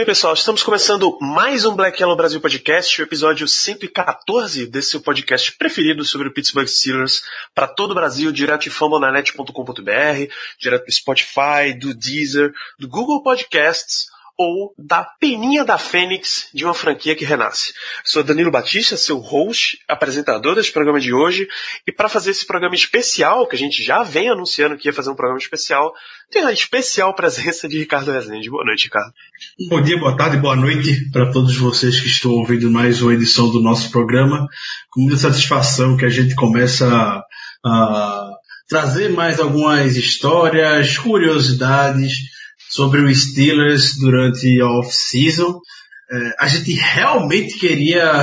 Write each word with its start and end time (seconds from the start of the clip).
bem, 0.00 0.06
pessoal, 0.06 0.32
estamos 0.32 0.62
começando 0.62 1.18
mais 1.20 1.66
um 1.66 1.76
Black 1.76 2.00
Yellow 2.00 2.16
Brasil 2.16 2.40
Podcast, 2.40 3.02
o 3.02 3.04
episódio 3.04 3.46
114 3.46 4.66
desse 4.66 4.92
seu 4.92 5.00
podcast 5.02 5.52
preferido 5.58 6.06
sobre 6.06 6.26
o 6.26 6.32
Pittsburgh 6.32 6.66
Steelers 6.66 7.22
para 7.54 7.66
todo 7.68 7.90
o 7.90 7.94
Brasil, 7.94 8.32
direto 8.32 8.62
de 8.62 8.70
fambonanet.com.br, 8.70 10.32
direto 10.58 10.86
do 10.86 10.90
Spotify, 10.92 11.74
do 11.78 11.92
Deezer, 11.92 12.50
do 12.78 12.88
Google 12.88 13.22
Podcasts 13.22 14.06
ou 14.42 14.74
da 14.78 15.04
peninha 15.04 15.66
da 15.66 15.76
Fênix 15.76 16.48
de 16.54 16.64
uma 16.64 16.72
franquia 16.72 17.14
que 17.14 17.26
renasce. 17.26 17.74
Sou 18.02 18.22
Danilo 18.22 18.50
Batista, 18.50 18.96
seu 18.96 19.18
host, 19.18 19.78
apresentador 19.86 20.54
desse 20.54 20.72
programa 20.72 20.98
de 20.98 21.12
hoje, 21.12 21.46
e 21.86 21.92
para 21.92 22.08
fazer 22.08 22.30
esse 22.30 22.46
programa 22.46 22.74
especial, 22.74 23.46
que 23.46 23.54
a 23.54 23.58
gente 23.58 23.84
já 23.84 24.02
vem 24.02 24.30
anunciando 24.30 24.78
que 24.78 24.88
ia 24.88 24.94
fazer 24.94 25.10
um 25.10 25.14
programa 25.14 25.38
especial, 25.38 25.92
tem 26.30 26.42
a 26.42 26.52
especial 26.52 27.14
presença 27.14 27.68
de 27.68 27.80
Ricardo 27.80 28.12
Rezende. 28.12 28.48
Boa 28.48 28.64
noite, 28.64 28.84
Ricardo. 28.84 29.12
Bom 29.68 29.82
dia, 29.82 29.98
boa 29.98 30.16
tarde, 30.16 30.38
boa 30.38 30.56
noite 30.56 31.10
para 31.10 31.30
todos 31.30 31.54
vocês 31.58 32.00
que 32.00 32.08
estão 32.08 32.30
ouvindo 32.30 32.70
mais 32.70 33.02
uma 33.02 33.12
edição 33.12 33.50
do 33.50 33.60
nosso 33.60 33.90
programa. 33.90 34.46
Com 34.90 35.02
muita 35.02 35.18
satisfação 35.18 35.98
que 35.98 36.06
a 36.06 36.10
gente 36.10 36.34
começa 36.34 36.88
a, 36.88 37.22
a 37.62 38.30
trazer 38.66 39.10
mais 39.10 39.38
algumas 39.38 39.96
histórias, 39.96 40.96
curiosidades 40.96 42.39
sobre 42.70 43.02
o 43.02 43.14
Steelers 43.14 43.96
durante 43.98 44.60
a 44.60 44.66
off-season. 44.66 45.60
É, 46.10 46.34
a 46.40 46.48
gente 46.48 46.72
realmente 46.72 47.58
queria 47.58 48.22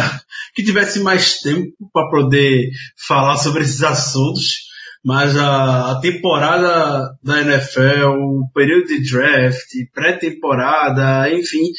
que 0.55 0.63
tivesse 0.63 0.99
mais 0.99 1.39
tempo 1.39 1.71
para 1.93 2.09
poder 2.09 2.69
falar 3.07 3.37
sobre 3.37 3.63
esses 3.63 3.83
assuntos, 3.83 4.67
mas 5.05 5.37
a, 5.37 5.91
a 5.91 5.99
temporada 5.99 7.15
da 7.23 7.41
NFL, 7.41 8.07
o 8.17 8.49
período 8.53 8.87
de 8.87 9.09
draft, 9.09 9.69
pré-temporada, 9.93 11.29
enfim, 11.33 11.71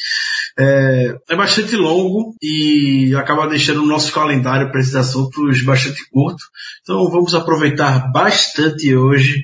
é, 0.59 1.15
é 1.29 1.35
bastante 1.37 1.75
longo 1.77 2.35
e 2.41 3.15
acaba 3.15 3.47
deixando 3.47 3.81
o 3.81 3.87
nosso 3.87 4.11
calendário 4.11 4.69
para 4.69 4.81
esses 4.81 4.95
assuntos 4.95 5.63
bastante 5.63 6.01
curto. 6.09 6.43
Então 6.81 7.09
vamos 7.09 7.33
aproveitar 7.33 8.11
bastante 8.11 8.93
hoje 8.93 9.43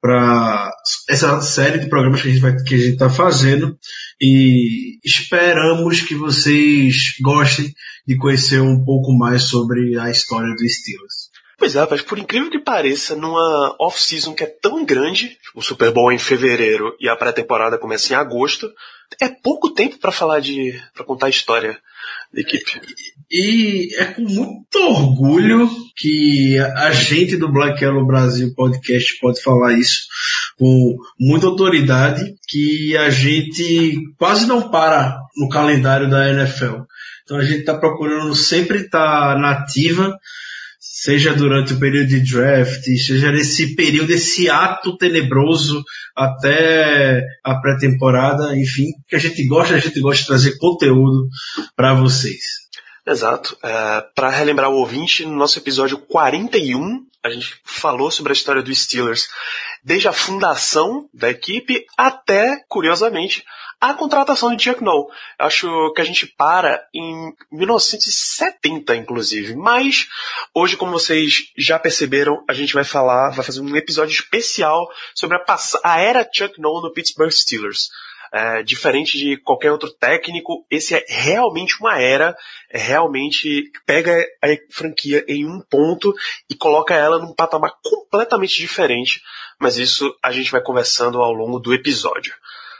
para 0.00 0.70
essa 1.08 1.40
série 1.40 1.78
de 1.78 1.88
programas 1.88 2.22
que 2.22 2.28
a 2.28 2.32
gente 2.32 2.92
está 2.92 3.08
fazendo 3.08 3.78
e 4.20 4.98
esperamos 5.04 6.00
que 6.00 6.16
vocês 6.16 7.14
gostem 7.22 7.72
de 8.06 8.16
conhecer 8.16 8.60
um 8.60 8.82
pouco 8.84 9.16
mais 9.16 9.44
sobre 9.44 9.96
a 9.98 10.10
história 10.10 10.54
do 10.56 10.68
Steelers. 10.68 11.27
Pois 11.58 11.74
é, 11.74 11.86
mas 11.90 12.02
por 12.02 12.18
incrível 12.18 12.50
que 12.50 12.60
pareça, 12.60 13.16
numa 13.16 13.74
off-season 13.80 14.32
que 14.32 14.44
é 14.44 14.46
tão 14.46 14.84
grande, 14.84 15.36
o 15.56 15.60
Super 15.60 15.90
Bowl 15.90 16.12
é 16.12 16.14
em 16.14 16.18
fevereiro 16.18 16.96
e 17.00 17.08
a 17.08 17.16
pré-temporada 17.16 17.76
começa 17.76 18.12
em 18.12 18.16
agosto, 18.16 18.72
é 19.20 19.28
pouco 19.28 19.70
tempo 19.70 19.98
para 19.98 20.12
falar 20.12 20.38
de, 20.38 20.80
para 20.94 21.04
contar 21.04 21.26
a 21.26 21.30
história 21.30 21.76
da 22.32 22.40
equipe. 22.40 22.80
E 23.30 23.94
é 23.98 24.04
com 24.04 24.22
muito 24.22 24.78
orgulho 24.78 25.68
que 25.96 26.56
a 26.76 26.92
gente 26.92 27.36
do 27.36 27.50
Black 27.50 27.82
Yellow 27.82 28.06
Brasil 28.06 28.54
Podcast 28.54 29.18
pode 29.18 29.42
falar 29.42 29.72
isso 29.72 30.06
com 30.56 30.96
muita 31.18 31.46
autoridade, 31.46 32.36
que 32.48 32.96
a 32.96 33.10
gente 33.10 33.96
quase 34.16 34.46
não 34.46 34.70
para 34.70 35.18
no 35.36 35.48
calendário 35.48 36.08
da 36.08 36.30
NFL. 36.30 36.82
Então 37.24 37.36
a 37.36 37.44
gente 37.44 37.60
está 37.60 37.76
procurando 37.76 38.34
sempre 38.34 38.82
estar 38.82 39.34
tá 39.34 39.38
nativa, 39.38 40.18
seja 41.00 41.32
durante 41.32 41.74
o 41.74 41.78
período 41.78 42.08
de 42.08 42.20
draft, 42.20 42.82
seja 42.82 43.30
nesse 43.30 43.76
período, 43.76 44.10
esse 44.10 44.50
ato 44.50 44.96
tenebroso 44.96 45.84
até 46.16 47.22
a 47.44 47.54
pré-temporada, 47.60 48.56
enfim, 48.56 48.86
que 49.06 49.14
a 49.14 49.18
gente 49.18 49.46
gosta, 49.46 49.76
a 49.76 49.78
gente 49.78 50.00
gosta 50.00 50.22
de 50.22 50.26
trazer 50.26 50.58
conteúdo 50.58 51.28
para 51.76 51.94
vocês. 51.94 52.42
Exato. 53.06 53.56
É, 53.62 54.04
para 54.12 54.28
relembrar 54.28 54.70
o 54.70 54.76
ouvinte, 54.78 55.24
no 55.24 55.36
nosso 55.36 55.58
episódio 55.60 55.98
41, 55.98 57.06
a 57.24 57.30
gente 57.30 57.54
falou 57.64 58.10
sobre 58.10 58.32
a 58.32 58.34
história 58.34 58.62
dos 58.62 58.82
Steelers, 58.82 59.28
desde 59.84 60.08
a 60.08 60.12
fundação 60.12 61.08
da 61.14 61.30
equipe 61.30 61.84
até, 61.96 62.58
curiosamente, 62.68 63.44
a 63.80 63.94
contratação 63.94 64.54
de 64.54 64.62
Chuck 64.62 64.82
Noll. 64.82 65.10
Acho 65.38 65.92
que 65.92 66.00
a 66.00 66.04
gente 66.04 66.26
para 66.26 66.84
em 66.92 67.32
1970, 67.52 68.96
inclusive. 68.96 69.54
Mas 69.54 70.08
hoje, 70.52 70.76
como 70.76 70.92
vocês 70.92 71.52
já 71.56 71.78
perceberam, 71.78 72.44
a 72.48 72.52
gente 72.52 72.74
vai 72.74 72.84
falar, 72.84 73.30
vai 73.30 73.44
fazer 73.44 73.60
um 73.60 73.76
episódio 73.76 74.12
especial 74.12 74.88
sobre 75.14 75.36
a, 75.36 75.56
a 75.84 76.00
era 76.00 76.28
Chuck 76.32 76.60
Noll 76.60 76.82
no 76.82 76.92
Pittsburgh 76.92 77.30
Steelers. 77.30 77.88
É, 78.30 78.62
diferente 78.62 79.16
de 79.16 79.38
qualquer 79.38 79.72
outro 79.72 79.90
técnico, 79.90 80.66
esse 80.70 80.94
é 80.94 81.02
realmente 81.08 81.80
uma 81.80 81.98
era, 81.98 82.36
é 82.70 82.76
realmente 82.76 83.72
pega 83.86 84.22
a 84.44 84.48
franquia 84.70 85.24
em 85.26 85.46
um 85.46 85.62
ponto 85.62 86.14
e 86.50 86.54
coloca 86.54 86.94
ela 86.94 87.18
num 87.18 87.32
patamar 87.32 87.72
completamente 87.82 88.58
diferente, 88.58 89.22
mas 89.58 89.78
isso 89.78 90.14
a 90.22 90.30
gente 90.30 90.50
vai 90.50 90.60
conversando 90.60 91.22
ao 91.22 91.32
longo 91.32 91.58
do 91.58 91.72
episódio. 91.72 92.34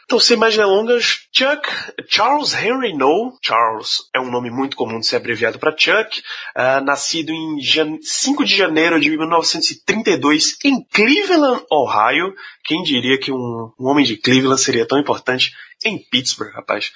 Então, 0.08 0.19
sem 0.19 0.38
mais 0.38 0.56
delongas, 0.56 1.28
Chuck, 1.30 1.69
Charles 2.08 2.54
Henry 2.54 2.94
No, 2.94 3.36
Charles 3.42 4.08
é 4.16 4.19
um 4.19 4.30
nome 4.30 4.50
muito 4.50 4.74
comum 4.74 4.98
de 4.98 5.06
ser 5.06 5.16
abreviado 5.16 5.58
para 5.58 5.76
Chuck, 5.76 6.22
uh, 6.56 6.82
nascido 6.82 7.30
em 7.30 7.58
5 8.00 8.42
de 8.42 8.56
janeiro 8.56 8.98
de 8.98 9.10
1932 9.10 10.56
em 10.64 10.82
Cleveland, 10.82 11.62
Ohio. 11.70 12.34
Quem 12.64 12.82
diria 12.82 13.20
que 13.20 13.30
um, 13.30 13.70
um 13.78 13.86
homem 13.86 14.02
de 14.02 14.16
Cleveland 14.16 14.58
seria 14.58 14.88
tão 14.88 14.98
importante 14.98 15.52
em 15.84 15.98
Pittsburgh, 15.98 16.52
rapaz? 16.52 16.92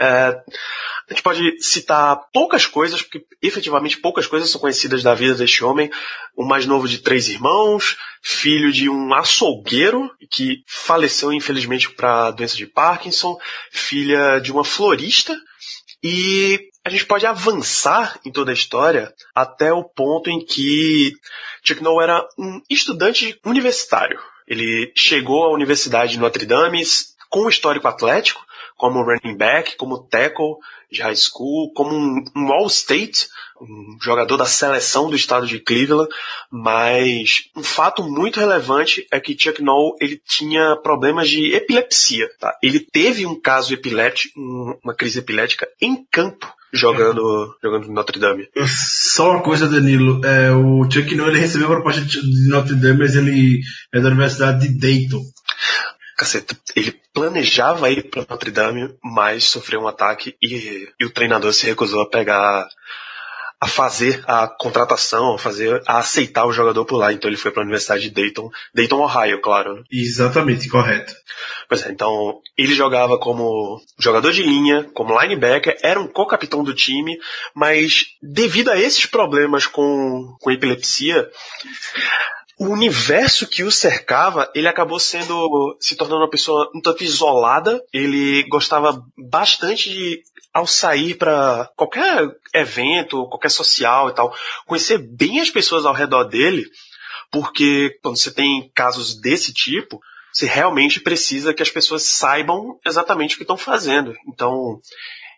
Uh, 0.00 0.40
a 1.08 1.12
gente 1.12 1.22
pode 1.22 1.62
citar 1.62 2.16
poucas 2.32 2.66
coisas, 2.66 3.02
porque 3.02 3.24
efetivamente 3.42 3.98
poucas 3.98 4.26
coisas 4.26 4.50
são 4.50 4.60
conhecidas 4.60 5.02
da 5.02 5.14
vida 5.14 5.34
deste 5.34 5.62
homem. 5.64 5.90
O 6.34 6.44
mais 6.44 6.66
novo 6.66 6.88
de 6.88 6.98
três 6.98 7.28
irmãos, 7.28 7.96
filho 8.22 8.72
de 8.72 8.88
um 8.88 9.12
açougueiro 9.12 10.10
que 10.30 10.62
faleceu 10.66 11.32
infelizmente 11.32 11.90
para 11.90 12.30
doença 12.30 12.56
de 12.56 12.66
Parkinson, 12.66 13.38
filha 13.70 14.38
de 14.38 14.50
uma 14.50 14.64
florista 14.64 15.36
e 16.02 16.68
a 16.84 16.90
gente 16.90 17.06
pode 17.06 17.24
avançar 17.26 18.18
em 18.24 18.32
toda 18.32 18.50
a 18.50 18.54
história 18.54 19.14
até 19.34 19.72
o 19.72 19.84
ponto 19.84 20.28
em 20.28 20.44
que 20.44 21.12
Chuck 21.62 21.80
Noll 21.80 22.02
era 22.02 22.26
um 22.36 22.60
estudante 22.68 23.38
universitário. 23.44 24.18
Ele 24.48 24.92
chegou 24.96 25.44
à 25.44 25.52
Universidade 25.52 26.12
de 26.12 26.18
Notre 26.18 26.44
Dame 26.44 26.82
com 27.32 27.48
histórico 27.48 27.88
atlético, 27.88 28.44
como 28.76 29.02
running 29.02 29.36
back, 29.36 29.74
como 29.76 30.06
tackle 30.06 30.56
de 30.90 31.00
high 31.00 31.16
school, 31.16 31.72
como 31.72 31.90
um, 31.90 32.22
um 32.36 32.52
All-State, 32.52 33.26
um 33.58 33.96
jogador 34.02 34.36
da 34.36 34.44
seleção 34.44 35.08
do 35.08 35.16
estado 35.16 35.46
de 35.46 35.58
Cleveland, 35.58 36.10
mas 36.50 37.48
um 37.56 37.62
fato 37.62 38.02
muito 38.02 38.38
relevante 38.38 39.06
é 39.10 39.18
que 39.18 39.36
Chuck 39.38 39.62
Noll 39.62 39.96
ele 39.98 40.20
tinha 40.28 40.76
problemas 40.76 41.30
de 41.30 41.54
epilepsia. 41.54 42.28
Tá? 42.38 42.54
Ele 42.62 42.80
teve 42.80 43.24
um 43.24 43.40
caso 43.40 43.72
epilético, 43.72 44.38
uma 44.84 44.94
crise 44.94 45.20
epilética 45.20 45.66
em 45.80 46.04
campo 46.10 46.52
jogando, 46.70 47.56
jogando 47.64 47.86
no 47.86 47.94
Notre 47.94 48.18
Dame. 48.18 48.46
Só 48.66 49.30
uma 49.30 49.42
coisa, 49.42 49.66
Danilo. 49.66 50.22
É, 50.22 50.50
o 50.52 50.84
Chuck 50.90 51.14
Noll 51.14 51.28
ele 51.28 51.40
recebeu 51.40 51.68
a 51.68 51.70
proposta 51.70 52.02
de 52.02 52.48
Notre 52.50 52.74
Dame, 52.74 52.98
mas 52.98 53.16
ele 53.16 53.60
é 53.90 54.00
da 54.00 54.08
Universidade 54.08 54.68
de 54.68 54.78
Dayton. 54.78 55.22
Caceta, 56.16 56.56
ele 56.76 57.00
planejava 57.12 57.90
ir 57.90 58.10
para 58.10 58.26
Notre 58.28 58.50
Dame, 58.50 58.94
mas 59.02 59.44
sofreu 59.44 59.82
um 59.82 59.88
ataque 59.88 60.36
e, 60.42 60.88
e 60.98 61.04
o 61.04 61.10
treinador 61.10 61.52
se 61.52 61.66
recusou 61.66 62.02
a 62.02 62.08
pegar 62.08 62.68
a 63.62 63.68
fazer 63.68 64.24
a 64.26 64.48
contratação, 64.48 65.36
a 65.36 65.38
fazer 65.38 65.80
a 65.86 65.98
aceitar 65.98 66.46
o 66.46 66.52
jogador 66.52 66.84
por 66.84 66.96
lá. 66.96 67.12
Então 67.12 67.30
ele 67.30 67.36
foi 67.36 67.52
para 67.52 67.62
a 67.62 67.62
Universidade 67.62 68.02
de 68.02 68.10
Dayton, 68.10 68.50
Dayton, 68.74 69.00
Ohio, 69.00 69.40
claro. 69.40 69.76
Né? 69.76 69.82
Exatamente, 69.92 70.68
correto. 70.68 71.14
Pois 71.68 71.86
é, 71.86 71.92
então 71.92 72.40
ele 72.58 72.74
jogava 72.74 73.16
como 73.18 73.80
jogador 74.00 74.32
de 74.32 74.42
linha, 74.42 74.90
como 74.92 75.16
linebacker, 75.16 75.78
era 75.80 76.00
um 76.00 76.08
co-capitão 76.08 76.64
do 76.64 76.74
time, 76.74 77.16
mas 77.54 78.06
devido 78.20 78.68
a 78.68 78.76
esses 78.76 79.06
problemas 79.06 79.64
com, 79.64 80.36
com 80.40 80.50
epilepsia, 80.50 81.30
o 82.58 82.66
universo 82.66 83.46
que 83.46 83.62
o 83.62 83.70
cercava, 83.70 84.50
ele 84.54 84.68
acabou 84.68 85.00
sendo 85.00 85.76
se 85.80 85.96
tornando 85.96 86.22
uma 86.22 86.30
pessoa 86.30 86.70
um 86.74 86.80
tanto 86.80 87.02
isolada. 87.02 87.82
Ele 87.92 88.42
gostava 88.48 89.02
bastante 89.16 89.90
de 89.90 90.22
ao 90.52 90.66
sair 90.66 91.14
para 91.14 91.70
qualquer 91.76 92.28
evento, 92.54 93.26
qualquer 93.28 93.50
social 93.50 94.10
e 94.10 94.14
tal, 94.14 94.34
conhecer 94.66 94.98
bem 94.98 95.40
as 95.40 95.50
pessoas 95.50 95.86
ao 95.86 95.94
redor 95.94 96.24
dele, 96.24 96.66
porque 97.30 97.98
quando 98.02 98.18
você 98.18 98.30
tem 98.30 98.70
casos 98.74 99.18
desse 99.18 99.52
tipo, 99.52 99.98
você 100.32 100.46
realmente 100.46 101.00
precisa 101.00 101.54
que 101.54 101.62
as 101.62 101.70
pessoas 101.70 102.04
saibam 102.04 102.78
exatamente 102.86 103.34
o 103.34 103.36
que 103.38 103.44
estão 103.44 103.56
fazendo. 103.56 104.14
Então, 104.28 104.78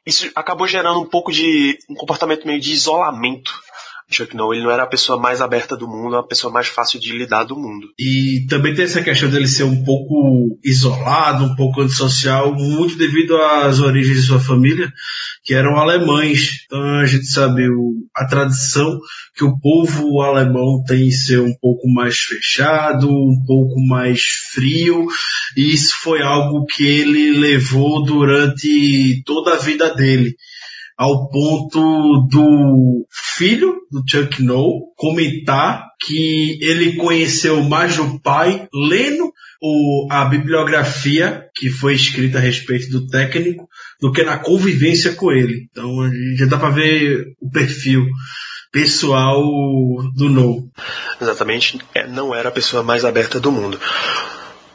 isso 0.05 0.31
acabou 0.35 0.67
gerando 0.67 1.01
um 1.01 1.09
pouco 1.09 1.33
de 1.33 1.79
um 1.89 1.95
comportamento 1.95 2.47
meio 2.47 2.61
de 2.61 2.73
isolamento 2.73 3.53
Chuck 4.11 4.37
Noll, 4.37 4.55
ele 4.55 4.65
não 4.65 4.71
era 4.71 4.83
a 4.83 4.89
pessoa 4.89 5.19
mais 5.19 5.41
aberta 5.41 5.77
do 5.77 5.89
mundo, 5.89 6.17
a 6.17 6.23
pessoa 6.23 6.53
mais 6.53 6.67
fácil 6.67 7.01
de 7.01 7.17
lidar 7.17 7.45
do 7.45 7.57
mundo. 7.57 7.89
E 7.99 8.47
também 8.49 8.75
tem 8.75 8.85
essa 8.85 9.03
questão 9.03 9.31
dele 9.31 9.49
ser 9.49 9.65
um 9.65 9.83
pouco 9.83 10.59
isolado, 10.63 11.45
um 11.45 11.57
pouco 11.57 11.81
antissocial, 11.81 12.55
muito 12.55 12.97
devido 12.97 13.37
às 13.37 13.81
origens 13.81 14.17
de 14.17 14.27
sua 14.27 14.39
família, 14.39 14.93
que 15.43 15.55
eram 15.55 15.77
alemães. 15.77 16.65
Então 16.67 16.83
a 17.01 17.07
gente 17.07 17.27
sabe 17.27 17.69
o, 17.69 17.95
a 18.15 18.27
tradição 18.27 19.01
que 19.35 19.45
o 19.45 19.59
povo 19.59 20.21
alemão 20.21 20.83
tem 20.87 21.09
em 21.09 21.11
ser 21.11 21.41
um 21.41 21.55
pouco 21.61 21.89
mais 21.89 22.19
fechado, 22.19 23.09
um 23.09 23.43
pouco 23.47 23.81
mais 23.87 24.21
frio, 24.53 25.07
e 25.57 25.75
isso 25.75 25.93
foi 26.03 26.23
algo 26.23 26.65
que 26.67 26.87
ele 26.87 27.39
levou 27.39 28.05
durante 28.05 29.23
toda 29.25 29.55
a 29.55 29.59
vida 29.59 29.93
dele 29.95 30.37
ao 30.97 31.29
ponto 31.29 32.29
do 32.31 33.07
filho 33.37 33.75
do 33.91 34.03
Chuck 34.09 34.43
Noll 34.43 34.93
comentar 34.97 35.87
que 36.01 36.59
ele 36.61 36.97
conheceu 36.97 37.63
mais 37.63 37.99
o 37.99 38.21
pai 38.21 38.69
lendo 38.73 39.33
o, 39.61 40.07
a 40.11 40.25
bibliografia 40.25 41.49
que 41.55 41.71
foi 41.71 41.95
escrita 41.95 42.39
a 42.39 42.41
respeito 42.41 42.91
do 42.91 43.07
técnico 43.07 43.69
do 44.01 44.13
que 44.13 44.23
na 44.23 44.39
convivência 44.39 45.15
com 45.15 45.33
ele. 45.33 45.67
Então 45.71 45.91
já 46.37 46.47
dá 46.47 46.59
para 46.59 46.71
ver 46.71 47.35
o 47.41 47.51
perfil 47.51 48.07
pessoal 48.71 49.41
do 50.15 50.29
No. 50.29 50.69
Exatamente, 51.21 51.79
é, 51.95 52.07
não 52.07 52.35
era 52.35 52.49
a 52.49 52.53
pessoa 52.53 52.83
mais 52.83 53.05
aberta 53.05 53.39
do 53.39 53.53
mundo. 53.53 53.81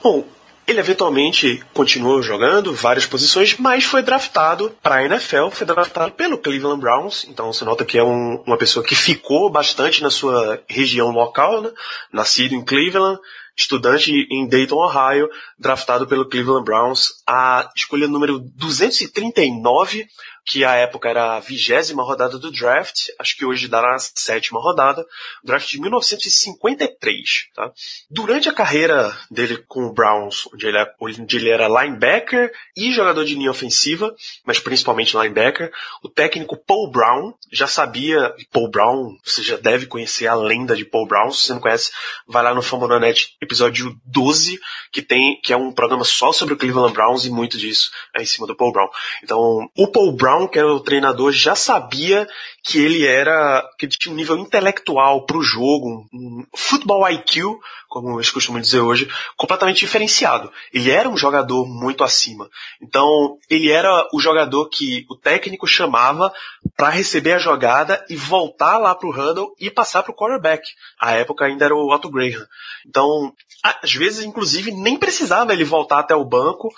Bom, 0.01 0.25
ele 0.69 0.79
eventualmente 0.79 1.63
continuou 1.73 2.21
jogando 2.21 2.73
várias 2.73 3.05
posições, 3.05 3.57
mas 3.57 3.83
foi 3.83 4.03
draftado 4.03 4.75
para 4.83 4.95
a 4.95 5.03
NFL, 5.03 5.49
foi 5.51 5.65
draftado 5.65 6.11
pelo 6.11 6.37
Cleveland 6.37 6.79
Browns. 6.79 7.25
Então 7.27 7.51
você 7.51 7.65
nota 7.65 7.83
que 7.83 7.97
é 7.97 8.03
um, 8.03 8.43
uma 8.45 8.57
pessoa 8.57 8.85
que 8.85 8.95
ficou 8.95 9.49
bastante 9.49 10.03
na 10.03 10.11
sua 10.11 10.61
região 10.67 11.09
local, 11.09 11.61
né? 11.61 11.71
nascido 12.13 12.53
em 12.53 12.63
Cleveland, 12.63 13.19
estudante 13.57 14.11
em 14.31 14.47
Dayton, 14.47 14.75
Ohio, 14.75 15.29
draftado 15.57 16.05
pelo 16.05 16.29
Cleveland 16.29 16.63
Browns, 16.63 17.13
a 17.27 17.69
escolha 17.75 18.07
número 18.07 18.39
239 18.39 20.07
que 20.49 20.65
a 20.65 20.73
época 20.73 21.07
era 21.07 21.37
a 21.37 21.39
vigésima 21.39 22.01
rodada 22.01 22.39
do 22.39 22.51
draft, 22.51 23.09
acho 23.19 23.37
que 23.37 23.45
hoje 23.45 23.67
dará 23.67 23.93
a 23.93 23.99
sétima 23.99 24.59
rodada, 24.59 25.05
draft 25.43 25.69
de 25.69 25.79
1953. 25.79 27.49
Tá? 27.53 27.71
Durante 28.09 28.49
a 28.49 28.53
carreira 28.53 29.15
dele 29.29 29.63
com 29.67 29.85
o 29.85 29.93
Browns, 29.93 30.47
onde 30.51 30.65
ele, 30.65 30.79
é, 30.79 30.91
onde 30.99 31.37
ele 31.37 31.51
era 31.51 31.67
linebacker 31.67 32.51
e 32.75 32.91
jogador 32.91 33.23
de 33.25 33.35
linha 33.35 33.51
ofensiva, 33.51 34.11
mas 34.43 34.59
principalmente 34.59 35.15
linebacker, 35.15 35.71
o 36.01 36.09
técnico 36.09 36.57
Paul 36.57 36.89
Brown 36.89 37.35
já 37.51 37.67
sabia, 37.67 38.33
Paul 38.51 38.71
Brown, 38.71 39.17
você 39.23 39.43
já 39.43 39.55
deve 39.55 39.85
conhecer 39.85 40.25
a 40.25 40.33
lenda 40.33 40.75
de 40.75 40.83
Paul 40.83 41.07
Brown, 41.07 41.29
se 41.29 41.45
você 41.45 41.53
não 41.53 41.61
conhece, 41.61 41.91
vai 42.27 42.41
lá 42.41 42.55
no 42.55 42.63
Fambonanet 42.63 43.35
episódio 43.39 43.95
12, 44.03 44.59
que 44.91 45.03
tem, 45.03 45.39
que 45.43 45.53
é 45.53 45.57
um 45.57 45.71
programa 45.71 46.03
só 46.03 46.31
sobre 46.31 46.55
o 46.55 46.57
Cleveland 46.57 46.93
Browns 46.93 47.23
e 47.25 47.29
muito 47.29 47.55
disso 47.55 47.91
é 48.15 48.23
em 48.23 48.25
cima 48.25 48.47
do 48.47 48.55
Paul 48.55 48.71
Brown. 48.71 48.89
Então, 49.23 49.69
o 49.77 49.87
Paul 49.91 50.11
Brown 50.13 50.38
Brown, 50.39 50.47
que 50.47 50.59
era 50.59 50.73
o 50.73 50.79
treinador, 50.79 51.31
já 51.31 51.55
sabia 51.55 52.27
que 52.63 52.77
ele 52.79 53.05
era, 53.05 53.67
que 53.77 53.85
ele 53.85 53.91
tinha 53.91 54.13
um 54.13 54.15
nível 54.15 54.37
intelectual 54.37 55.25
para 55.25 55.37
o 55.37 55.43
jogo, 55.43 56.07
um 56.13 56.45
futebol 56.55 57.07
IQ, 57.09 57.59
como 57.87 58.17
eles 58.17 58.29
costumam 58.29 58.61
dizer 58.61 58.79
hoje, 58.79 59.09
completamente 59.35 59.79
diferenciado. 59.79 60.51
Ele 60.73 60.91
era 60.91 61.09
um 61.09 61.17
jogador 61.17 61.65
muito 61.65 62.03
acima. 62.03 62.49
Então, 62.81 63.37
ele 63.49 63.71
era 63.71 64.07
o 64.13 64.19
jogador 64.19 64.69
que 64.69 65.05
o 65.09 65.15
técnico 65.15 65.67
chamava 65.67 66.31
para 66.77 66.89
receber 66.89 67.33
a 67.33 67.39
jogada 67.39 68.05
e 68.09 68.15
voltar 68.15 68.77
lá 68.77 68.93
para 68.93 69.07
o 69.07 69.11
huddle 69.11 69.55
e 69.59 69.71
passar 69.71 70.03
para 70.03 70.11
o 70.11 70.15
quarterback. 70.15 70.63
A 70.99 71.13
época 71.13 71.45
ainda 71.45 71.65
era 71.65 71.75
o 71.75 71.93
Otto 71.93 72.09
Graham. 72.09 72.45
Então, 72.85 73.33
às 73.63 73.93
vezes, 73.93 74.23
inclusive, 74.23 74.71
nem 74.71 74.97
precisava 74.97 75.53
ele 75.53 75.63
voltar 75.63 75.99
até 75.99 76.15
o 76.15 76.25
banco 76.25 76.69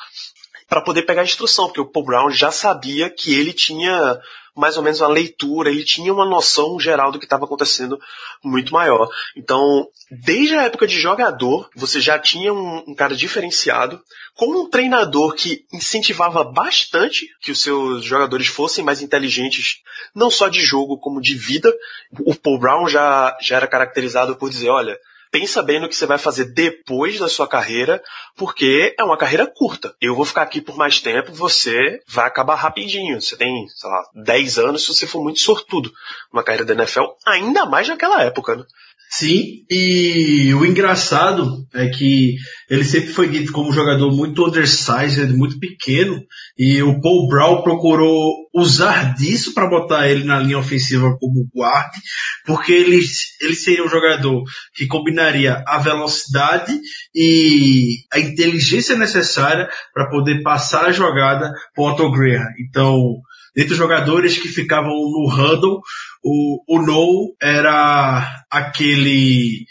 para 0.71 0.79
poder 0.79 1.01
pegar 1.01 1.19
a 1.19 1.25
instrução, 1.25 1.65
porque 1.65 1.81
o 1.81 1.85
Paul 1.85 2.05
Brown 2.05 2.31
já 2.31 2.49
sabia 2.49 3.09
que 3.09 3.37
ele 3.37 3.51
tinha 3.51 4.17
mais 4.55 4.77
ou 4.77 4.83
menos 4.83 5.01
uma 5.01 5.09
leitura, 5.09 5.69
ele 5.69 5.83
tinha 5.83 6.13
uma 6.13 6.25
noção 6.25 6.79
geral 6.79 7.11
do 7.11 7.19
que 7.19 7.25
estava 7.25 7.43
acontecendo 7.43 7.99
muito 8.41 8.71
maior. 8.71 9.09
Então, 9.35 9.85
desde 10.09 10.55
a 10.55 10.63
época 10.63 10.87
de 10.87 10.97
jogador, 10.97 11.69
você 11.75 11.99
já 11.99 12.17
tinha 12.17 12.53
um, 12.53 12.85
um, 12.87 12.95
cara 12.95 13.13
diferenciado, 13.13 14.01
como 14.33 14.61
um 14.61 14.69
treinador 14.69 15.35
que 15.35 15.65
incentivava 15.73 16.41
bastante 16.41 17.27
que 17.41 17.51
os 17.51 17.61
seus 17.61 18.05
jogadores 18.05 18.47
fossem 18.47 18.81
mais 18.81 19.01
inteligentes, 19.01 19.81
não 20.15 20.31
só 20.31 20.47
de 20.47 20.61
jogo, 20.61 20.97
como 20.97 21.21
de 21.21 21.35
vida. 21.35 21.73
O 22.21 22.33
Paul 22.33 22.59
Brown 22.59 22.87
já, 22.87 23.37
já 23.41 23.57
era 23.57 23.67
caracterizado 23.67 24.37
por 24.37 24.49
dizer, 24.49 24.69
olha, 24.69 24.97
pensa 25.31 25.63
bem 25.63 25.79
no 25.79 25.87
que 25.87 25.95
você 25.95 26.05
vai 26.05 26.17
fazer 26.17 26.45
depois 26.53 27.17
da 27.17 27.29
sua 27.29 27.47
carreira, 27.47 28.03
porque 28.35 28.93
é 28.99 29.03
uma 29.03 29.17
carreira 29.17 29.47
curta. 29.47 29.95
Eu 30.01 30.15
vou 30.15 30.25
ficar 30.25 30.41
aqui 30.41 30.59
por 30.59 30.75
mais 30.75 30.99
tempo, 30.99 31.31
você 31.31 32.01
vai 32.07 32.27
acabar 32.27 32.55
rapidinho. 32.55 33.21
Você 33.21 33.37
tem, 33.37 33.67
sei 33.69 33.89
lá, 33.89 34.03
10 34.13 34.59
anos 34.59 34.85
se 34.85 34.93
você 34.93 35.07
for 35.07 35.23
muito 35.23 35.39
sortudo 35.39 35.91
numa 36.31 36.43
carreira 36.43 36.65
da 36.65 36.73
NFL, 36.73 37.05
ainda 37.25 37.65
mais 37.65 37.87
naquela 37.87 38.21
época, 38.21 38.55
né? 38.55 38.65
Sim, 39.13 39.65
e 39.69 40.53
o 40.53 40.65
engraçado 40.65 41.67
é 41.73 41.89
que 41.89 42.35
ele 42.69 42.85
sempre 42.85 43.11
foi 43.11 43.27
dito 43.27 43.51
como 43.51 43.69
um 43.69 43.73
jogador 43.73 44.09
muito 44.09 44.47
undersized, 44.47 45.33
muito 45.33 45.59
pequeno, 45.59 46.17
e 46.57 46.81
o 46.81 47.01
Paul 47.01 47.27
Brown 47.27 47.61
procurou 47.61 48.31
usar 48.55 49.13
disso 49.13 49.53
para 49.53 49.69
botar 49.69 50.07
ele 50.07 50.23
na 50.23 50.39
linha 50.39 50.57
ofensiva 50.57 51.13
como 51.19 51.45
guarde, 51.53 51.99
porque 52.45 52.71
ele, 52.71 53.01
ele 53.41 53.53
seria 53.53 53.83
um 53.83 53.89
jogador 53.89 54.43
que 54.73 54.87
combinaria 54.87 55.61
a 55.67 55.77
velocidade 55.77 56.73
e 57.13 57.97
a 58.13 58.19
inteligência 58.19 58.95
necessária 58.95 59.67
para 59.93 60.09
poder 60.09 60.41
passar 60.41 60.85
a 60.85 60.91
jogada 60.93 61.51
para 61.75 61.83
o 61.83 61.89
Otto 61.89 62.09
Graham. 62.11 62.47
Então, 62.65 63.17
Dentre 63.55 63.73
os 63.73 63.77
jogadores 63.77 64.37
que 64.37 64.47
ficavam 64.47 64.91
no 64.91 65.29
huddle, 65.29 65.81
o, 66.23 66.63
o 66.67 66.81
No 66.81 67.35
era 67.41 68.43
aquele 68.49 69.65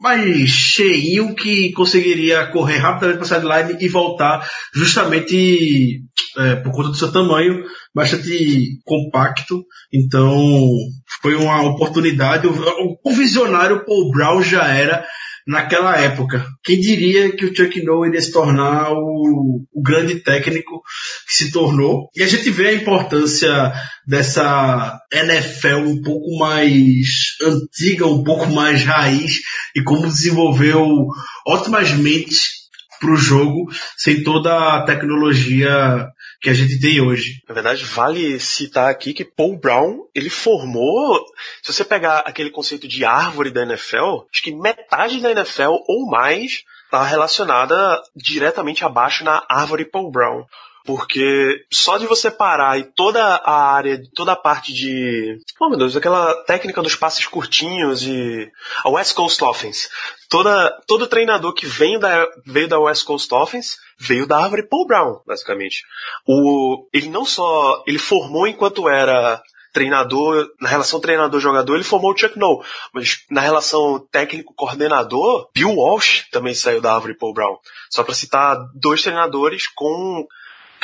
mais 0.00 0.50
cheinho 0.50 1.34
que 1.34 1.72
conseguiria 1.72 2.46
correr 2.48 2.76
rapidamente 2.76 3.18
para 3.18 3.26
sideline 3.26 3.78
e 3.80 3.88
voltar 3.88 4.46
justamente 4.74 6.02
é, 6.36 6.56
por 6.56 6.72
conta 6.72 6.90
do 6.90 6.94
seu 6.94 7.10
tamanho 7.10 7.64
bastante 7.94 8.78
compacto. 8.84 9.64
Então 9.92 10.68
foi 11.22 11.34
uma 11.34 11.62
oportunidade. 11.62 12.46
O, 12.46 12.98
o 13.02 13.12
visionário 13.14 13.84
Paul 13.86 14.10
Brown 14.10 14.42
já 14.42 14.66
era 14.68 15.04
naquela 15.46 15.96
época. 15.96 16.44
Quem 16.62 16.80
diria 16.80 17.34
que 17.36 17.44
o 17.44 17.54
Chuck 17.54 17.82
Noll 17.82 18.06
iria 18.06 18.20
se 18.20 18.32
tornar 18.32 18.92
o, 18.92 19.66
o, 19.72 19.82
grande 19.82 20.16
técnico 20.20 20.82
que 21.26 21.34
se 21.34 21.52
tornou? 21.52 22.08
E 22.16 22.22
a 22.22 22.26
gente 22.26 22.50
vê 22.50 22.68
a 22.68 22.74
importância 22.74 23.72
dessa 24.06 24.98
NFL 25.12 25.86
um 25.86 26.02
pouco 26.02 26.38
mais 26.38 27.36
antiga, 27.42 28.06
um 28.06 28.24
pouco 28.24 28.46
mais 28.50 28.84
raiz 28.84 29.40
e 29.76 29.82
como 29.82 30.06
desenvolveu 30.06 31.06
ótimas 31.46 31.92
mentes 31.92 32.64
para 33.00 33.12
o 33.12 33.16
jogo 33.16 33.66
sem 33.98 34.22
toda 34.22 34.76
a 34.76 34.82
tecnologia 34.82 36.08
que 36.44 36.50
a 36.50 36.54
gente 36.54 36.78
tem 36.78 37.00
hoje. 37.00 37.42
Na 37.48 37.54
verdade, 37.54 37.82
vale 37.86 38.38
citar 38.38 38.90
aqui 38.90 39.14
que 39.14 39.24
Paul 39.24 39.56
Brown, 39.56 40.06
ele 40.14 40.28
formou, 40.28 41.18
se 41.62 41.72
você 41.72 41.82
pegar 41.82 42.18
aquele 42.18 42.50
conceito 42.50 42.86
de 42.86 43.02
árvore 43.02 43.50
da 43.50 43.62
NFL, 43.62 44.26
acho 44.30 44.42
que 44.42 44.54
metade 44.54 45.22
da 45.22 45.30
NFL 45.30 45.78
ou 45.88 46.06
mais 46.06 46.64
está 46.84 47.02
relacionada 47.02 47.98
diretamente 48.14 48.84
abaixo 48.84 49.24
na 49.24 49.42
árvore 49.48 49.86
Paul 49.86 50.10
Brown. 50.10 50.44
Porque 50.84 51.64
só 51.72 51.96
de 51.96 52.06
você 52.06 52.30
parar 52.30 52.78
e 52.78 52.84
toda 52.84 53.22
a 53.22 53.72
área, 53.72 54.02
toda 54.14 54.32
a 54.32 54.36
parte 54.36 54.72
de. 54.72 55.38
Oh 55.58 55.70
meu 55.70 55.78
Deus, 55.78 55.96
aquela 55.96 56.34
técnica 56.44 56.82
dos 56.82 56.94
passes 56.94 57.26
curtinhos 57.26 58.02
e. 58.02 58.50
A 58.84 58.90
West 58.90 59.14
Coast 59.14 59.42
Offense. 59.42 59.88
Toda, 60.28 60.70
todo 60.86 61.06
treinador 61.06 61.54
que 61.54 61.64
vem 61.64 61.98
da, 61.98 62.28
veio 62.44 62.68
da 62.68 62.78
West 62.78 63.04
Coast 63.04 63.32
Offense 63.32 63.76
veio 63.98 64.26
da 64.26 64.38
árvore 64.38 64.68
Paul 64.68 64.86
Brown, 64.86 65.20
basicamente. 65.26 65.84
O, 66.26 66.86
ele 66.92 67.08
não 67.08 67.24
só. 67.24 67.82
Ele 67.86 67.98
formou 67.98 68.46
enquanto 68.46 68.88
era 68.88 69.42
treinador, 69.72 70.48
na 70.60 70.68
relação 70.68 71.00
treinador-jogador, 71.00 71.74
ele 71.74 71.82
formou 71.82 72.12
o 72.12 72.16
Chuck 72.16 72.38
Noll. 72.38 72.64
Mas 72.92 73.24
na 73.28 73.40
relação 73.40 73.98
técnico-coordenador, 74.12 75.50
Bill 75.52 75.74
Walsh 75.74 76.28
também 76.30 76.54
saiu 76.54 76.80
da 76.80 76.94
árvore 76.94 77.16
Paul 77.18 77.34
Brown. 77.34 77.56
Só 77.90 78.04
para 78.04 78.14
citar 78.14 78.56
dois 78.72 79.02
treinadores 79.02 79.66
com 79.66 80.26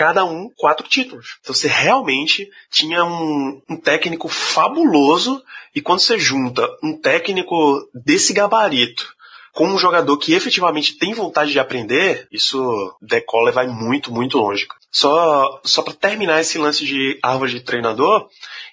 cada 0.00 0.24
um 0.24 0.48
quatro 0.56 0.88
títulos. 0.88 1.36
Então 1.42 1.54
você 1.54 1.68
realmente 1.68 2.50
tinha 2.70 3.04
um, 3.04 3.60
um, 3.68 3.76
técnico 3.76 4.28
fabuloso 4.28 5.42
e 5.74 5.82
quando 5.82 6.00
você 6.00 6.18
junta 6.18 6.66
um 6.82 6.96
técnico 6.96 7.86
desse 7.92 8.32
gabarito 8.32 9.14
com 9.52 9.66
um 9.68 9.76
jogador 9.76 10.16
que 10.16 10.32
efetivamente 10.32 10.96
tem 10.96 11.12
vontade 11.12 11.52
de 11.52 11.60
aprender, 11.60 12.26
isso 12.32 12.96
decola 13.02 13.50
e 13.50 13.52
vai 13.52 13.66
muito, 13.66 14.10
muito 14.10 14.38
longe. 14.38 14.66
Só, 14.90 15.60
só 15.64 15.82
para 15.82 15.94
terminar 15.94 16.40
esse 16.40 16.58
lance 16.58 16.84
de 16.84 17.18
árvore 17.22 17.52
de 17.52 17.60
treinador, 17.60 18.28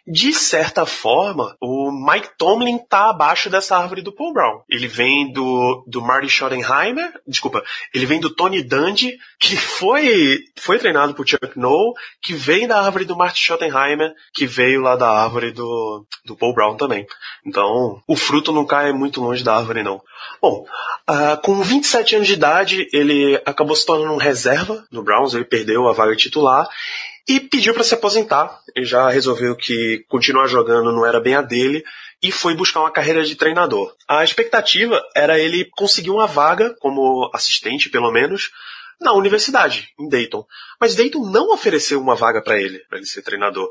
de 0.10 0.34
certa 0.34 0.86
forma, 0.86 1.58
o 1.60 1.92
Mike 1.92 2.30
Tomlin 2.38 2.78
tá 2.78 3.10
abaixo 3.10 3.50
dessa 3.50 3.78
árvore 3.78 4.02
do 4.02 4.14
Paul 4.14 4.32
Brown. 4.32 4.62
Ele 4.70 4.88
vem 4.88 5.34
do, 5.34 5.84
do 5.86 6.02
Marty 6.02 6.30
Schottenheimer, 6.30 7.12
desculpa, 7.28 7.62
ele 7.94 8.06
vem 8.06 8.18
do 8.18 8.34
Tony 8.34 8.64
Dungy, 8.64 9.18
que 9.38 9.58
foi, 9.58 10.40
foi 10.56 10.80
treinado 10.80 11.14
por 11.14 11.28
Chuck 11.28 11.60
Noll, 11.60 11.94
que 12.22 12.34
vem 12.34 12.66
da 12.66 12.82
árvore 12.82 13.04
do 13.04 13.18
Marty 13.18 13.38
Schottenheimer, 13.38 14.14
que 14.34 14.48
veio 14.48 14.82
lá 14.82 14.96
da 14.96 15.10
árvore 15.10 15.52
do, 15.52 16.06
do 16.24 16.38
Paul 16.38 16.54
Brown 16.54 16.78
também. 16.78 17.06
Então, 17.46 18.02
o 18.08 18.16
fruto 18.16 18.54
não 18.54 18.66
cai 18.66 18.94
muito 18.94 19.20
longe 19.20 19.44
da 19.44 19.58
árvore, 19.58 19.84
não. 19.84 20.02
Bom, 20.42 20.66
uh, 21.10 21.42
com 21.42 21.62
27 21.62 22.16
anos 22.16 22.28
de 22.28 22.34
idade, 22.34 22.88
ele 22.94 23.42
acabou 23.46 23.76
se 23.76 23.86
tornando 23.86 24.14
um 24.14 24.18
reserva 24.18 24.86
no 24.90 25.04
Browns, 25.04 25.34
ele 25.34 25.44
perdeu 25.44 25.88
a 25.88 25.94
vaga 25.94 26.07
titular 26.16 26.68
e 27.28 27.40
pediu 27.40 27.74
para 27.74 27.84
se 27.84 27.94
aposentar. 27.94 28.62
Ele 28.76 28.86
já 28.86 29.10
resolveu 29.10 29.56
que 29.56 30.06
continuar 30.08 30.48
jogando 30.48 30.92
não 30.92 31.06
era 31.06 31.20
bem 31.20 31.36
a 31.36 31.42
dele 31.42 31.84
e 32.22 32.32
foi 32.32 32.56
buscar 32.56 32.80
uma 32.80 32.92
carreira 32.92 33.24
de 33.24 33.36
treinador. 33.36 33.94
A 34.08 34.24
expectativa 34.24 35.02
era 35.16 35.40
ele 35.40 35.66
conseguir 35.76 36.10
uma 36.10 36.26
vaga 36.26 36.76
como 36.80 37.30
assistente, 37.34 37.90
pelo 37.90 38.12
menos, 38.12 38.50
na 39.00 39.14
universidade, 39.14 39.90
em 40.00 40.10
Dayton. 40.10 40.46
Mas 40.80 40.96
Dayton 40.96 41.30
não 41.30 41.52
ofereceu 41.52 42.02
uma 42.02 42.16
vaga 42.16 42.42
para 42.42 42.60
ele, 42.60 42.80
para 42.90 42.98
ele 42.98 43.06
ser 43.08 43.22
treinador. 43.22 43.70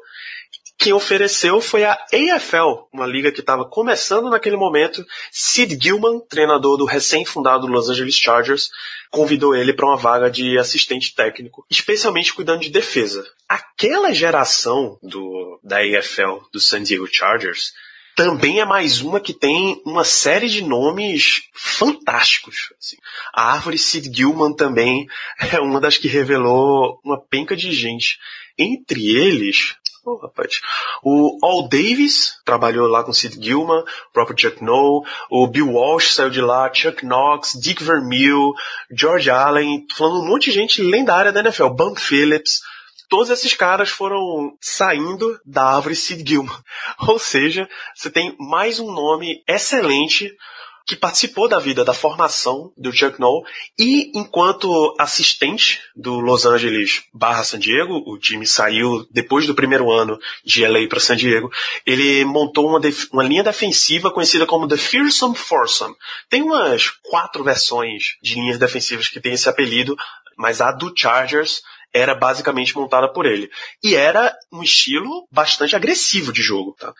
Quem 0.78 0.92
ofereceu 0.92 1.60
foi 1.60 1.84
a 1.84 1.92
AFL, 2.12 2.86
uma 2.92 3.06
liga 3.06 3.32
que 3.32 3.40
estava 3.40 3.64
começando 3.64 4.28
naquele 4.28 4.56
momento. 4.56 5.04
Sid 5.32 5.78
Gilman, 5.80 6.20
treinador 6.28 6.76
do 6.76 6.84
recém-fundado 6.84 7.66
Los 7.66 7.88
Angeles 7.88 8.14
Chargers, 8.14 8.68
convidou 9.10 9.54
ele 9.54 9.72
para 9.72 9.86
uma 9.86 9.96
vaga 9.96 10.30
de 10.30 10.58
assistente 10.58 11.14
técnico, 11.14 11.64
especialmente 11.70 12.34
cuidando 12.34 12.60
de 12.60 12.70
defesa. 12.70 13.24
Aquela 13.48 14.12
geração 14.12 14.98
do, 15.02 15.58
da 15.64 15.78
AFL, 15.78 16.44
do 16.52 16.60
San 16.60 16.82
Diego 16.82 17.08
Chargers, 17.10 17.72
também 18.16 18.60
é 18.60 18.64
mais 18.64 19.02
uma 19.02 19.20
que 19.20 19.34
tem 19.34 19.80
uma 19.84 20.02
série 20.02 20.48
de 20.48 20.62
nomes 20.62 21.42
fantásticos. 21.52 22.72
Assim. 22.78 22.96
A 23.32 23.52
árvore 23.52 23.76
Sid 23.76 24.10
Gilman 24.10 24.54
também 24.54 25.06
é 25.52 25.60
uma 25.60 25.78
das 25.78 25.98
que 25.98 26.08
revelou 26.08 26.98
uma 27.04 27.20
penca 27.20 27.54
de 27.54 27.70
gente. 27.72 28.18
Entre 28.58 29.16
eles, 29.16 29.76
Oh, 30.08 30.18
rapaz. 30.18 30.60
O 31.02 31.36
Al 31.42 31.68
Davis 31.68 32.38
trabalhou 32.44 32.86
lá 32.86 33.02
com 33.02 33.12
Sid 33.12 33.44
Gilman, 33.44 33.80
o 33.80 34.12
próprio 34.12 34.38
Chuck 34.38 34.62
Noll, 34.62 35.04
o 35.28 35.48
Bill 35.48 35.72
Walsh 35.72 36.14
saiu 36.14 36.30
de 36.30 36.40
lá, 36.40 36.72
Chuck 36.72 37.04
Knox, 37.04 37.58
Dick 37.60 37.82
Vermeil, 37.82 38.52
George 38.88 39.28
Allen, 39.28 39.84
falando 39.96 40.20
um 40.20 40.28
monte 40.28 40.44
de 40.44 40.52
gente 40.52 40.80
lendária 40.80 41.32
da 41.32 41.40
NFL, 41.40 41.70
Bump 41.70 41.98
Phillips, 41.98 42.60
todos 43.08 43.30
esses 43.30 43.52
caras 43.54 43.88
foram 43.88 44.56
saindo 44.60 45.40
da 45.44 45.64
árvore 45.74 45.96
Sid 45.96 46.22
Gilman. 46.24 46.56
Ou 47.08 47.18
seja, 47.18 47.68
você 47.92 48.08
tem 48.08 48.36
mais 48.38 48.78
um 48.78 48.92
nome 48.92 49.42
excelente 49.48 50.32
que 50.86 50.94
participou 50.94 51.48
da 51.48 51.58
vida 51.58 51.84
da 51.84 51.92
formação 51.92 52.72
do 52.76 52.92
Chuck 52.92 53.18
Noll 53.18 53.44
e 53.76 54.12
enquanto 54.14 54.94
assistente 54.98 55.80
do 55.96 56.20
Los 56.20 56.46
Angeles 56.46 57.02
barra 57.12 57.42
San 57.42 57.58
Diego, 57.58 58.04
o 58.06 58.16
time 58.16 58.46
saiu 58.46 59.04
depois 59.10 59.46
do 59.46 59.54
primeiro 59.54 59.90
ano 59.90 60.16
de 60.44 60.64
LA 60.64 60.86
para 60.88 61.00
San 61.00 61.16
Diego, 61.16 61.50
ele 61.84 62.24
montou 62.24 62.68
uma, 62.68 62.80
uma 63.12 63.24
linha 63.24 63.42
defensiva 63.42 64.12
conhecida 64.12 64.46
como 64.46 64.68
The 64.68 64.76
Fearsome 64.76 65.36
Foursome. 65.36 65.96
Tem 66.30 66.40
umas 66.40 66.88
quatro 67.02 67.42
versões 67.42 68.16
de 68.22 68.36
linhas 68.36 68.58
defensivas 68.58 69.08
que 69.08 69.20
tem 69.20 69.32
esse 69.32 69.48
apelido, 69.48 69.96
mas 70.36 70.60
a 70.60 70.70
do 70.70 70.92
Chargers 70.96 71.62
era 71.96 72.14
basicamente 72.14 72.76
montada 72.76 73.08
por 73.08 73.24
ele. 73.24 73.48
E 73.82 73.94
era 73.94 74.34
um 74.52 74.62
estilo 74.62 75.26
bastante 75.32 75.74
agressivo 75.74 76.32
de 76.32 76.42
jogo, 76.42 76.76
tá? 76.78 76.92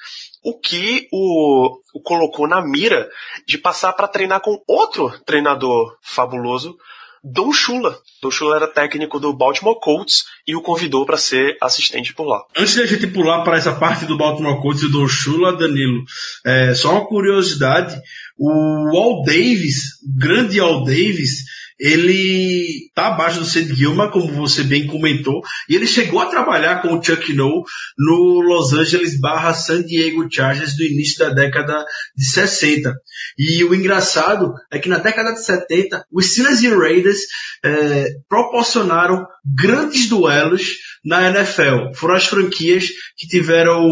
O 0.43 0.59
que 0.59 1.07
o, 1.12 1.79
o 1.95 2.00
colocou 2.00 2.49
na 2.49 2.62
mira 2.62 3.09
de 3.47 3.59
passar 3.59 3.93
para 3.93 4.09
treinar 4.09 4.41
com 4.41 4.62
outro 4.67 5.12
treinador 5.25 5.97
fabuloso, 6.00 6.76
Don 7.23 7.53
Shula. 7.53 7.99
Don 8.23 8.31
Shula 8.31 8.57
era 8.57 8.69
técnico 8.69 9.19
do 9.19 9.33
Baltimore 9.33 9.81
Colts 9.81 10.25
e 10.47 10.55
o 10.55 10.62
convidou 10.62 11.05
para 11.05 11.17
ser 11.17 11.57
assistente 11.61 12.15
por 12.15 12.25
lá. 12.25 12.41
Antes 12.57 12.75
de 12.75 12.83
a 12.83 12.87
gente 12.87 13.07
pular 13.09 13.43
para 13.43 13.57
essa 13.57 13.75
parte 13.75 14.07
do 14.07 14.17
Baltimore 14.17 14.62
Colts 14.62 14.83
e 14.83 14.87
do 14.87 15.00
Don 15.00 15.09
Shula, 15.09 15.57
Danilo, 15.57 16.05
é, 16.45 16.73
só 16.75 16.93
uma 16.93 17.07
curiosidade, 17.07 18.00
o 18.38 18.97
Al 18.97 19.25
Davis, 19.25 19.99
grande 20.17 20.61
Al 20.61 20.85
Davis, 20.85 21.45
ele 21.78 22.90
tá 22.95 23.09
abaixo 23.09 23.40
do 23.40 23.45
Sid 23.45 23.75
Gilman, 23.75 24.11
como 24.11 24.33
você 24.33 24.62
bem 24.62 24.87
comentou, 24.87 25.42
e 25.68 25.75
ele 25.75 25.87
chegou 25.87 26.21
a 26.21 26.26
trabalhar 26.26 26.80
com 26.80 26.95
o 26.95 27.02
Chuck 27.02 27.33
Noll 27.35 27.64
no 27.99 28.40
Los 28.40 28.73
Angeles 28.73 29.21
barra 29.21 29.52
San 29.52 29.83
Diego 29.83 30.26
Chargers 30.30 30.75
do 30.75 30.85
início 30.85 31.18
da 31.18 31.30
década 31.30 31.85
de 32.16 32.25
60. 32.25 32.95
E 33.38 33.62
o 33.64 33.75
engraçado 33.75 34.54
é 34.71 34.78
que 34.78 34.88
na 34.88 34.99
década 34.99 35.33
de 35.33 35.45
70, 35.45 36.06
os 36.11 36.33
Steelers 36.33 36.62
e 36.62 36.68
Raiders 36.68 37.21
é, 37.62 38.06
proporcionaram 38.28 39.26
grandes 39.45 40.09
duelos 40.09 40.62
na 41.04 41.28
NFL. 41.28 41.95
Foram 41.95 42.14
as 42.14 42.26
franquias 42.26 42.88
que 43.16 43.28
tiveram 43.28 43.87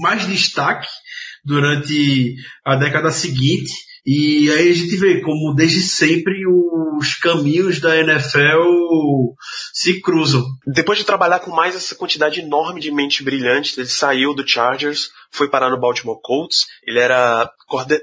mais 0.00 0.26
destaque 0.26 0.88
durante 1.44 2.34
a 2.64 2.76
década 2.76 3.10
seguinte 3.10 3.87
e 4.10 4.50
aí 4.50 4.70
a 4.70 4.74
gente 4.74 4.96
vê 4.96 5.20
como 5.20 5.54
desde 5.54 5.82
sempre 5.82 6.34
os 6.96 7.14
caminhos 7.16 7.78
da 7.78 7.94
NFL 7.94 9.34
se 9.70 10.00
cruzam. 10.00 10.46
Depois 10.66 10.98
de 10.98 11.04
trabalhar 11.04 11.40
com 11.40 11.50
mais 11.50 11.76
essa 11.76 11.94
quantidade 11.94 12.40
enorme 12.40 12.80
de 12.80 12.90
mente 12.90 13.22
brilhante, 13.22 13.78
ele 13.78 13.86
saiu 13.86 14.32
do 14.32 14.48
Chargers, 14.48 15.10
foi 15.30 15.48
parar 15.48 15.70
no 15.70 15.78
Baltimore 15.78 16.20
Colts. 16.20 16.66
Ele 16.82 16.98
era 16.98 17.50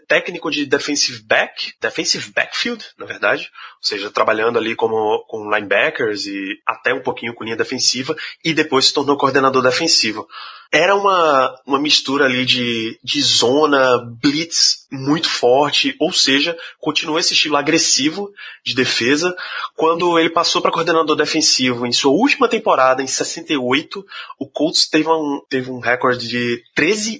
técnico 0.07 0.51
de 0.51 0.65
defensive 0.65 1.23
back, 1.23 1.73
defensive 1.81 2.31
backfield, 2.31 2.85
na 2.97 3.05
verdade, 3.05 3.49
ou 3.81 3.87
seja, 3.87 4.11
trabalhando 4.11 4.59
ali 4.59 4.75
como 4.75 5.23
com 5.27 5.49
linebackers 5.49 6.25
e 6.27 6.59
até 6.65 6.93
um 6.93 7.01
pouquinho 7.01 7.33
com 7.33 7.43
linha 7.43 7.55
defensiva, 7.55 8.15
e 8.43 8.53
depois 8.53 8.85
se 8.85 8.93
tornou 8.93 9.17
coordenador 9.17 9.63
defensivo 9.63 10.27
era 10.75 10.95
uma, 10.95 11.55
uma 11.65 11.79
mistura 11.79 12.25
ali 12.25 12.45
de, 12.45 12.99
de 13.01 13.21
zona, 13.21 13.97
blitz 14.21 14.85
muito 14.91 15.29
forte, 15.29 15.95
ou 15.99 16.11
seja, 16.11 16.57
continuou 16.79 17.17
esse 17.17 17.33
estilo 17.33 17.55
agressivo 17.55 18.29
de 18.63 18.75
defesa. 18.75 19.33
Quando 19.75 20.19
ele 20.19 20.29
passou 20.29 20.61
para 20.61 20.71
coordenador 20.71 21.15
defensivo 21.15 21.85
em 21.85 21.93
sua 21.93 22.11
última 22.11 22.49
temporada, 22.49 23.01
em 23.01 23.07
68, 23.07 24.05
o 24.37 24.47
Colts 24.49 24.89
teve 24.89 25.07
um, 25.09 25.41
teve 25.49 25.71
um 25.71 25.79
recorde 25.79 26.27
de 26.27 26.61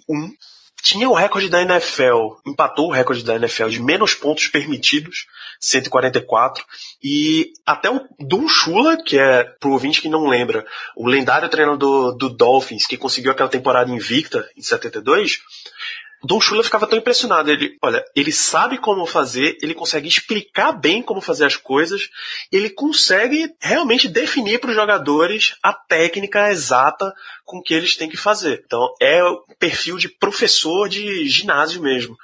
13-1 0.08 0.32
tinha 0.86 1.10
o 1.10 1.16
recorde 1.16 1.50
da 1.50 1.64
NFL, 1.64 2.36
empatou 2.46 2.90
o 2.90 2.92
recorde 2.92 3.24
da 3.24 3.36
NFL 3.36 3.70
de 3.70 3.82
menos 3.82 4.14
pontos 4.14 4.48
permitidos, 4.48 5.26
144, 5.60 6.64
e 7.04 7.54
até 7.66 7.90
o 7.90 8.08
Dum 8.20 8.48
Shula, 8.48 8.96
que 9.04 9.18
é, 9.18 9.44
pro 9.60 9.72
ouvinte 9.72 10.00
que 10.00 10.08
não 10.08 10.28
lembra, 10.28 10.64
o 10.96 11.08
lendário 11.08 11.50
treinador 11.50 12.16
do 12.16 12.30
Dolphins, 12.30 12.86
que 12.86 12.98
conseguiu 12.98 13.32
aquela 13.32 13.50
temporada 13.50 13.90
invicta 13.90 14.48
em 14.56 14.62
72, 14.62 15.40
Don 16.24 16.42
Shula 16.42 16.64
ficava 16.64 16.88
tão 16.88 16.98
impressionado. 16.98 17.52
Ele, 17.52 17.78
olha, 17.82 18.04
ele 18.16 18.32
sabe 18.32 18.78
como 18.78 19.06
fazer, 19.06 19.58
ele 19.62 19.74
consegue 19.74 20.08
explicar 20.08 20.72
bem 20.72 21.02
como 21.02 21.22
fazer 21.22 21.46
as 21.46 21.56
coisas, 21.56 22.10
ele 22.52 22.70
consegue 22.70 23.54
realmente 23.60 24.08
definir 24.08 24.60
para 24.60 24.70
os 24.70 24.76
jogadores 24.76 25.56
a 25.62 25.74
técnica 25.74 26.50
exata 26.52 27.14
com 27.44 27.62
que 27.62 27.74
eles 27.74 27.96
têm 27.96 28.10
que 28.10 28.18
fazer. 28.18 28.64
Então, 28.66 28.88
é 29.02 29.24
o 29.24 29.44
perfil 29.60 29.98
de 29.98 30.10
professor 30.10 30.90
de 30.90 31.28
ginásio 31.28 31.82
mesmo. 31.82 32.16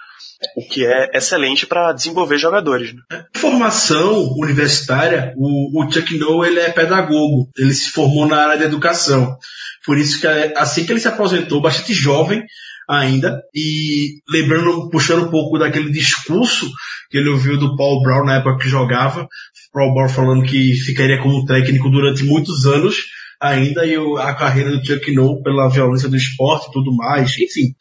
O 0.56 0.68
que 0.68 0.86
é 0.86 1.12
excelente 1.14 1.68
para 1.68 1.94
desenvolver 1.94 2.40
jogadores. 2.40 2.94
Né? 2.94 3.26
Formação 3.36 4.34
universitária, 4.38 5.34
o, 5.38 5.84
o 5.84 5.92
Chuck 5.92 6.18
Noll 6.18 6.46
ele 6.46 6.60
é 6.60 6.72
pedagogo. 6.72 7.48
Ele 7.56 7.74
se 7.74 7.92
formou 7.92 8.26
na 8.26 8.38
área 8.38 8.58
da 8.58 8.66
educação. 8.66 9.38
Por 9.86 9.98
isso 9.98 10.20
que 10.20 10.28
assim 10.56 10.84
que 10.84 10.92
ele 10.92 11.00
se 11.00 11.08
aposentou, 11.08 11.62
bastante 11.62 11.94
jovem, 11.94 12.44
ainda. 12.92 13.42
E 13.56 14.20
lembrando, 14.30 14.90
puxando 14.90 15.26
um 15.26 15.32
pouco 15.32 15.58
daquele 15.58 15.90
discurso 15.92 16.70
que 17.10 17.18
ele 17.18 17.30
ouviu 17.30 17.58
do 17.58 17.76
Paul 17.76 18.02
Brown 18.02 18.26
na 18.26 18.36
época 18.36 18.60
que 18.60 18.70
jogava, 18.70 19.28
Paul 19.74 19.94
Brown 19.94 20.10
falando 20.10 20.44
que 20.44 20.74
ficaria 20.74 21.22
como 21.22 21.46
técnico 21.46 21.90
durante 21.90 22.24
muitos 22.24 22.66
anos 22.66 22.96
ainda 23.42 23.84
e 23.86 23.96
a 24.20 24.34
carreira 24.36 24.70
do 24.70 24.86
Chuck 24.86 25.12
Noll 25.12 25.42
pela 25.42 25.68
violência 25.68 26.08
do 26.08 26.16
esporte 26.16 26.68
e 26.68 26.72
tudo 26.72 26.96
mais, 26.96 27.32
enfim, 27.32 27.74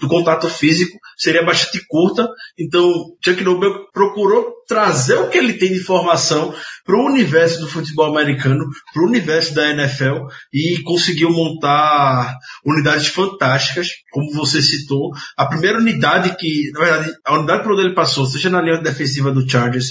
do 0.00 0.08
contato 0.08 0.48
físico 0.48 0.98
seria 1.16 1.44
bastante 1.44 1.84
curta. 1.86 2.28
Então, 2.58 2.92
Chuck 3.24 3.42
Noll 3.42 3.86
procurou 3.92 4.56
trazer 4.66 5.14
o 5.14 5.28
que 5.28 5.38
ele 5.38 5.54
tem 5.54 5.72
de 5.72 5.80
informação 5.80 6.54
para 6.84 6.96
o 6.96 7.06
universo 7.06 7.60
do 7.60 7.68
futebol 7.68 8.06
americano, 8.06 8.64
para 8.92 9.02
o 9.02 9.06
universo 9.06 9.54
da 9.54 9.70
NFL 9.70 10.26
e 10.52 10.82
conseguiu 10.82 11.30
montar 11.30 12.36
unidades 12.64 13.08
fantásticas, 13.08 13.88
como 14.10 14.32
você 14.32 14.60
citou. 14.60 15.12
A 15.36 15.46
primeira 15.46 15.78
unidade 15.78 16.36
que, 16.36 16.70
na 16.72 16.80
verdade, 16.80 17.12
a 17.24 17.38
unidade 17.38 17.62
por 17.62 17.72
onde 17.72 17.82
ele 17.82 17.94
passou, 17.94 18.26
seja 18.26 18.50
na 18.50 18.60
linha 18.60 18.78
defensiva 18.78 19.30
do 19.30 19.48
Chargers, 19.48 19.86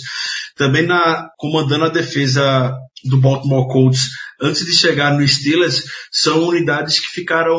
também 0.55 0.85
na 0.85 1.29
comandando 1.37 1.85
a 1.85 1.89
defesa 1.89 2.73
do 3.03 3.19
Baltimore 3.19 3.67
Colts 3.67 4.09
antes 4.41 4.65
de 4.65 4.73
chegar 4.73 5.13
no 5.13 5.27
Steelers 5.27 5.83
são 6.11 6.47
unidades 6.47 6.99
que 6.99 7.07
ficaram 7.07 7.57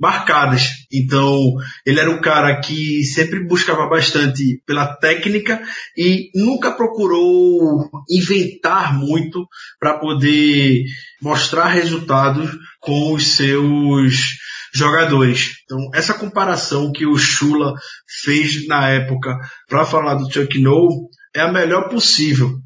marcadas. 0.00 0.68
Então, 0.92 1.54
ele 1.86 2.00
era 2.00 2.10
um 2.10 2.20
cara 2.20 2.60
que 2.60 3.02
sempre 3.04 3.46
buscava 3.46 3.86
bastante 3.88 4.62
pela 4.66 4.96
técnica 4.96 5.62
e 5.96 6.30
nunca 6.34 6.72
procurou 6.72 7.88
inventar 8.10 8.98
muito 8.98 9.46
para 9.78 9.98
poder 9.98 10.84
mostrar 11.20 11.68
resultados 11.68 12.50
com 12.80 13.12
os 13.12 13.36
seus 13.36 14.42
jogadores. 14.74 15.50
Então, 15.64 15.90
essa 15.94 16.14
comparação 16.14 16.90
que 16.90 17.06
o 17.06 17.16
Shula 17.16 17.74
fez 18.22 18.66
na 18.66 18.88
época 18.88 19.36
para 19.68 19.84
falar 19.84 20.14
do 20.14 20.32
Chuck 20.32 20.58
Noll 20.58 21.10
é 21.34 21.40
a 21.40 21.52
melhor 21.52 21.88
possível. 21.88 22.58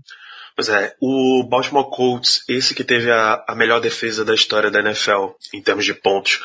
Pois 0.54 0.68
é, 0.70 0.94
o 1.00 1.46
Baltimore 1.48 1.90
Colts, 1.90 2.42
esse 2.48 2.74
que 2.74 2.82
teve 2.82 3.10
a, 3.10 3.44
a 3.46 3.54
melhor 3.54 3.80
defesa 3.80 4.24
da 4.24 4.34
história 4.34 4.70
da 4.70 4.80
NFL 4.80 5.32
em 5.52 5.60
termos 5.60 5.84
de 5.84 5.92
pontos, 5.92 6.40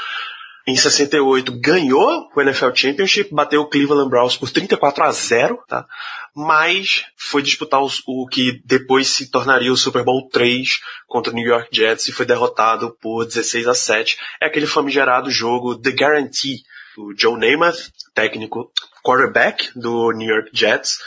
em 0.67 0.75
68 0.75 1.59
ganhou 1.59 2.29
o 2.35 2.41
NFL 2.41 2.69
Championship, 2.75 3.33
bateu 3.33 3.61
o 3.61 3.67
Cleveland 3.67 4.09
Browns 4.09 4.37
por 4.37 4.49
34 4.51 5.03
a 5.03 5.11
0, 5.11 5.63
tá? 5.67 5.87
Mas 6.35 7.05
foi 7.17 7.41
disputar 7.41 7.81
o 7.81 8.27
que 8.27 8.61
depois 8.63 9.07
se 9.07 9.31
tornaria 9.31 9.71
o 9.71 9.77
Super 9.77 10.03
Bowl 10.03 10.29
3 10.29 10.79
contra 11.07 11.31
o 11.31 11.35
New 11.35 11.47
York 11.47 11.69
Jets 11.71 12.07
e 12.07 12.11
foi 12.11 12.25
derrotado 12.25 12.95
por 13.01 13.25
16 13.25 13.67
a 13.67 13.73
7. 13.73 14.17
É 14.39 14.45
aquele 14.45 14.67
famigerado 14.67 15.31
jogo 15.31 15.75
The 15.75 15.91
Guarantee. 15.91 16.63
O 16.97 17.13
Joe 17.17 17.39
Namath, 17.39 17.89
técnico 18.13 18.69
quarterback 19.03 19.69
do 19.75 20.11
New 20.11 20.27
York 20.27 20.51
Jets, 20.53 20.99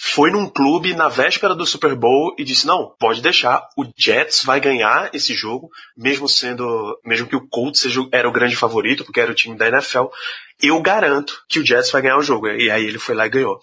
foi 0.00 0.30
num 0.30 0.48
clube 0.48 0.94
na 0.94 1.08
véspera 1.08 1.56
do 1.56 1.66
Super 1.66 1.96
Bowl 1.96 2.32
e 2.38 2.44
disse: 2.44 2.66
não, 2.66 2.94
pode 3.00 3.20
deixar, 3.20 3.68
o 3.76 3.84
Jets 3.96 4.44
vai 4.44 4.60
ganhar 4.60 5.10
esse 5.12 5.34
jogo, 5.34 5.68
mesmo 5.96 6.28
sendo, 6.28 6.96
mesmo 7.04 7.26
que 7.26 7.34
o 7.34 7.48
Colts 7.48 7.80
seja, 7.80 8.06
era 8.12 8.28
o 8.28 8.32
grande 8.32 8.54
favorito, 8.54 9.04
porque 9.04 9.20
era 9.20 9.32
o 9.32 9.34
time 9.34 9.56
da 9.56 9.66
NFL, 9.66 10.04
eu 10.62 10.80
garanto 10.80 11.42
que 11.48 11.58
o 11.58 11.66
Jets 11.66 11.90
vai 11.90 12.02
ganhar 12.02 12.16
o 12.16 12.22
jogo. 12.22 12.46
E 12.46 12.70
aí 12.70 12.84
ele 12.84 12.98
foi 12.98 13.16
lá 13.16 13.26
e 13.26 13.30
ganhou. 13.30 13.58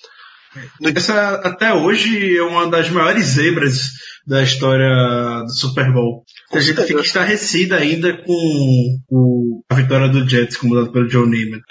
Essa 0.83 1.35
até 1.35 1.73
hoje 1.73 2.37
é 2.37 2.43
uma 2.43 2.69
das 2.69 2.89
maiores 2.89 3.25
zebras 3.25 3.91
da 4.27 4.41
história 4.41 5.43
do 5.43 5.53
Super 5.53 5.91
Bowl. 5.93 6.23
A 6.51 6.59
gente 6.59 6.81
fica 6.83 7.01
estarrecida 7.01 7.77
ainda 7.77 8.17
com 8.23 8.97
o, 9.09 9.44
a 9.69 9.75
vitória 9.75 10.07
do 10.07 10.27
Jets 10.27 10.57
comandado 10.57 10.91
pelo 10.91 11.09
Joe 11.09 11.25
Namath. 11.25 11.63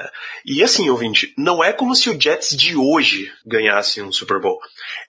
E 0.45 0.63
assim, 0.65 0.91
ouvinte, 0.91 1.33
não 1.39 1.63
é 1.63 1.73
como 1.73 1.95
se 1.95 2.11
o 2.11 2.21
Jets 2.21 2.57
de 2.57 2.77
hoje 2.77 3.31
ganhasse 3.47 4.03
um 4.03 4.11
Super 4.11 4.41
Bowl. 4.41 4.59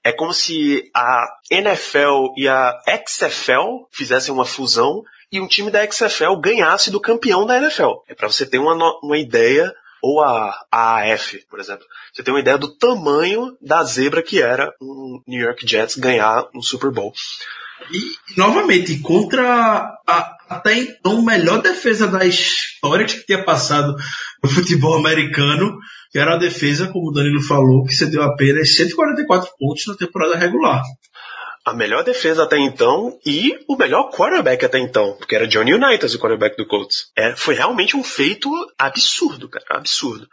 É 0.04 0.12
como 0.12 0.34
se 0.34 0.90
a 0.94 1.26
NFL 1.50 2.34
e 2.38 2.48
a 2.48 2.74
XFL 3.08 3.88
fizessem 3.92 4.34
uma 4.34 4.46
fusão 4.46 5.04
e 5.32 5.40
um 5.42 5.48
time 5.48 5.72
da 5.72 5.90
XFL 5.90 6.36
ganhasse 6.40 6.92
do 6.92 7.02
campeão 7.02 7.46
da 7.46 7.58
NFL. 7.58 8.04
É 8.08 8.14
para 8.14 8.28
você 8.28 8.46
ter 8.46 8.60
uma, 8.60 8.76
uma 9.02 9.18
ideia 9.18 9.74
ou 10.02 10.22
a 10.22 10.56
AAF, 10.72 11.44
por 11.50 11.60
exemplo. 11.60 11.86
Você 12.14 12.22
tem 12.22 12.32
uma 12.32 12.40
ideia 12.40 12.60
do 12.60 12.76
tamanho 12.78 13.58
da 13.60 13.84
zebra 13.84 14.22
que 14.22 14.40
era 14.40 14.72
um 14.80 15.20
New 15.28 15.44
York 15.44 15.68
Jets 15.68 15.96
ganhar 15.96 16.48
um 16.54 16.62
Super 16.62 16.92
Bowl. 16.92 17.12
E, 17.92 18.38
novamente, 18.38 19.00
contra 19.00 19.98
a, 20.08 20.38
até 20.50 20.78
então 20.78 21.22
melhor 21.22 21.62
defesa 21.62 22.08
da 22.08 22.26
história 22.26 23.06
que 23.06 23.26
tinha 23.26 23.44
passado 23.44 23.96
no 24.44 24.50
futebol 24.50 24.96
americano, 24.96 25.78
que 26.12 26.20
era 26.20 26.36
a 26.36 26.40
defesa, 26.40 26.88
como 26.88 27.10
o 27.10 27.14
Danilo 27.14 27.42
falou, 27.42 27.86
que 27.86 27.96
cedeu 27.96 28.24
apenas 28.24 28.76
144 28.76 29.50
pontos 29.60 29.88
na 29.88 29.96
temporada 29.96 30.36
regular 30.36 30.82
a 31.66 31.74
melhor 31.74 32.04
defesa 32.04 32.44
até 32.44 32.60
então 32.60 33.20
e 33.26 33.58
o 33.68 33.76
melhor 33.76 34.12
quarterback 34.12 34.64
até 34.64 34.78
então, 34.78 35.16
porque 35.18 35.36
era 35.36 35.48
Johnny 35.48 35.74
Unitas 35.74 36.14
o 36.14 36.20
quarterback 36.20 36.56
do 36.56 36.68
Colts. 36.68 37.08
É, 37.18 37.36
foi 37.36 37.56
realmente 37.56 37.98
um 37.98 38.04
feito 38.04 38.48
absurdo, 38.78 39.50
cara, 39.50 39.66
absurdo. 39.72 40.30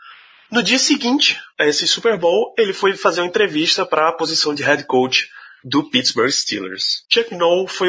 No 0.51 0.63
dia 0.63 0.79
seguinte 0.79 1.41
a 1.59 1.65
esse 1.65 1.89
Super 1.89 2.19
Bowl, 2.19 2.53
ele 2.59 2.75
foi 2.75 2.95
fazer 2.95 3.23
uma 3.23 3.27
entrevista 3.27 3.87
para 3.87 4.09
a 4.09 4.13
posição 4.13 4.55
de 4.55 4.63
head 4.63 4.85
coach 4.85 5.27
do 5.65 5.89
Pittsburgh 5.89 6.31
Steelers. 6.31 7.05
Chuck 7.09 7.35
Noll 7.35 7.67
foi 7.67 7.89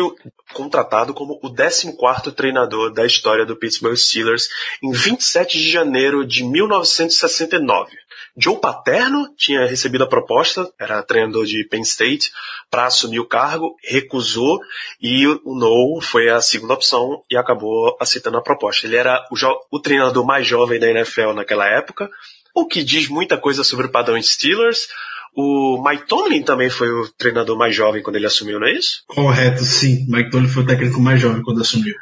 contratado 0.54 1.14
como 1.14 1.40
o 1.42 1.54
14º 1.54 2.34
treinador 2.34 2.92
da 2.94 3.06
história 3.06 3.46
do 3.46 3.56
Pittsburgh 3.56 3.96
Steelers 3.96 4.48
em 4.82 4.92
27 4.92 5.58
de 5.58 5.70
janeiro 5.70 6.26
de 6.26 6.44
1969. 6.44 7.92
Joe 8.36 8.60
Paterno 8.60 9.28
tinha 9.38 9.66
recebido 9.66 10.04
a 10.04 10.10
proposta, 10.10 10.68
era 10.80 11.04
treinador 11.04 11.46
de 11.46 11.64
Penn 11.66 11.82
State, 11.82 12.32
para 12.70 12.86
assumir 12.86 13.20
o 13.20 13.28
cargo, 13.28 13.76
recusou 13.84 14.60
e 15.00 15.28
o 15.28 15.56
No 15.56 16.02
foi 16.02 16.30
a 16.30 16.42
segunda 16.42 16.74
opção 16.74 17.22
e 17.30 17.38
acabou 17.38 17.96
aceitando 18.00 18.38
a 18.38 18.42
proposta. 18.42 18.88
Ele 18.88 18.96
era 18.96 19.24
o, 19.32 19.36
o 19.78 19.80
treinador 19.80 20.26
mais 20.26 20.48
jovem 20.48 20.80
da 20.80 20.90
NFL 20.90 21.34
naquela 21.34 21.68
época, 21.68 22.10
o 22.56 22.66
que 22.66 22.84
diz 22.84 23.08
muita 23.08 23.38
coisa 23.38 23.64
sobre 23.64 23.86
o 23.86 23.92
padrão 23.92 24.22
Steelers. 24.22 24.88
O 25.36 25.82
Mike 25.84 26.08
Tomlin 26.08 26.43
também 26.43 26.69
foi 26.69 26.89
o 26.91 27.08
treinador 27.17 27.58
mais 27.58 27.76
jovem 27.76 28.04
quando 28.04 28.17
ele 28.17 28.28
assumiu, 28.28 28.60
não 28.60 28.67
é 28.67 28.74
isso? 28.74 29.04
Correto, 29.08 29.63
sim. 29.63 30.06
Mike 30.08 30.30
Tomlin 30.30 30.48
foi 30.48 30.63
o 30.63 30.65
técnico 30.65 31.00
mais 31.00 31.19
jovem 31.19 31.41
quando 31.41 31.62
assumiu. 31.62 31.96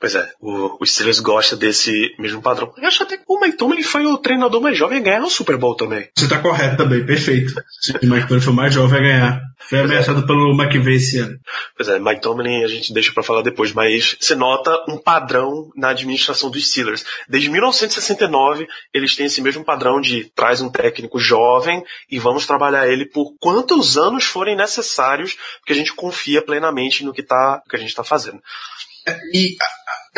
Pois 0.00 0.14
é, 0.14 0.30
o, 0.40 0.80
o 0.80 0.86
Steelers 0.86 1.18
gosta 1.18 1.56
desse 1.56 2.14
mesmo 2.18 2.40
padrão. 2.40 2.72
Eu 2.76 2.86
acho 2.86 3.02
até 3.02 3.16
que 3.16 3.24
o 3.26 3.40
Mike 3.40 3.56
Tomlin 3.56 3.82
foi 3.82 4.06
o 4.06 4.16
treinador 4.16 4.60
mais 4.60 4.78
jovem 4.78 4.98
a 4.98 5.02
ganhar 5.02 5.22
o 5.22 5.30
Super 5.30 5.56
Bowl 5.56 5.74
também. 5.74 6.08
Você 6.16 6.28
tá 6.28 6.38
correto 6.38 6.76
também, 6.76 7.04
perfeito. 7.04 7.52
o 8.00 8.06
Mike 8.06 8.28
Tomlin 8.28 8.40
foi 8.40 8.52
o 8.52 8.56
mais 8.56 8.72
jovem 8.72 8.98
a 8.98 9.02
ganhar. 9.02 9.40
Foi 9.58 9.78
pois 9.80 9.90
é. 9.90 9.94
ameaçado 9.94 10.20
é. 10.20 10.26
pelo 10.26 10.54
McVay 10.54 10.94
esse 10.94 11.18
ano. 11.18 11.36
Pois 11.76 11.88
é, 11.88 11.98
Mike 11.98 12.20
Tomlin 12.20 12.62
a 12.62 12.68
gente 12.68 12.92
deixa 12.92 13.12
para 13.12 13.24
falar 13.24 13.42
depois, 13.42 13.72
mas 13.72 14.16
você 14.20 14.36
nota 14.36 14.84
um 14.88 14.96
padrão 14.96 15.68
na 15.74 15.88
administração 15.88 16.48
dos 16.48 16.70
Steelers. 16.70 17.04
Desde 17.28 17.50
1969, 17.50 18.68
eles 18.94 19.16
têm 19.16 19.26
esse 19.26 19.42
mesmo 19.42 19.64
padrão 19.64 20.00
de 20.00 20.30
traz 20.32 20.60
um 20.60 20.70
técnico 20.70 21.18
jovem 21.18 21.82
e 22.08 22.20
vamos 22.20 22.46
trabalhar 22.46 22.88
ele 22.88 23.04
por 23.04 23.34
quantos 23.40 23.98
anos 23.98 24.24
forem 24.24 24.54
necessários, 24.54 25.36
porque 25.58 25.72
a 25.72 25.76
gente 25.76 25.92
confia 25.92 26.40
plenamente 26.40 27.04
no 27.04 27.12
que, 27.12 27.22
tá, 27.24 27.60
no 27.64 27.68
que 27.68 27.76
a 27.76 27.80
gente 27.80 27.90
está 27.90 28.04
fazendo. 28.04 28.40
E 29.32 29.56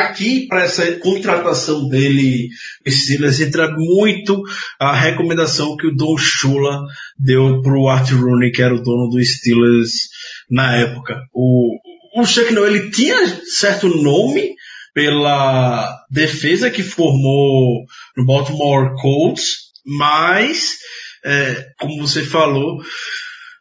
aqui, 0.01 0.47
para 0.47 0.63
essa 0.63 0.91
contratação 0.99 1.87
dele, 1.87 2.49
Steelers, 2.87 3.39
entra 3.39 3.73
muito 3.75 4.41
a 4.79 4.95
recomendação 4.95 5.75
que 5.75 5.87
o 5.87 5.95
Don 5.95 6.17
Shula 6.17 6.81
deu 7.17 7.61
para 7.61 7.73
o 7.73 7.87
Art 7.87 8.11
Rooney, 8.11 8.51
que 8.51 8.61
era 8.61 8.75
o 8.75 8.81
dono 8.81 9.09
do 9.09 9.23
Steelers 9.23 10.09
na 10.49 10.75
época. 10.75 11.19
O, 11.33 11.77
o 12.15 12.25
Chuck 12.25 12.51
Noll, 12.53 12.67
ele 12.67 12.91
tinha 12.91 13.15
certo 13.45 13.87
nome 13.87 14.53
pela 14.93 16.05
defesa 16.09 16.69
que 16.69 16.83
formou 16.83 17.85
no 18.17 18.25
Baltimore 18.25 18.93
Colts, 19.01 19.71
mas, 19.85 20.77
é, 21.23 21.67
como 21.79 22.05
você 22.05 22.23
falou, 22.23 22.81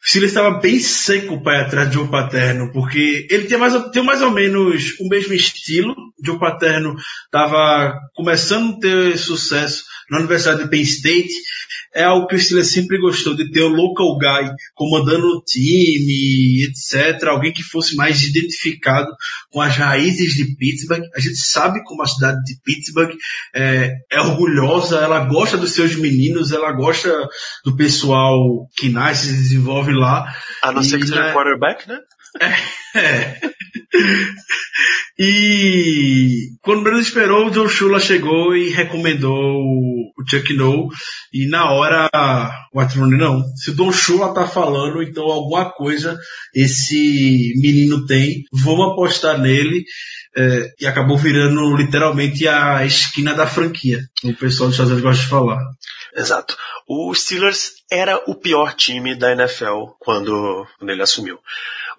Steelers 0.02 0.32
estava 0.32 0.58
bem 0.58 0.78
seco 0.80 1.42
para 1.42 1.62
atrás 1.62 1.88
de 1.88 1.94
Joe 1.94 2.08
Paterno, 2.08 2.72
porque 2.72 3.26
ele 3.30 3.46
tem 3.46 3.58
mais, 3.58 3.74
tem 3.90 4.02
mais 4.02 4.22
ou 4.22 4.30
menos 4.30 4.98
o 4.98 5.08
mesmo 5.08 5.34
estilo. 5.34 5.94
Joe 6.24 6.38
Paterno 6.38 6.96
estava 7.26 7.94
começando 8.14 8.76
a 8.76 8.80
ter 8.80 9.18
sucesso 9.18 9.84
na 10.10 10.18
Universidade 10.18 10.62
de 10.62 10.68
Penn 10.68 10.82
State 10.82 11.32
é 11.94 12.04
algo 12.04 12.26
que 12.26 12.36
o 12.36 12.38
Steelers 12.38 12.68
sempre 12.68 12.98
gostou, 12.98 13.34
de 13.34 13.50
ter 13.50 13.62
o 13.62 13.68
local 13.68 14.16
guy 14.16 14.54
comandando 14.74 15.26
o 15.26 15.42
time, 15.42 16.64
etc. 16.64 17.24
Alguém 17.28 17.52
que 17.52 17.62
fosse 17.62 17.96
mais 17.96 18.22
identificado 18.22 19.08
com 19.50 19.60
as 19.60 19.76
raízes 19.76 20.34
de 20.34 20.56
Pittsburgh. 20.56 21.02
A 21.14 21.20
gente 21.20 21.36
sabe 21.36 21.82
como 21.84 22.02
a 22.02 22.06
cidade 22.06 22.38
de 22.44 22.60
Pittsburgh 22.62 23.12
é, 23.54 23.96
é 24.10 24.20
orgulhosa, 24.20 25.00
ela 25.00 25.24
gosta 25.24 25.56
dos 25.56 25.72
seus 25.72 25.96
meninos, 25.96 26.52
ela 26.52 26.72
gosta 26.72 27.12
do 27.64 27.76
pessoal 27.76 28.68
que 28.76 28.88
nasce 28.88 29.26
e 29.26 29.30
se 29.30 29.36
desenvolve 29.36 29.92
lá. 29.92 30.32
A 30.62 30.72
não 30.72 30.82
ser 30.82 30.98
que 30.98 31.08
seja 31.08 31.20
né, 31.20 31.32
quarterback, 31.32 31.88
né? 31.88 31.98
É. 32.94 33.40
E 35.18 36.48
quando 36.62 36.82
menos 36.82 37.06
esperou, 37.06 37.46
o 37.46 37.50
John 37.50 37.68
Shula 37.68 38.00
chegou 38.00 38.56
e 38.56 38.70
recomendou 38.70 39.34
o 39.34 40.24
Chuck 40.26 40.54
No. 40.54 40.88
E 41.32 41.46
na 41.46 41.70
hora, 41.70 42.08
o 42.72 42.80
Atrone, 42.80 43.18
não. 43.18 43.44
Se 43.54 43.70
o 43.70 43.74
Don 43.74 43.92
Shula 43.92 44.32
tá 44.32 44.46
falando, 44.46 45.02
então 45.02 45.24
alguma 45.24 45.70
coisa 45.70 46.18
esse 46.54 47.52
menino 47.56 48.06
tem. 48.06 48.44
Vamos 48.50 48.92
apostar 48.92 49.38
nele. 49.38 49.84
É, 50.36 50.70
e 50.80 50.86
acabou 50.86 51.18
virando 51.18 51.76
literalmente 51.76 52.46
a 52.46 52.86
esquina 52.86 53.34
da 53.34 53.48
franquia. 53.48 54.00
O 54.24 54.32
pessoal 54.32 54.68
dos 54.68 54.76
Estados 54.76 54.92
Unidos 54.92 55.02
gosta 55.02 55.22
de 55.24 55.28
falar. 55.28 55.60
Exato. 56.14 56.56
O 56.88 57.12
Steelers 57.14 57.72
era 57.90 58.16
o 58.26 58.34
pior 58.34 58.74
time 58.74 59.14
da 59.14 59.32
NFL 59.32 59.86
quando, 59.98 60.66
quando 60.78 60.90
ele 60.90 61.02
assumiu. 61.02 61.38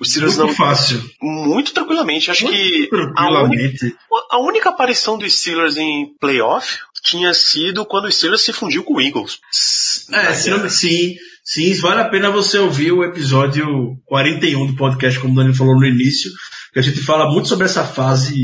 O 0.02 0.06
Steelers 0.06 0.36
Muito 0.36 0.50
não. 0.50 0.56
fácil. 0.56 1.00
Muito 1.22 1.74
tranquilamente. 1.74 2.32
Acho 2.32 2.46
Muito 2.46 2.58
que 2.58 2.64
a 2.64 2.74
única, 2.76 2.90
tranquilamente. 3.14 3.96
a 4.32 4.40
única 4.40 4.70
aparição 4.70 5.16
do 5.18 5.30
Steelers 5.30 5.78
em 5.78 6.08
playoff 6.20 6.80
tinha 7.04 7.34
sido 7.36 7.86
quando 7.86 8.06
o 8.06 8.12
Steelers 8.12 8.42
se 8.42 8.52
fundiu 8.52 8.84
com 8.84 8.96
o 8.96 9.02
Eagles. 9.02 9.38
É, 10.12 10.34
se 10.34 10.50
não- 10.50 10.68
sim, 10.70 11.16
sim, 11.44 11.74
vale 11.76 12.02
a 12.02 12.10
pena 12.10 12.30
você 12.32 12.58
ouvir 12.58 12.92
o 12.92 13.04
episódio 13.04 13.68
41 14.06 14.66
do 14.68 14.76
podcast, 14.76 15.20
como 15.20 15.34
o 15.34 15.36
Dani 15.36 15.56
falou 15.56 15.76
no 15.80 15.86
início, 15.86 16.32
que 16.74 16.80
a 16.80 16.82
gente 16.82 17.02
fala 17.02 17.32
muito 17.32 17.48
sobre 17.48 17.66
essa 17.66 17.84
fase 17.86 18.36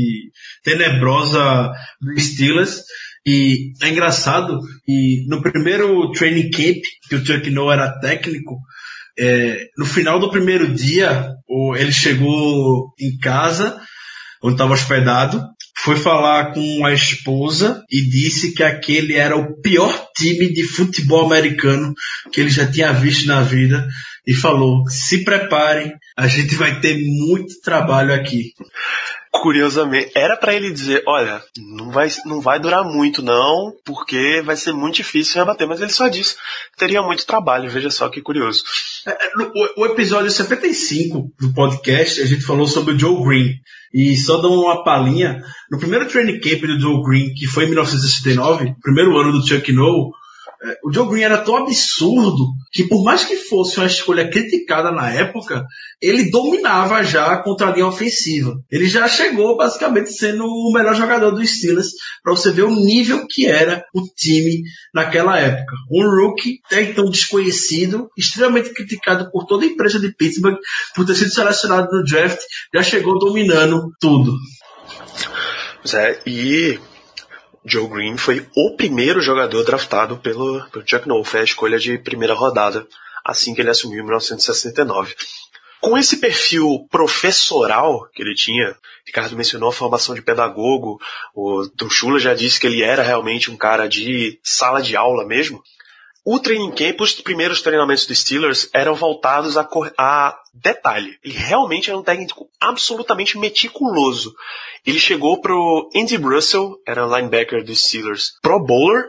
tenebrosa 0.62 1.72
do 2.00 2.20
Steelers. 2.20 2.82
E 3.26 3.72
é 3.82 3.88
engraçado, 3.90 4.58
e 4.86 5.26
no 5.28 5.42
primeiro 5.42 6.10
training 6.12 6.50
camp, 6.50 6.78
que 7.08 7.14
o 7.16 7.24
Chuck 7.26 7.50
Noll 7.50 7.72
era 7.72 7.98
técnico, 8.00 8.58
é, 9.18 9.66
no 9.76 9.84
final 9.84 10.18
do 10.18 10.30
primeiro 10.30 10.72
dia, 10.72 11.34
ele 11.76 11.92
chegou 11.92 12.92
em 13.00 13.16
casa, 13.18 13.80
onde 14.42 14.54
estava 14.54 14.74
hospedado, 14.74 15.42
foi 15.78 15.96
falar 15.96 16.52
com 16.52 16.84
a 16.84 16.92
esposa 16.92 17.84
e 17.90 18.02
disse 18.02 18.52
que 18.52 18.62
aquele 18.62 19.14
era 19.14 19.36
o 19.36 19.60
pior 19.60 20.08
time 20.16 20.52
de 20.52 20.64
futebol 20.64 21.26
americano 21.26 21.94
que 22.32 22.40
ele 22.40 22.50
já 22.50 22.70
tinha 22.70 22.92
visto 22.92 23.26
na 23.26 23.42
vida 23.42 23.86
e 24.26 24.34
falou: 24.34 24.88
se 24.88 25.24
preparem, 25.24 25.92
a 26.16 26.26
gente 26.26 26.54
vai 26.56 26.80
ter 26.80 26.98
muito 26.98 27.60
trabalho 27.62 28.12
aqui. 28.12 28.52
Curiosamente, 29.30 30.10
era 30.14 30.36
pra 30.36 30.54
ele 30.54 30.72
dizer, 30.72 31.02
olha, 31.06 31.42
não 31.76 31.90
vai, 31.90 32.08
não 32.24 32.40
vai 32.40 32.58
durar 32.58 32.82
muito 32.84 33.22
não, 33.22 33.72
porque 33.84 34.42
vai 34.44 34.56
ser 34.56 34.72
muito 34.72 34.96
difícil 34.96 35.36
rebater, 35.40 35.68
mas 35.68 35.80
ele 35.80 35.92
só 35.92 36.08
disse 36.08 36.36
teria 36.76 37.02
muito 37.02 37.26
trabalho, 37.26 37.70
veja 37.70 37.90
só 37.90 38.08
que 38.08 38.22
curioso. 38.22 38.62
É, 39.06 39.16
no- 39.36 39.52
O, 39.54 39.82
o 39.82 39.86
episódio 39.86 40.30
75 40.30 41.30
do 41.38 41.52
podcast, 41.52 42.20
a 42.22 42.26
gente 42.26 42.42
falou 42.44 42.66
sobre 42.66 42.94
o 42.94 42.98
Joe 42.98 43.22
Green. 43.24 43.54
E 43.92 44.16
só 44.16 44.36
dando 44.36 44.60
uma 44.60 44.84
palhinha, 44.84 45.42
no 45.70 45.78
primeiro 45.78 46.06
training 46.06 46.40
camp 46.40 46.60
do 46.62 46.78
Joe 46.80 47.02
Green, 47.02 47.32
que 47.34 47.46
foi 47.46 47.64
em 47.64 47.68
1969, 47.68 48.74
primeiro 48.82 49.16
ano 49.18 49.32
do 49.32 49.46
Chuck 49.46 49.72
Noll, 49.72 50.10
é, 50.10 50.14
o 50.84 50.92
Joe 50.92 51.08
Green 51.08 51.22
era 51.22 51.38
tão 51.38 51.56
absurdo 51.56 52.48
que 52.72 52.84
por 52.84 53.04
mais 53.04 53.24
que 53.24 53.36
fosse 53.36 53.78
uma 53.78 53.86
escolha 53.86 54.28
criticada 54.28 54.90
na 54.90 55.10
época, 55.10 55.64
ele 56.00 56.30
dominava 56.30 57.02
já 57.04 57.36
contra 57.42 57.68
a 57.68 57.72
linha 57.72 57.86
ofensiva. 57.86 58.54
Ele 58.70 58.88
já 58.88 59.06
chegou 59.06 59.56
basicamente 59.56 60.12
sendo 60.12 60.44
o 60.44 60.72
melhor 60.72 60.94
jogador 60.94 61.30
dos 61.30 61.48
Steelers, 61.48 61.90
para 62.22 62.34
você 62.34 62.50
ver 62.50 62.64
o 62.64 62.74
nível 62.74 63.26
que 63.28 63.46
era 63.46 63.84
o 63.94 64.02
time 64.16 64.62
naquela 64.92 65.38
época. 65.38 65.74
Um 65.90 66.08
rookie 66.08 66.60
até 66.66 66.82
então 66.82 67.08
desconhecido, 67.08 68.08
extremamente 68.16 68.72
criticado 68.74 69.30
por 69.30 69.46
toda 69.46 69.64
a 69.64 69.68
imprensa 69.68 70.00
de 70.00 70.12
Pittsburgh 70.14 70.58
por 70.94 71.06
ter 71.06 71.14
sido 71.14 71.30
selecionado 71.30 71.88
no 71.90 72.04
draft, 72.04 72.38
já 72.74 72.82
chegou 72.82 73.18
dominando 73.18 73.92
tudo. 74.00 74.32
Pois 75.82 75.94
é, 75.94 76.20
e 76.26 76.78
Joe 77.68 77.88
Green 77.88 78.16
foi 78.16 78.46
o 78.56 78.76
primeiro 78.76 79.20
jogador 79.20 79.64
draftado 79.64 80.16
pelo, 80.18 80.64
pelo 80.70 80.86
Chuck 80.86 81.06
Noll, 81.06 81.24
foi 81.24 81.40
a 81.40 81.44
escolha 81.44 81.78
de 81.78 81.98
primeira 81.98 82.34
rodada, 82.34 82.86
assim 83.24 83.54
que 83.54 83.60
ele 83.60 83.70
assumiu 83.70 84.00
em 84.00 84.04
1969. 84.04 85.14
Com 85.80 85.96
esse 85.96 86.16
perfil 86.16 86.86
professoral 86.90 88.08
que 88.12 88.22
ele 88.22 88.34
tinha, 88.34 88.76
Ricardo 89.06 89.36
mencionou 89.36 89.68
a 89.68 89.72
formação 89.72 90.14
de 90.14 90.22
pedagogo, 90.22 91.00
o 91.34 91.68
Don 91.74 91.88
Shula 91.88 92.18
já 92.18 92.34
disse 92.34 92.58
que 92.58 92.66
ele 92.66 92.82
era 92.82 93.02
realmente 93.02 93.50
um 93.50 93.56
cara 93.56 93.88
de 93.88 94.40
sala 94.42 94.82
de 94.82 94.96
aula 94.96 95.24
mesmo. 95.24 95.62
O 96.24 96.38
training 96.38 96.72
camp, 96.72 97.00
os 97.00 97.14
primeiros 97.14 97.62
treinamentos 97.62 98.06
dos 98.06 98.18
Steelers 98.18 98.68
eram 98.74 98.94
voltados 98.94 99.56
a, 99.56 99.66
a 99.96 100.38
detalhe. 100.52 101.18
Ele 101.24 101.34
realmente 101.34 101.88
era 101.88 101.98
um 101.98 102.02
técnico 102.02 102.48
absolutamente 102.60 103.38
meticuloso. 103.38 104.34
Ele 104.84 104.98
chegou 104.98 105.40
pro 105.40 105.88
Andy 105.94 106.16
Russell, 106.16 106.76
era 106.86 107.06
linebacker 107.06 107.64
dos 107.64 107.86
Steelers, 107.86 108.32
pro 108.42 108.62
bowler, 108.62 109.08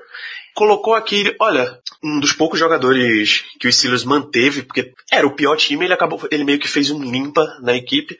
colocou 0.53 0.93
aquele, 0.93 1.35
olha, 1.39 1.79
um 2.03 2.19
dos 2.19 2.33
poucos 2.33 2.59
jogadores 2.59 3.45
que 3.59 3.67
o 3.67 3.73
Steelers 3.73 4.03
manteve, 4.03 4.63
porque 4.63 4.93
era 5.11 5.27
o 5.27 5.35
pior 5.35 5.57
time, 5.57 5.85
ele 5.85 5.93
acabou, 5.93 6.21
ele 6.31 6.43
meio 6.43 6.59
que 6.59 6.67
fez 6.67 6.89
um 6.89 7.01
limpa 7.01 7.45
na 7.61 7.73
equipe. 7.73 8.17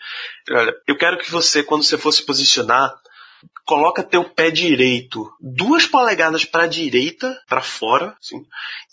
Olha, 0.50 0.74
eu 0.88 0.98
quero 0.98 1.18
que 1.18 1.32
você, 1.32 1.64
quando 1.64 1.84
você 1.84 1.98
for 1.98 2.12
se 2.12 2.26
posicionar, 2.26 2.94
coloca 3.66 4.04
teu 4.04 4.24
pé 4.24 4.50
direito 4.50 5.32
duas 5.40 5.86
polegadas 5.86 6.44
para 6.44 6.68
direita, 6.68 7.40
para 7.48 7.62
fora, 7.62 8.16
assim, 8.20 8.46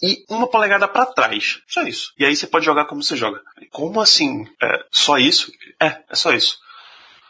e 0.03 0.25
uma 0.29 0.47
polegada 0.47 0.87
para 0.87 1.07
trás. 1.07 1.61
Só 1.67 1.83
isso. 1.83 2.13
E 2.19 2.25
aí 2.25 2.37
você 2.37 2.47
pode 2.47 2.65
jogar 2.65 2.85
como 2.85 3.03
você 3.03 3.17
joga. 3.17 3.41
Como 3.71 4.01
assim? 4.01 4.47
É, 4.63 4.85
só 4.91 5.19
isso? 5.19 5.51
É, 5.81 5.99
é 6.11 6.15
só 6.15 6.33
isso. 6.33 6.59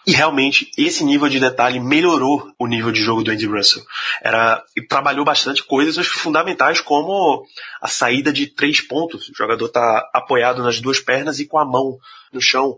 E 0.07 0.12
realmente, 0.12 0.70
esse 0.79 1.02
nível 1.02 1.29
de 1.29 1.40
detalhe 1.40 1.81
melhorou 1.81 2.52
o 2.61 2.68
nível 2.68 2.92
de 2.92 3.00
jogo 3.00 3.24
do 3.24 3.31
Andy 3.33 3.46
Russell. 3.46 3.83
Era, 4.22 4.62
e 4.76 4.83
trabalhou 4.83 5.24
bastante 5.24 5.64
coisas 5.64 6.07
fundamentais 6.07 6.81
como 6.81 7.44
a 7.83 7.88
saída 7.88 8.33
de 8.33 8.46
três 8.46 8.81
pontos. 8.81 9.29
O 9.29 9.35
jogador 9.35 9.68
tá 9.68 10.09
apoiado 10.14 10.62
nas 10.62 10.81
duas 10.81 11.00
pernas 11.00 11.40
e 11.40 11.46
com 11.46 11.59
a 11.59 11.64
mão 11.64 11.98
no 12.33 12.40
chão. 12.40 12.76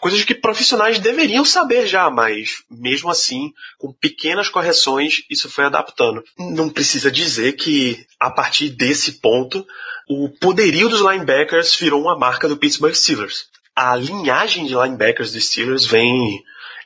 Coisas 0.00 0.22
que 0.24 0.34
profissionais 0.34 0.98
deveriam 0.98 1.44
saber 1.44 1.86
já, 1.86 2.08
mas 2.08 2.62
mesmo 2.70 3.10
assim, 3.10 3.52
com 3.78 3.92
pequenas 3.92 4.48
correções, 4.48 5.22
isso 5.28 5.50
foi 5.50 5.64
adaptando. 5.64 6.22
Não 6.38 6.68
precisa 6.68 7.10
dizer 7.10 7.54
que, 7.54 8.06
a 8.18 8.30
partir 8.30 8.70
desse 8.70 9.20
ponto, 9.20 9.66
o 10.08 10.28
poderio 10.28 10.88
dos 10.88 11.00
linebackers 11.00 11.74
virou 11.74 12.02
uma 12.02 12.16
marca 12.16 12.48
do 12.48 12.56
Pittsburgh 12.56 12.94
Steelers. 12.94 13.46
A 13.74 13.96
linhagem 13.96 14.66
de 14.66 14.74
linebackers 14.74 15.32
dos 15.32 15.46
Steelers 15.46 15.84
vem 15.84 16.42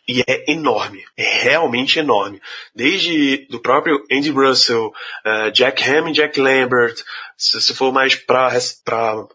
e 0.09 0.23
é 0.27 0.51
enorme, 0.51 1.05
é 1.17 1.43
realmente 1.45 1.99
enorme. 1.99 2.41
Desde 2.75 3.47
do 3.49 3.61
próprio 3.61 4.03
Andy 4.11 4.31
Russell, 4.31 4.87
uh, 4.87 5.51
Jack 5.53 5.83
Ham 5.89 6.11
e 6.11 6.13
Jack 6.13 6.41
Lambert, 6.41 6.97
se 7.37 7.61
você 7.61 7.75
for 7.75 7.93
mais 7.93 8.15
para 8.15 8.51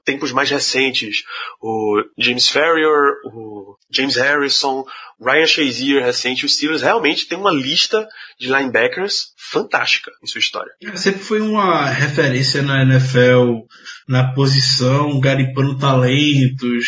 tempos 0.05 0.31
mais 0.31 0.49
recentes, 0.49 1.23
o 1.61 2.01
James 2.17 2.49
Ferrier, 2.49 3.13
o 3.25 3.77
James 3.91 4.15
Harrison, 4.15 4.85
Ryan 5.19 5.47
Shazier 5.47 6.03
recente, 6.03 6.45
os 6.45 6.55
Steelers 6.55 6.81
realmente 6.81 7.27
tem 7.27 7.37
uma 7.37 7.51
lista 7.51 8.07
de 8.39 8.47
linebackers 8.47 9.33
fantástica 9.51 10.11
em 10.23 10.27
sua 10.27 10.39
história. 10.39 10.71
Sempre 10.95 11.21
foi 11.21 11.41
uma 11.41 11.89
referência 11.89 12.61
na 12.61 12.83
NFL, 12.83 13.65
na 14.07 14.33
posição, 14.33 15.19
garimpando 15.19 15.77
talentos, 15.77 16.87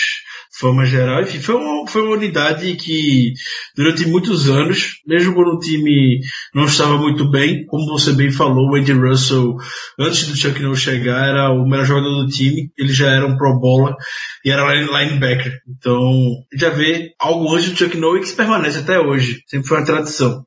forma 0.60 0.86
geral. 0.86 1.22
Enfim, 1.22 1.40
foi 1.40 1.56
uma, 1.56 1.88
foi 1.88 2.02
uma 2.02 2.16
unidade 2.16 2.76
que 2.76 3.34
durante 3.76 4.06
muitos 4.06 4.50
anos, 4.50 5.00
mesmo 5.08 5.34
quando 5.34 5.56
o 5.56 5.60
time 5.60 6.20
não 6.54 6.66
estava 6.66 6.98
muito 6.98 7.30
bem, 7.30 7.66
como 7.66 7.86
você 7.88 8.12
bem 8.12 8.30
falou, 8.30 8.70
o 8.70 8.76
Andy 8.76 8.92
Russell, 8.92 9.56
antes 9.98 10.28
do 10.28 10.36
Chuck 10.36 10.62
Noll 10.62 10.76
chegar, 10.76 11.28
era 11.28 11.52
o 11.52 11.68
melhor 11.68 11.86
jogador 11.86 12.24
do 12.24 12.28
time, 12.28 12.72
ele 12.78 12.94
já 12.94 13.10
era 13.10 13.26
um 13.26 13.38
pro 13.38 13.60
bola 13.60 13.96
e 14.44 14.52
era 14.52 14.74
linebacker. 14.74 15.60
Então, 15.68 16.04
já 16.54 16.70
vê 16.70 17.14
algo 17.20 17.56
antes 17.56 17.70
do 17.70 17.78
Chuck 17.78 17.98
Noll 17.98 18.20
que 18.20 18.34
permanece 18.34 18.80
até 18.80 19.00
hoje. 19.00 19.42
Sempre 19.48 19.68
foi 19.68 19.78
uma 19.78 19.86
tradição. 19.86 20.46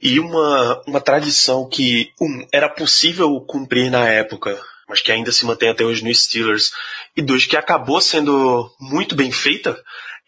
E 0.00 0.20
uma, 0.20 0.80
uma 0.86 1.00
tradição 1.00 1.68
que, 1.68 2.10
um, 2.20 2.46
era 2.52 2.68
possível 2.68 3.28
cumprir 3.40 3.90
na 3.90 4.06
época, 4.06 4.56
mas 4.88 5.00
que 5.00 5.12
ainda 5.12 5.30
se 5.30 5.44
mantém 5.44 5.68
até 5.68 5.84
hoje 5.84 6.02
nos 6.02 6.24
Steelers, 6.24 6.72
e 7.16 7.22
dois, 7.22 7.44
que 7.46 7.56
acabou 7.56 8.00
sendo 8.00 8.70
muito 8.80 9.14
bem 9.14 9.30
feita, 9.30 9.78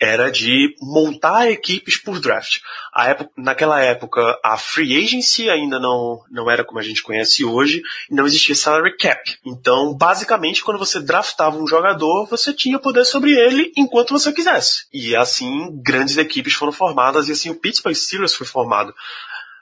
era 0.01 0.31
de 0.31 0.75
montar 0.81 1.51
equipes 1.51 1.99
por 1.99 2.18
draft. 2.18 2.61
Época, 2.96 3.31
naquela 3.37 3.81
época, 3.81 4.38
a 4.42 4.57
free 4.57 4.96
agency 4.96 5.51
ainda 5.51 5.79
não, 5.79 6.23
não 6.31 6.51
era 6.51 6.64
como 6.64 6.79
a 6.79 6.83
gente 6.83 7.03
conhece 7.03 7.44
hoje, 7.44 7.83
não 8.11 8.27
existia 8.27 8.55
salary 8.55 8.96
cap. 8.96 9.20
Então, 9.44 9.94
basicamente, 9.94 10.64
quando 10.64 10.79
você 10.79 10.99
draftava 11.01 11.59
um 11.59 11.66
jogador, 11.66 12.27
você 12.27 12.55
tinha 12.55 12.79
poder 12.79 13.05
sobre 13.05 13.33
ele 13.33 13.70
enquanto 13.77 14.12
você 14.12 14.33
quisesse. 14.33 14.87
E 14.90 15.14
assim, 15.14 15.70
grandes 15.83 16.16
equipes 16.16 16.55
foram 16.55 16.73
formadas, 16.73 17.29
e 17.29 17.33
assim, 17.33 17.51
o 17.51 17.61
Pittsburgh 17.61 17.94
Steelers 17.94 18.35
foi 18.35 18.46
formado. 18.46 18.94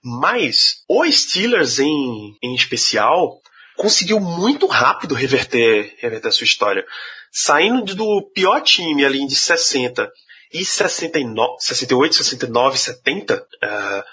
Mas 0.05 0.85
o 0.89 1.05
Steelers 1.11 1.81
em, 1.81 2.37
em 2.41 2.55
especial 2.55 3.41
conseguiu 3.79 4.19
muito 4.19 4.67
rápido 4.67 5.15
reverter, 5.15 5.95
reverter 5.99 6.29
a 6.29 6.33
sua 6.33 6.45
história. 6.45 6.85
Saindo 7.31 7.95
do 7.95 8.23
pior 8.35 8.61
time 8.61 9.05
ali 9.05 9.25
de 9.27 9.37
60 9.37 10.11
e 10.53 10.65
69, 10.65 11.57
68, 11.61 12.17
69, 12.17 12.79
70, 12.79 13.37
uh, 13.37 14.05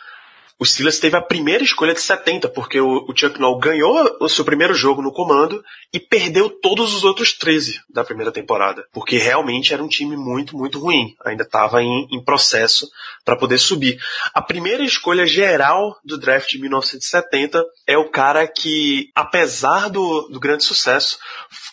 o 0.57 0.65
Steelers 0.65 0.99
teve 0.99 1.17
a 1.17 1.21
primeira 1.21 1.63
escolha 1.63 1.93
de 1.93 1.99
70, 1.99 2.47
porque 2.49 2.79
o, 2.79 3.05
o 3.09 3.15
Chuck 3.15 3.39
Noll 3.39 3.59
ganhou 3.59 4.17
o 4.21 4.29
seu 4.29 4.45
primeiro 4.45 4.73
jogo 4.73 5.01
no 5.01 5.11
comando 5.11 5.61
e 5.93 5.99
perdeu 5.99 6.49
todos 6.49 6.93
os 6.93 7.03
outros 7.03 7.33
13 7.33 7.81
da 7.89 8.05
primeira 8.05 8.31
temporada, 8.31 8.85
porque 8.93 9.17
realmente 9.17 9.73
era 9.73 9.83
um 9.83 9.87
time 9.87 10.15
muito, 10.15 10.55
muito 10.55 10.79
ruim. 10.79 11.13
Ainda 11.25 11.43
estava 11.43 11.83
em, 11.83 12.07
em, 12.09 12.23
processo 12.23 12.89
para 13.25 13.35
poder 13.35 13.57
subir. 13.57 13.97
A 14.33 14.41
primeira 14.41 14.83
escolha 14.83 15.25
geral 15.25 15.97
do 16.05 16.17
draft 16.17 16.49
de 16.49 16.59
1970 16.59 17.61
é 17.85 17.97
o 17.97 18.09
cara 18.09 18.47
que, 18.47 19.09
apesar 19.13 19.89
do, 19.89 20.29
do 20.29 20.39
grande 20.39 20.63
sucesso, 20.63 21.19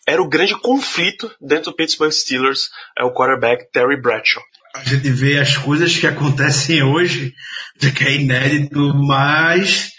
era 0.07 0.21
o 0.21 0.29
grande 0.29 0.57
conflito 0.59 1.31
dentro 1.41 1.71
do 1.71 1.77
Pittsburgh 1.77 2.13
Steelers, 2.13 2.69
é 2.99 3.05
o 3.05 3.15
quarterback 3.15 3.71
Terry 3.71 4.01
Bradshaw 4.01 4.43
a 4.75 4.83
gente 4.85 5.11
vê 5.11 5.39
as 5.39 5.57
coisas 5.57 5.97
que 5.97 6.07
acontecem 6.07 6.83
hoje, 6.83 7.35
de 7.79 7.91
que 7.91 8.05
é 8.05 8.21
inédito, 8.21 8.95
mas 8.95 9.91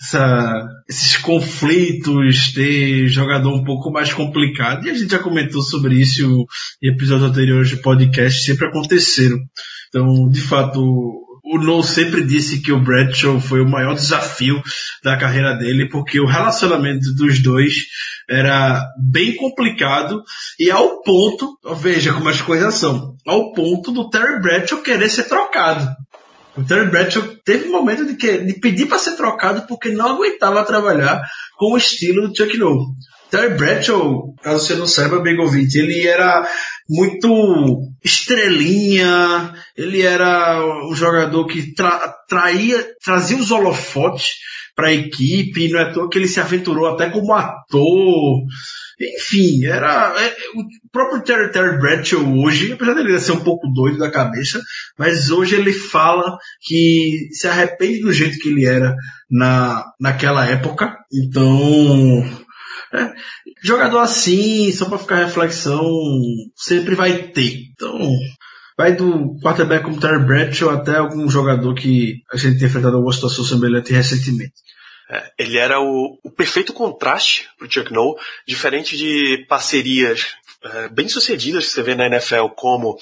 essa, 0.00 0.68
esses 0.88 1.16
conflitos, 1.16 2.52
ter 2.52 3.08
jogador 3.08 3.52
um 3.52 3.64
pouco 3.64 3.90
mais 3.90 4.12
complicado, 4.12 4.86
e 4.86 4.90
a 4.90 4.94
gente 4.94 5.10
já 5.10 5.18
comentou 5.18 5.62
sobre 5.62 5.96
isso 5.96 6.46
em 6.82 6.90
episódios 6.90 7.30
anteriores 7.30 7.70
de 7.70 7.82
podcast, 7.82 8.42
sempre 8.42 8.66
aconteceram. 8.66 9.38
Então, 9.88 10.28
de 10.28 10.40
fato, 10.40 10.80
o 11.50 11.58
No 11.58 11.82
sempre 11.82 12.22
disse 12.24 12.60
que 12.60 12.70
o 12.70 12.80
Bradshaw 12.80 13.40
foi 13.40 13.62
o 13.62 13.68
maior 13.68 13.94
desafio 13.94 14.62
da 15.02 15.16
carreira 15.16 15.54
dele, 15.54 15.88
porque 15.88 16.20
o 16.20 16.26
relacionamento 16.26 17.14
dos 17.14 17.40
dois 17.40 17.86
era 18.28 18.84
bem 18.98 19.34
complicado 19.36 20.22
e 20.58 20.70
ao 20.70 21.02
ponto, 21.02 21.58
veja 21.76 22.12
como 22.12 22.28
as 22.28 22.40
coisas 22.40 22.74
são, 22.74 23.14
ao 23.26 23.52
ponto 23.52 23.90
do 23.90 24.10
Terry 24.10 24.40
Bradshaw 24.40 24.82
querer 24.82 25.08
ser 25.08 25.24
trocado. 25.24 25.88
O 26.56 26.64
Terry 26.64 26.90
Bradshaw 26.90 27.22
teve 27.44 27.68
um 27.68 27.72
momento 27.72 28.04
de, 28.04 28.16
que, 28.16 28.38
de 28.38 28.54
pedir 28.54 28.86
para 28.86 28.98
ser 28.98 29.16
trocado 29.16 29.62
porque 29.66 29.90
não 29.90 30.08
aguentava 30.08 30.64
trabalhar 30.64 31.22
com 31.56 31.72
o 31.72 31.78
estilo 31.78 32.28
do 32.28 32.36
Chuck 32.36 32.56
Noll. 32.58 32.86
Terry 33.30 33.54
Bradshaw, 33.54 34.34
caso 34.42 34.66
você 34.66 34.74
não 34.74 34.86
saiba, 34.86 35.20
bem 35.20 35.38
ouvinte, 35.38 35.78
ele 35.78 36.06
era 36.06 36.48
muito 36.88 37.82
estrelinha, 38.02 39.52
ele 39.76 40.02
era 40.02 40.60
um 40.88 40.94
jogador 40.94 41.46
que 41.46 41.74
tra 41.74 42.14
traía, 42.26 42.86
trazia 43.04 43.36
os 43.36 43.50
holofotes 43.50 44.36
para 44.78 44.90
a 44.90 44.94
equipe, 44.94 45.68
não 45.72 45.80
é 45.80 45.82
à 45.82 45.92
toa 45.92 46.08
que 46.08 46.16
ele 46.16 46.28
se 46.28 46.38
aventurou 46.38 46.86
até 46.86 47.10
como 47.10 47.34
ator. 47.34 48.44
Enfim, 49.00 49.64
era 49.64 50.14
é, 50.16 50.36
o 50.54 50.62
próprio 50.92 51.20
Terry, 51.24 51.50
Terry 51.50 51.80
Bradshaw 51.80 52.20
hoje, 52.38 52.70
apesar 52.70 52.94
dele 52.94 53.18
ser 53.18 53.32
um 53.32 53.42
pouco 53.42 53.66
doido 53.72 53.98
da 53.98 54.08
cabeça, 54.08 54.60
mas 54.96 55.32
hoje 55.32 55.56
ele 55.56 55.72
fala 55.72 56.38
que 56.62 57.28
se 57.32 57.48
arrepende 57.48 58.02
do 58.02 58.12
jeito 58.12 58.38
que 58.38 58.50
ele 58.50 58.66
era 58.66 58.94
na, 59.28 59.84
naquela 59.98 60.46
época. 60.46 60.96
Então, 61.12 62.24
é, 62.94 63.12
jogador 63.64 63.98
assim, 63.98 64.70
só 64.70 64.84
para 64.84 64.98
ficar 64.98 65.24
reflexão, 65.24 65.82
sempre 66.54 66.94
vai 66.94 67.18
ter. 67.32 67.52
Então, 67.72 68.12
vai 68.78 68.92
do 68.92 69.36
quarterback 69.42 69.84
como 69.84 69.98
Terry 69.98 70.24
Bradshaw 70.24 70.70
até 70.70 70.96
algum 70.96 71.28
jogador 71.28 71.74
que 71.74 72.22
a 72.32 72.36
gente 72.36 72.60
tem 72.60 72.68
enfrentado 72.68 72.94
alguma 72.94 73.12
situação 73.12 73.44
semelhante 73.44 73.92
recentemente. 73.92 74.54
É, 75.10 75.32
ele 75.36 75.58
era 75.58 75.80
o, 75.80 76.16
o 76.22 76.30
perfeito 76.30 76.72
contraste 76.72 77.48
para 77.58 77.66
o 77.66 77.70
Chuck 77.70 77.92
Noll, 77.92 78.16
diferente 78.46 78.96
de 78.96 79.44
parcerias 79.48 80.28
é, 80.62 80.88
bem 80.88 81.08
sucedidas 81.08 81.66
que 81.66 81.72
você 81.72 81.82
vê 81.82 81.96
na 81.96 82.06
NFL, 82.06 82.50
como 82.54 82.96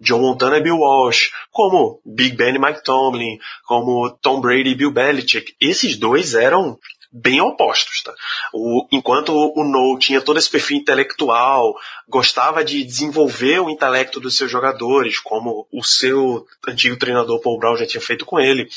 John 0.00 0.20
Montana 0.20 0.56
e 0.56 0.62
Bill 0.62 0.78
Walsh, 0.78 1.30
como 1.52 2.00
Big 2.04 2.34
Ben 2.34 2.56
e 2.56 2.58
Mike 2.58 2.82
Tomlin, 2.82 3.38
como 3.66 4.10
Tom 4.20 4.40
Brady 4.40 4.70
e 4.70 4.74
Bill 4.74 4.90
Belichick. 4.90 5.54
Esses 5.60 5.96
dois 5.96 6.34
eram 6.34 6.76
bem 7.16 7.40
opostos, 7.40 8.02
tá? 8.02 8.12
O, 8.52 8.88
enquanto 8.90 9.32
o 9.32 9.62
No 9.62 9.96
tinha 9.96 10.20
todo 10.20 10.36
esse 10.36 10.50
perfil 10.50 10.78
intelectual, 10.78 11.76
gostava 12.08 12.64
de 12.64 12.82
desenvolver 12.82 13.60
o 13.60 13.70
intelecto 13.70 14.18
dos 14.18 14.36
seus 14.36 14.50
jogadores, 14.50 15.20
como 15.20 15.68
o 15.70 15.84
seu 15.84 16.44
antigo 16.66 16.96
treinador 16.96 17.40
Paul 17.40 17.60
Brown 17.60 17.76
já 17.76 17.86
tinha 17.86 18.00
feito 18.00 18.26
com 18.26 18.40
ele, 18.40 18.68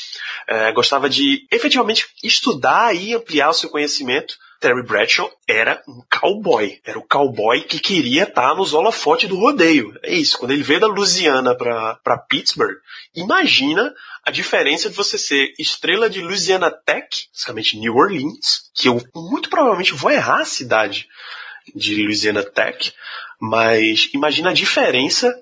é, 0.48 0.72
gostava 0.72 1.10
de 1.10 1.48
efetivamente 1.50 2.08
estudar 2.24 2.96
e 2.96 3.16
ampliar 3.16 3.50
o 3.50 3.54
seu 3.54 3.72
conhecimento. 3.72 4.38
Terry 4.60 4.84
Bradshaw 4.84 5.32
era 5.48 5.82
um 5.88 6.02
cowboy. 6.10 6.80
Era 6.84 6.98
o 6.98 7.08
cowboy 7.08 7.62
que 7.62 7.80
queria 7.80 8.24
estar 8.24 8.56
nos 8.56 8.74
holofotes 8.74 9.30
do 9.30 9.38
rodeio. 9.38 9.98
É 10.04 10.14
isso. 10.14 10.38
Quando 10.38 10.52
ele 10.52 10.64
veio 10.64 10.80
da 10.80 10.88
Louisiana 10.88 11.56
para 11.56 12.18
Pittsburgh, 12.30 12.78
imagina 13.16 13.94
a 14.24 14.32
diferença 14.32 14.90
de 14.90 14.96
você 14.96 15.18
ser 15.18 15.54
estrela 15.58 16.10
de 16.10 16.22
Louisiana 16.22 16.70
Tech, 16.70 17.08
basicamente 17.32 17.78
New 17.78 17.96
Orleans, 17.96 18.70
que 18.76 18.88
eu 18.88 19.02
muito 19.16 19.50
provavelmente 19.50 19.94
vou 19.94 20.12
errar 20.12 20.42
a 20.42 20.46
cidade 20.46 21.08
de 21.76 22.04
Louisiana 22.04 22.44
Tech, 22.44 22.94
mas 23.40 24.10
imagina 24.14 24.50
a 24.50 24.54
diferença 24.54 25.34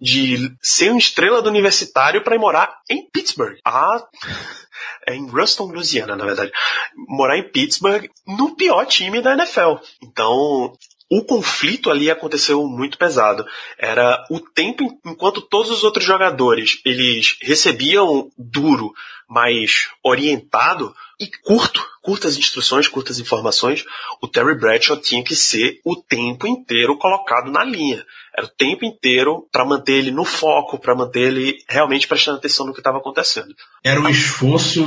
de 0.00 0.52
ser 0.60 0.90
uma 0.90 0.98
estrela 0.98 1.40
do 1.40 1.48
universitário 1.48 2.22
para 2.22 2.34
ir 2.34 2.38
morar 2.38 2.78
em 2.88 3.08
Pittsburgh. 3.10 3.56
Ah, 3.64 4.02
é 5.06 5.14
em 5.14 5.28
Ruston, 5.28 5.66
Louisiana, 5.66 6.16
na 6.16 6.24
verdade. 6.24 6.52
Morar 7.08 7.38
em 7.38 7.48
Pittsburgh 7.48 8.08
no 8.26 8.56
pior 8.56 8.84
time 8.86 9.20
da 9.20 9.34
NFL. 9.34 9.76
Então, 10.02 10.72
o 11.10 11.22
conflito 11.22 11.90
ali 11.90 12.10
aconteceu 12.10 12.66
muito 12.66 12.98
pesado. 12.98 13.44
Era 13.78 14.24
o 14.30 14.40
tempo 14.40 14.98
enquanto 15.04 15.42
todos 15.42 15.70
os 15.70 15.84
outros 15.84 16.04
jogadores 16.04 16.80
eles 16.84 17.36
recebiam 17.40 18.30
duro, 18.36 18.92
mas 19.28 19.88
orientado 20.02 20.94
e 21.18 21.28
curto, 21.42 21.84
curtas 22.02 22.36
instruções, 22.36 22.88
curtas 22.88 23.18
informações, 23.18 23.84
o 24.20 24.28
Terry 24.28 24.58
Bradshaw 24.58 24.96
tinha 24.96 25.22
que 25.22 25.34
ser 25.34 25.80
o 25.84 25.96
tempo 25.96 26.46
inteiro 26.46 26.96
colocado 26.98 27.50
na 27.50 27.62
linha. 27.62 28.04
Era 28.36 28.46
o 28.46 28.50
tempo 28.50 28.84
inteiro 28.84 29.46
para 29.52 29.64
manter 29.64 29.94
ele 29.94 30.10
no 30.10 30.24
foco, 30.24 30.78
para 30.78 30.94
manter 30.94 31.28
ele 31.28 31.56
realmente 31.68 32.08
prestando 32.08 32.38
atenção 32.38 32.66
no 32.66 32.72
que 32.72 32.80
estava 32.80 32.98
acontecendo. 32.98 33.54
Era 33.82 34.00
um 34.00 34.08
esforço 34.08 34.84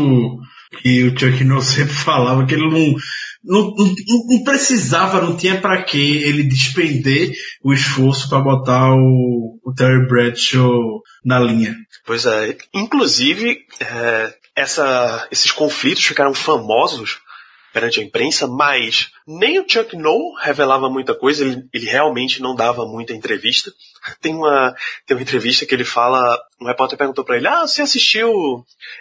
que 0.82 1.04
o 1.06 1.18
Chuck 1.18 1.44
Norris 1.44 1.68
sempre 1.68 1.94
falava 1.94 2.46
que 2.46 2.54
ele 2.54 2.70
não 2.70 3.00
não, 3.44 3.74
não, 3.76 3.96
não, 4.28 4.44
precisava, 4.44 5.22
não 5.22 5.38
tinha 5.38 5.60
para 5.60 5.82
que 5.84 6.24
ele 6.24 6.44
despender 6.44 7.32
o 7.64 7.74
esforço 7.74 8.30
para 8.30 8.40
botar 8.40 8.94
o, 8.94 9.60
o, 9.64 9.74
Terry 9.74 10.08
Bradshaw 10.08 11.02
na 11.24 11.40
linha. 11.40 11.76
Pois 12.06 12.26
é. 12.26 12.58
Inclusive, 12.74 13.60
é, 13.80 14.34
essa, 14.56 15.28
esses 15.32 15.52
conflitos 15.52 16.04
ficaram 16.04 16.34
famosos 16.34 17.20
perante 17.74 18.00
a 18.00 18.04
imprensa, 18.04 18.48
mas 18.48 19.12
nem 19.28 19.60
o 19.60 19.66
Chuck 19.68 19.96
Noll 19.96 20.34
revelava 20.42 20.90
muita 20.90 21.14
coisa, 21.14 21.46
ele, 21.46 21.64
ele 21.72 21.86
realmente 21.86 22.42
não 22.42 22.56
dava 22.56 22.86
muita 22.86 23.14
entrevista. 23.14 23.72
Tem 24.22 24.36
uma, 24.36 24.74
tem 25.06 25.16
uma 25.16 25.24
entrevista 25.24 25.66
que 25.66 25.74
ele 25.74 25.84
fala, 25.84 26.38
um 26.62 26.66
repórter 26.66 26.98
perguntou 26.98 27.24
para 27.24 27.38
ele, 27.38 27.48
ah, 27.48 27.62
você 27.62 27.82
assistiu 27.82 28.32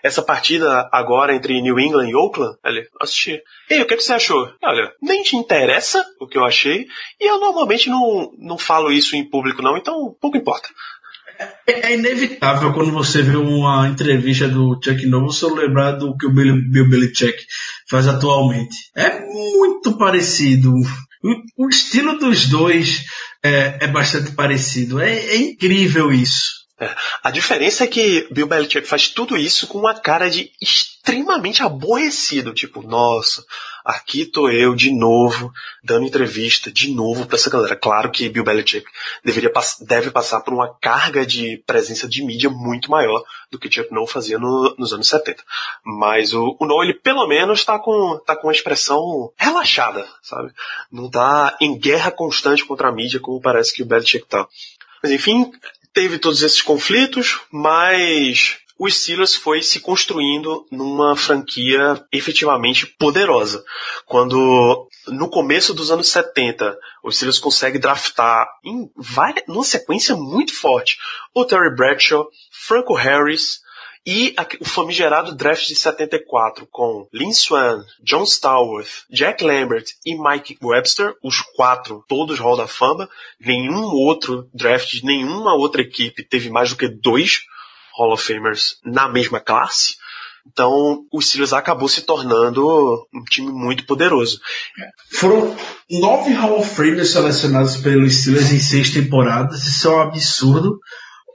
essa 0.03 0.23
partida 0.23 0.89
agora 0.93 1.35
entre 1.35 1.61
New 1.61 1.79
England 1.79 2.09
e 2.09 2.15
Oakland? 2.15 2.57
Ele, 2.65 2.87
assisti. 3.01 3.41
E 3.71 3.81
o 3.81 3.87
que, 3.87 3.97
que 3.97 4.03
você 4.03 4.13
achou? 4.13 4.49
Olha, 4.63 4.93
nem 5.03 5.23
te 5.23 5.37
interessa 5.37 6.05
o 6.21 6.27
que 6.27 6.39
eu 6.39 6.45
achei, 6.45 6.87
e 7.21 7.31
eu 7.31 7.41
normalmente 7.41 7.89
não, 7.89 8.31
não 8.39 8.59
falo 8.59 8.93
isso 8.93 9.17
em 9.17 9.29
público 9.29 9.63
não, 9.63 9.77
então 9.77 10.15
pouco 10.21 10.37
importa. 10.37 10.69
É, 11.67 11.93
é 11.93 11.95
inevitável 11.95 12.73
quando 12.73 12.93
você 12.93 13.23
vê 13.23 13.37
uma 13.37 13.89
entrevista 13.89 14.49
do 14.49 14.79
Chuck 14.83 15.05
Norris 15.07 15.39
você 15.39 15.47
lembrar 15.47 15.93
do 15.93 16.17
que 16.17 16.27
o 16.27 16.33
Bill, 16.33 16.57
Bill 16.71 16.89
Belichick 16.89 17.37
faz 17.91 18.07
atualmente. 18.07 18.77
É 18.95 19.21
muito 19.21 19.97
parecido. 19.99 20.73
O, 21.57 21.69
estilo 21.69 22.19
dos 22.19 22.49
dois 22.49 23.05
é, 23.43 23.85
é 23.85 23.89
bastante 23.89 24.33
parecido. 24.33 25.01
É, 25.01 25.13
é 25.13 25.37
incrível 25.37 26.13
isso. 26.13 26.66
É. 26.79 26.95
A 27.23 27.31
diferença 27.31 27.85
é 27.85 27.87
que 27.87 28.29
Bill 28.31 28.47
Belichick 28.47 28.87
faz 28.87 29.09
tudo 29.09 29.35
isso 29.35 29.67
com 29.67 29.79
uma 29.79 29.95
cara 29.95 30.29
de 30.29 30.53
extremamente 30.61 31.63
aborrecido. 31.63 32.53
Tipo, 32.53 32.83
nossa, 32.83 33.43
aqui 33.83 34.27
tô 34.27 34.51
eu 34.51 34.75
de 34.75 34.93
novo, 34.93 35.51
dando 35.83 36.05
entrevista 36.05 36.71
de 36.71 36.93
novo 36.93 37.25
pra 37.25 37.37
essa 37.37 37.49
galera. 37.49 37.75
Claro 37.77 38.11
que 38.11 38.29
Bill 38.29 38.45
Belichick 38.45 38.87
deveria, 39.25 39.51
deve 39.81 40.11
passar 40.11 40.43
por 40.43 40.53
uma 40.53 40.75
carga 40.75 41.25
de 41.25 41.63
presença 41.67 42.07
de 42.07 42.23
mídia 42.23 42.51
muito 42.51 42.91
maior 42.91 43.25
do 43.51 43.59
que 43.59 43.73
Chuck 43.73 43.91
Noll 43.91 44.07
fazia 44.07 44.39
no, 44.39 44.75
nos 44.77 44.93
anos 44.93 45.09
70. 45.09 45.43
Mas 45.83 46.35
o, 46.35 46.59
o 46.61 46.83
ele 46.83 46.93
pelo 46.93 47.27
menos 47.27 47.65
tá 47.65 47.79
com, 47.79 48.21
tá 48.27 48.37
com 48.37 48.49
uma 48.49 48.53
expressão 48.53 49.33
relaxada, 49.39 50.07
sabe? 50.23 50.53
Não 50.93 51.09
tá 51.09 51.57
em 51.59 51.79
guerra 51.79 52.11
constante 52.11 52.67
contra 52.67 52.89
a 52.89 52.93
mídia 52.93 53.19
como 53.19 53.41
parece 53.41 53.73
que 53.73 53.83
o 53.83 53.87
Belichick 53.87 54.27
tá. 54.27 54.47
Mas 55.03 55.13
enfim, 55.13 55.53
teve 55.97 56.19
todos 56.19 56.43
esses 56.43 56.61
conflitos, 56.61 57.41
mas 57.51 58.59
o 58.79 58.87
Steelers 58.87 59.35
foi 59.35 59.63
se 59.63 59.81
construindo 59.81 60.67
numa 60.71 61.17
franquia 61.17 62.05
efetivamente 62.13 62.87
poderosa. 62.87 63.65
Quando 64.05 64.87
no 65.09 65.31
começo 65.31 65.73
dos 65.73 65.91
anos 65.91 66.09
70, 66.09 66.77
os 67.03 67.17
Steelers 67.17 67.39
conseguem 67.39 67.81
draftar 67.81 68.47
em 68.63 68.91
várias, 68.95 69.47
numa 69.49 69.65
sequência 69.65 70.15
muito 70.15 70.53
forte 70.55 70.99
o 71.35 71.47
Terry 71.47 71.75
Bradshaw, 71.75 72.29
Franco 72.53 72.93
Harris, 72.93 73.61
e 74.07 74.37
o 74.61 74.65
famigerado 74.65 75.35
draft 75.35 75.67
de 75.67 75.75
74 75.75 76.69
com 76.71 77.09
Lynn 77.13 77.33
Swan, 77.33 77.85
John 78.01 78.23
Stallworth, 78.23 79.05
Jack 79.11 79.43
Lambert 79.43 79.85
e 80.05 80.15
Mike 80.17 80.57
Webster, 80.63 81.15
os 81.25 81.41
quatro, 81.57 82.05
todos 82.07 82.39
Hall 82.39 82.57
da 82.57 82.69
Fama. 82.69 83.09
Nenhum 83.41 83.83
outro 83.83 84.49
draft 84.55 85.03
nenhuma 85.03 85.55
outra 85.55 85.83
equipe 85.83 86.23
teve 86.23 86.49
mais 86.49 86.71
do 86.71 86.77
que 86.77 86.87
dois 86.87 87.41
Hall 87.99 88.13
of 88.13 88.23
Famers 88.23 88.77
na 88.85 89.09
mesma 89.09 89.41
classe. 89.41 89.97
Então, 90.47 91.05
o 91.13 91.21
Steelers 91.21 91.53
acabou 91.53 91.89
se 91.89 92.03
tornando 92.03 93.05
um 93.13 93.25
time 93.25 93.51
muito 93.51 93.85
poderoso. 93.85 94.39
Foram 95.11 95.57
nove 95.91 96.33
Hall 96.35 96.61
of 96.61 96.77
Famers 96.77 97.11
selecionados 97.11 97.79
pelo 97.79 98.09
Steelers 98.09 98.53
em 98.53 98.61
seis 98.61 98.91
temporadas. 98.91 99.67
Isso 99.67 99.89
é 99.89 99.91
um 99.91 100.01
absurdo 100.01 100.79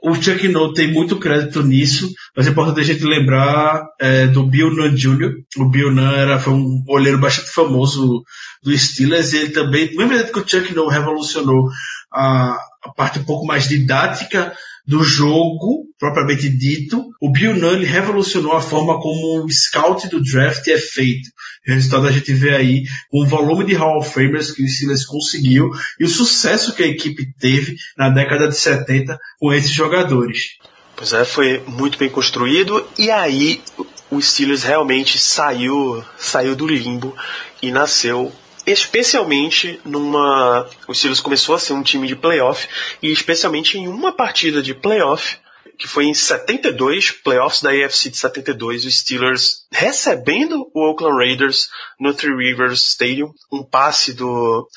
o 0.02 0.14
Chuck 0.16 0.48
Noll 0.48 0.74
tem 0.74 0.92
muito 0.92 1.16
crédito 1.16 1.62
nisso, 1.62 2.12
mas 2.36 2.46
é 2.46 2.50
importante 2.50 2.80
a 2.80 2.84
gente 2.84 3.04
lembrar 3.04 3.86
é, 4.00 4.26
do 4.26 4.46
Bill 4.46 4.70
Nunn 4.70 4.94
Jr. 4.94 5.34
O 5.58 5.68
Bill 5.68 5.90
Nunn 5.90 6.14
era, 6.14 6.38
foi 6.38 6.54
um 6.54 6.82
olheiro 6.88 7.18
bastante 7.18 7.50
famoso 7.50 8.22
do 8.62 8.76
Steelers 8.76 9.32
e 9.32 9.38
ele 9.38 9.50
também, 9.50 9.94
lembra 9.96 10.24
que 10.24 10.38
o 10.38 10.48
Chuck 10.48 10.74
Noll 10.74 10.88
revolucionou 10.88 11.68
a, 12.12 12.56
a 12.84 12.92
parte 12.96 13.18
um 13.18 13.24
pouco 13.24 13.46
mais 13.46 13.68
didática 13.68 14.52
do 14.86 15.04
jogo, 15.04 15.86
propriamente 15.98 16.48
dito, 16.48 17.10
o 17.20 17.30
Bill 17.30 17.54
Nunn 17.54 17.84
revolucionou 17.84 18.52
a 18.52 18.60
forma 18.60 19.00
como 19.00 19.44
o 19.44 19.50
scout 19.50 20.08
do 20.08 20.20
draft 20.20 20.66
é 20.68 20.78
feito. 20.78 21.28
O 21.68 21.72
resultado 21.72 22.08
a 22.08 22.12
gente 22.12 22.32
vê 22.32 22.54
aí 22.54 22.82
com 23.08 23.22
o 23.22 23.26
volume 23.26 23.64
de 23.64 23.74
Hall 23.74 23.98
of 23.98 24.12
Famers 24.12 24.50
que 24.50 24.64
o 24.64 24.68
Steelers 24.68 25.04
conseguiu 25.04 25.70
e 26.00 26.04
o 26.04 26.08
sucesso 26.08 26.74
que 26.74 26.82
a 26.82 26.88
equipe 26.88 27.32
teve 27.38 27.76
na 27.96 28.08
década 28.08 28.48
de 28.48 28.56
70 28.56 29.16
com 29.38 29.52
esses 29.52 29.70
jogadores. 29.70 30.56
Pois 31.02 31.12
é, 31.14 31.24
foi 31.24 31.58
muito 31.66 31.98
bem 31.98 32.08
construído 32.08 32.88
e 32.96 33.10
aí 33.10 33.60
o 34.08 34.22
Steelers 34.22 34.62
realmente 34.62 35.18
saiu, 35.18 36.04
saiu 36.16 36.54
do 36.54 36.64
limbo 36.64 37.12
e 37.60 37.72
nasceu 37.72 38.32
especialmente 38.64 39.80
numa. 39.84 40.64
O 40.86 40.94
Steelers 40.94 41.18
começou 41.20 41.56
a 41.56 41.58
ser 41.58 41.72
um 41.72 41.82
time 41.82 42.06
de 42.06 42.14
playoff, 42.14 42.68
e 43.02 43.10
especialmente 43.10 43.76
em 43.76 43.88
uma 43.88 44.12
partida 44.12 44.62
de 44.62 44.74
playoff, 44.74 45.38
que 45.76 45.88
foi 45.88 46.04
em 46.04 46.14
72, 46.14 47.10
playoffs 47.10 47.60
da 47.60 47.70
AFC 47.70 48.08
de 48.08 48.18
72, 48.18 48.84
os 48.84 49.00
Steelers 49.00 49.66
recebendo 49.72 50.70
o 50.72 50.88
Oakland 50.88 51.16
Raiders 51.16 51.68
no 51.98 52.14
Three 52.14 52.36
Rivers 52.36 52.80
Stadium, 52.80 53.34
um 53.50 53.64
passe 53.64 54.12
do, 54.12 54.68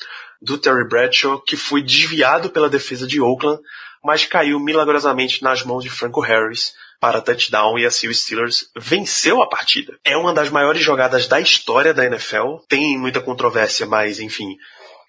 do 0.42 0.58
Terry 0.58 0.88
Bradshaw 0.88 1.40
que 1.40 1.56
foi 1.56 1.84
desviado 1.84 2.50
pela 2.50 2.68
defesa 2.68 3.06
de 3.06 3.20
Oakland, 3.20 3.60
mas 4.06 4.24
caiu 4.24 4.60
milagrosamente 4.60 5.42
nas 5.42 5.62
mãos 5.64 5.82
de 5.82 5.90
Franco 5.90 6.20
Harris 6.20 6.72
para 7.00 7.20
touchdown 7.20 7.78
e 7.78 7.84
assim 7.84 8.08
o 8.08 8.14
Steelers 8.14 8.70
venceu 8.76 9.42
a 9.42 9.48
partida. 9.48 9.98
É 10.04 10.16
uma 10.16 10.32
das 10.32 10.48
maiores 10.48 10.82
jogadas 10.82 11.26
da 11.26 11.40
história 11.40 11.92
da 11.92 12.06
NFL. 12.06 12.58
Tem 12.68 12.96
muita 12.96 13.20
controvérsia, 13.20 13.84
mas 13.84 14.20
enfim, 14.20 14.56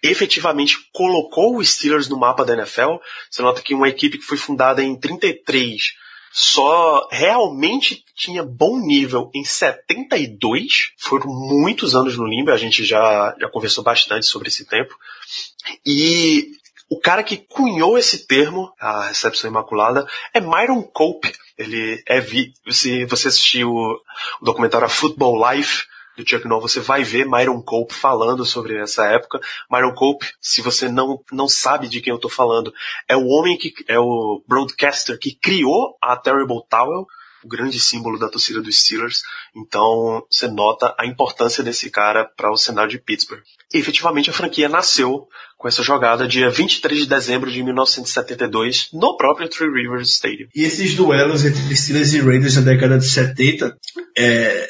efetivamente 0.04 0.78
colocou 0.92 1.58
o 1.58 1.64
Steelers 1.64 2.10
no 2.10 2.20
mapa 2.20 2.44
da 2.44 2.54
NFL. 2.54 2.98
Você 3.30 3.42
nota 3.42 3.62
que 3.62 3.74
uma 3.74 3.88
equipe 3.88 4.18
que 4.18 4.26
foi 4.26 4.38
fundada 4.38 4.84
em 4.84 5.00
33 5.00 5.94
só 6.32 7.08
realmente 7.12 8.04
tinha 8.16 8.44
bom 8.44 8.80
nível 8.80 9.32
em 9.34 9.44
72. 9.44 10.92
Foram 10.98 11.28
muitos 11.28 11.96
anos 11.96 12.18
no 12.18 12.28
limbo, 12.28 12.52
a 12.52 12.58
gente 12.58 12.84
já, 12.84 13.36
já 13.40 13.50
conversou 13.50 13.84
bastante 13.84 14.26
sobre 14.26 14.50
esse 14.50 14.66
tempo. 14.66 14.96
E 15.86 16.52
o 16.90 17.00
cara 17.00 17.24
que 17.24 17.38
cunhou 17.38 17.98
esse 17.98 18.26
termo, 18.26 18.74
a 18.80 19.08
recepção 19.08 19.50
imaculada, 19.50 20.08
é 20.34 20.40
Myron 20.40 20.82
Cope. 20.84 21.32
Ele 21.58 22.02
é 22.06 22.20
vi, 22.20 22.54
se 22.70 23.06
você 23.06 23.28
assistiu 23.28 23.72
o, 23.72 24.02
documentário 24.42 24.88
Football 24.88 25.52
Life 25.52 25.86
do 26.16 26.28
Chuck 26.28 26.48
Noll, 26.48 26.62
você 26.62 26.80
vai 26.80 27.04
ver 27.04 27.28
Myron 27.28 27.62
Cope 27.62 27.94
falando 27.94 28.46
sobre 28.46 28.78
essa 28.78 29.06
época. 29.06 29.40
Myron 29.70 29.94
Cope, 29.94 30.34
se 30.40 30.62
você 30.62 30.90
não, 30.90 31.22
não 31.32 31.48
sabe 31.48 31.88
de 31.88 32.02
quem 32.02 32.12
eu 32.12 32.20
tô 32.20 32.30
falando, 32.30 32.74
é 33.08 33.16
o 33.16 33.28
homem 33.28 33.58
que 33.58 33.74
é 33.88 34.00
o 34.00 34.42
broadcaster 34.48 35.20
que 35.20 35.36
criou 35.36 35.98
a 36.02 36.16
Terrible 36.16 36.64
Towel, 36.70 37.06
o 37.44 37.48
grande 37.48 37.80
símbolo 37.80 38.18
da 38.18 38.30
torcida 38.30 38.62
dos 38.62 38.82
Steelers. 38.82 39.22
Então, 39.56 40.26
você 40.30 40.48
nota 40.48 40.96
a 40.98 41.06
importância 41.06 41.64
desse 41.64 41.90
cara 41.90 42.26
para 42.26 42.52
o 42.52 42.58
cenário 42.58 42.90
de 42.90 43.00
Pittsburgh. 43.00 43.44
E, 43.74 43.78
efetivamente, 43.78 44.30
a 44.30 44.34
franquia 44.34 44.70
nasceu 44.70 45.28
com 45.58 45.68
essa 45.68 45.84
jogada 45.84 46.28
dia 46.28 46.50
23 46.50 47.02
de 47.02 47.08
dezembro 47.08 47.52
de 47.52 47.64
1972 47.64 48.90
no 48.94 49.18
próprio 49.18 49.50
Three 49.50 49.70
Rivers 49.70 50.10
Stadium. 50.10 50.48
E 50.56 50.64
esses 50.64 50.96
duelos 50.96 51.44
entre 51.44 51.76
Steelers 51.76 52.14
e 52.14 52.22
Raiders 52.22 52.56
na 52.56 52.62
década 52.62 52.98
de 52.98 53.06
70, 53.06 53.76
é, 54.18 54.68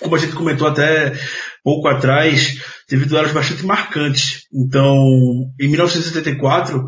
como 0.00 0.14
a 0.14 0.18
gente 0.18 0.34
comentou 0.34 0.68
até 0.68 1.12
pouco 1.62 1.88
atrás, 1.88 2.58
teve 2.88 3.04
duelos 3.04 3.32
bastante 3.32 3.64
marcantes. 3.66 4.46
Então, 4.52 4.96
em 5.60 5.68
1974, 5.68 6.86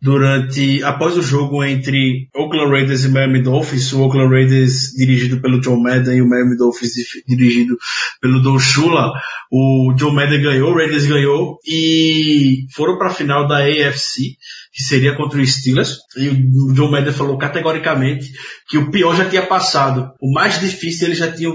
durante 0.00 0.82
após 0.84 1.16
o 1.16 1.22
jogo 1.22 1.64
entre 1.64 2.28
Oakland 2.34 2.70
Raiders 2.70 3.04
e 3.04 3.08
Miami 3.08 3.42
Dolphins, 3.42 3.92
o 3.92 4.02
Oakland 4.02 4.32
Raiders 4.32 4.92
dirigido 4.96 5.40
pelo 5.40 5.60
John 5.60 5.80
Madden 5.82 6.18
e 6.18 6.22
o 6.22 6.28
Miami 6.28 6.56
Dolphins 6.56 6.92
dirigido 7.26 7.76
pelo 8.20 8.40
Don 8.40 8.58
Shula, 8.58 9.12
o 9.50 9.92
John 9.96 10.12
Madden 10.12 10.42
ganhou, 10.42 10.70
o 10.70 10.76
Raiders 10.76 11.06
ganhou 11.06 11.58
e 11.66 12.66
foram 12.72 12.96
para 12.96 13.08
a 13.08 13.14
final 13.14 13.46
da 13.48 13.58
AFC 13.58 14.36
que 14.72 14.82
seria 14.82 15.14
contra 15.14 15.38
o 15.38 15.46
Steelers, 15.46 15.98
e 16.16 16.28
o 16.28 16.72
John 16.72 16.90
Madden 16.90 17.12
falou 17.12 17.36
categoricamente 17.36 18.30
que 18.68 18.78
o 18.78 18.90
pior 18.90 19.14
já 19.14 19.28
tinha 19.28 19.46
passado, 19.46 20.10
o 20.20 20.32
mais 20.32 20.58
difícil 20.58 21.08
eles 21.08 21.18
já 21.18 21.30
tinham, 21.30 21.54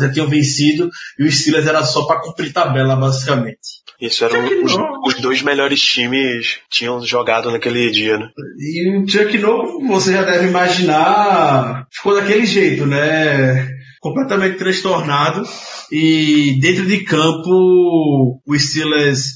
já 0.00 0.12
tinham 0.12 0.28
vencido, 0.28 0.88
e 1.18 1.24
o 1.24 1.32
Steelers 1.32 1.66
era 1.66 1.82
só 1.82 2.06
para 2.06 2.20
cumprir 2.20 2.52
tabela, 2.52 2.94
basicamente. 2.94 3.84
Isso 4.00 4.24
eram 4.24 4.44
os, 4.62 4.74
os, 5.06 5.20
dois 5.20 5.42
melhores 5.42 5.80
times 5.80 6.58
tinham 6.70 7.00
jogado 7.02 7.50
naquele 7.50 7.90
dia, 7.90 8.18
né? 8.18 8.28
E 8.58 8.98
o 8.98 9.08
Chuck 9.08 9.38
Novo, 9.38 9.86
você 9.86 10.12
já 10.12 10.22
deve 10.22 10.48
imaginar, 10.48 11.86
ficou 11.90 12.14
daquele 12.14 12.44
jeito, 12.44 12.86
né? 12.86 13.68
Completamente 14.00 14.58
transtornado. 14.58 15.42
E 15.90 16.58
dentro 16.60 16.84
de 16.86 17.04
campo, 17.04 18.42
o 18.46 18.58
Steelers 18.58 19.26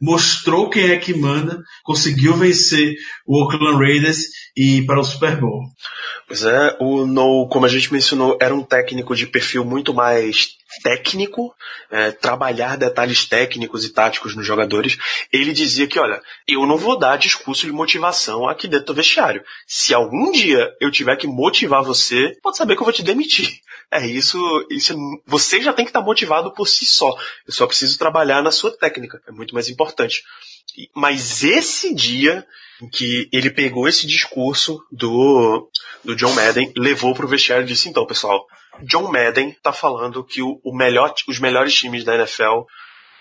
mostrou 0.00 0.68
quem 0.70 0.90
é 0.90 0.96
que 0.96 1.14
manda, 1.14 1.62
conseguiu 1.82 2.34
vencer 2.34 2.96
o 3.26 3.42
Oakland 3.42 3.78
Raiders 3.78 4.18
e 4.56 4.78
ir 4.78 4.86
para 4.86 5.00
o 5.00 5.04
Super 5.04 5.40
Bowl. 5.40 5.62
Pois 6.26 6.44
é, 6.44 6.76
o 6.80 7.06
No, 7.06 7.48
como 7.48 7.66
a 7.66 7.68
gente 7.68 7.92
mencionou, 7.92 8.36
era 8.40 8.54
um 8.54 8.62
técnico 8.62 9.14
de 9.14 9.26
perfil 9.26 9.64
muito 9.64 9.94
mais 9.94 10.57
técnico, 10.82 11.54
é, 11.90 12.10
trabalhar 12.12 12.76
detalhes 12.76 13.24
técnicos 13.24 13.84
e 13.84 13.90
táticos 13.90 14.34
nos 14.34 14.46
jogadores. 14.46 14.98
Ele 15.32 15.52
dizia 15.52 15.86
que, 15.86 15.98
olha, 15.98 16.22
eu 16.46 16.66
não 16.66 16.76
vou 16.76 16.98
dar 16.98 17.16
discurso 17.16 17.66
de 17.66 17.72
motivação 17.72 18.48
aqui 18.48 18.68
dentro 18.68 18.86
do 18.86 18.94
vestiário. 18.94 19.44
Se 19.66 19.94
algum 19.94 20.30
dia 20.30 20.74
eu 20.80 20.90
tiver 20.90 21.16
que 21.16 21.26
motivar 21.26 21.82
você, 21.82 22.36
pode 22.42 22.56
saber 22.56 22.74
que 22.74 22.82
eu 22.82 22.86
vou 22.86 22.92
te 22.92 23.02
demitir. 23.02 23.60
É 23.90 24.06
isso, 24.06 24.38
isso 24.70 24.94
você 25.26 25.62
já 25.62 25.72
tem 25.72 25.82
que 25.82 25.88
estar 25.88 26.02
motivado 26.02 26.52
por 26.52 26.68
si 26.68 26.84
só. 26.84 27.10
Eu 27.46 27.54
só 27.54 27.66
preciso 27.66 27.98
trabalhar 27.98 28.42
na 28.42 28.50
sua 28.50 28.70
técnica, 28.70 29.18
é 29.26 29.32
muito 29.32 29.54
mais 29.54 29.70
importante. 29.70 30.24
Mas 30.94 31.42
esse 31.42 31.94
dia 31.94 32.46
em 32.80 32.88
que 32.88 33.28
ele 33.32 33.50
pegou 33.50 33.88
esse 33.88 34.06
discurso 34.06 34.84
do, 34.90 35.68
do 36.04 36.14
John 36.14 36.32
Madden, 36.32 36.72
levou 36.76 37.14
para 37.14 37.26
o 37.26 37.28
vestiário 37.28 37.64
e 37.64 37.66
disse: 37.66 37.88
então, 37.88 38.06
pessoal, 38.06 38.46
John 38.82 39.10
Madden 39.10 39.50
está 39.50 39.72
falando 39.72 40.24
que 40.24 40.42
o, 40.42 40.60
o 40.64 40.74
melhor, 40.74 41.14
os 41.26 41.38
melhores 41.38 41.74
times 41.74 42.04
da 42.04 42.14
NFL 42.14 42.62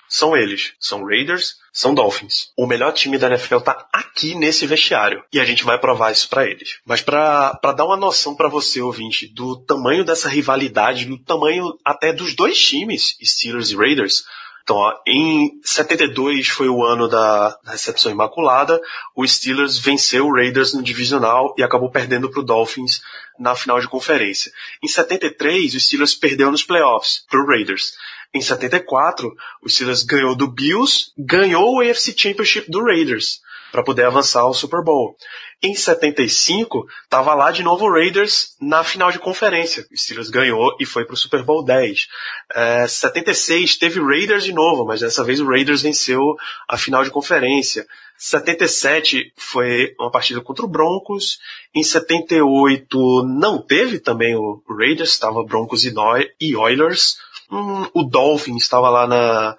são 0.07 0.35
eles. 0.35 0.73
São 0.79 1.05
Raiders, 1.05 1.55
são 1.73 1.93
Dolphins. 1.93 2.51
O 2.57 2.65
melhor 2.65 2.93
time 2.93 3.17
da 3.17 3.27
NFL 3.27 3.59
tá 3.59 3.87
aqui 3.91 4.35
nesse 4.35 4.65
vestiário. 4.65 5.23
E 5.31 5.39
a 5.39 5.45
gente 5.45 5.63
vai 5.63 5.77
provar 5.77 6.11
isso 6.11 6.29
para 6.29 6.45
eles. 6.45 6.79
Mas 6.85 7.01
para 7.01 7.59
dar 7.75 7.85
uma 7.85 7.97
noção 7.97 8.35
para 8.35 8.47
você, 8.47 8.81
ouvinte, 8.81 9.27
do 9.27 9.57
tamanho 9.57 10.03
dessa 10.03 10.29
rivalidade, 10.29 11.05
do 11.05 11.17
tamanho 11.17 11.77
até 11.83 12.13
dos 12.13 12.35
dois 12.35 12.57
times, 12.59 13.17
Steelers 13.21 13.71
e 13.71 13.75
Raiders, 13.75 14.23
então, 14.67 14.75
ó, 14.75 14.93
em 15.08 15.62
72 15.63 16.49
foi 16.49 16.67
o 16.67 16.84
ano 16.84 17.08
da, 17.08 17.58
da, 17.63 17.71
recepção 17.71 18.12
imaculada. 18.12 18.77
O 19.15 19.25
Steelers 19.25 19.77
venceu 19.77 20.25
o 20.25 20.36
Raiders 20.36 20.73
no 20.73 20.84
divisional 20.84 21.56
e 21.58 21.63
acabou 21.63 21.89
perdendo 21.89 22.30
para 22.30 22.41
o 22.41 22.43
Dolphins 22.43 22.99
na 23.39 23.56
final 23.56 23.80
de 23.80 23.88
conferência. 23.88 24.51
Em 24.84 24.88
73, 24.89 25.73
o 25.73 25.80
Steelers 25.80 26.15
perdeu 26.15 26.51
nos 26.51 26.63
playoffs 26.63 27.23
para 27.30 27.41
o 27.41 27.47
Raiders. 27.47 27.93
Em 28.34 28.41
74, 28.41 29.34
o 29.63 29.69
Steelers 29.69 30.03
ganhou 30.03 30.36
do 30.36 30.51
Bills, 30.51 31.13
ganhou 31.17 31.77
o 31.77 31.80
AFC 31.80 32.13
Championship 32.17 32.69
do 32.69 32.84
Raiders. 32.84 33.39
para 33.71 33.84
poder 33.84 34.06
avançar 34.06 34.41
ao 34.41 34.53
Super 34.53 34.84
Bowl. 34.84 35.15
Em 35.61 35.73
75, 35.73 36.85
tava 37.09 37.33
lá 37.33 37.51
de 37.51 37.63
novo 37.63 37.85
o 37.85 37.91
Raiders 37.91 38.55
na 38.62 38.83
final 38.83 39.12
de 39.12 39.17
conferência. 39.17 39.87
O 39.91 39.97
Steelers 39.97 40.29
ganhou 40.29 40.77
e 40.79 40.85
foi 40.85 41.03
pro 41.03 41.17
Super 41.17 41.43
Bowl 41.43 41.65
10. 41.65 42.08
É, 42.53 42.87
76 42.87 43.75
teve 43.77 43.99
Raiders 43.99 44.43
de 44.43 44.53
novo, 44.53 44.85
mas 44.85 44.99
dessa 44.99 45.23
vez 45.23 45.39
o 45.39 45.47
Raiders 45.47 45.81
venceu 45.81 46.21
a 46.67 46.77
final 46.77 47.03
de 47.03 47.10
conferência. 47.10 47.87
77 48.17 49.33
foi 49.35 49.95
uma 49.99 50.12
partida 50.12 50.41
contra 50.41 50.63
o 50.63 50.69
Broncos. 50.69 51.39
Em 51.73 51.83
78 51.83 53.23
não 53.23 53.60
teve 53.60 53.99
também 53.99 54.35
o 54.35 54.62
Raiders, 54.69 55.12
estava 55.12 55.43
Broncos 55.43 55.85
e 55.85 56.55
Oilers. 56.55 57.17
Hum, 57.51 57.87
o 57.93 58.03
Dolphins 58.03 58.63
estava 58.63 58.89
lá 58.89 59.08
na, 59.08 59.55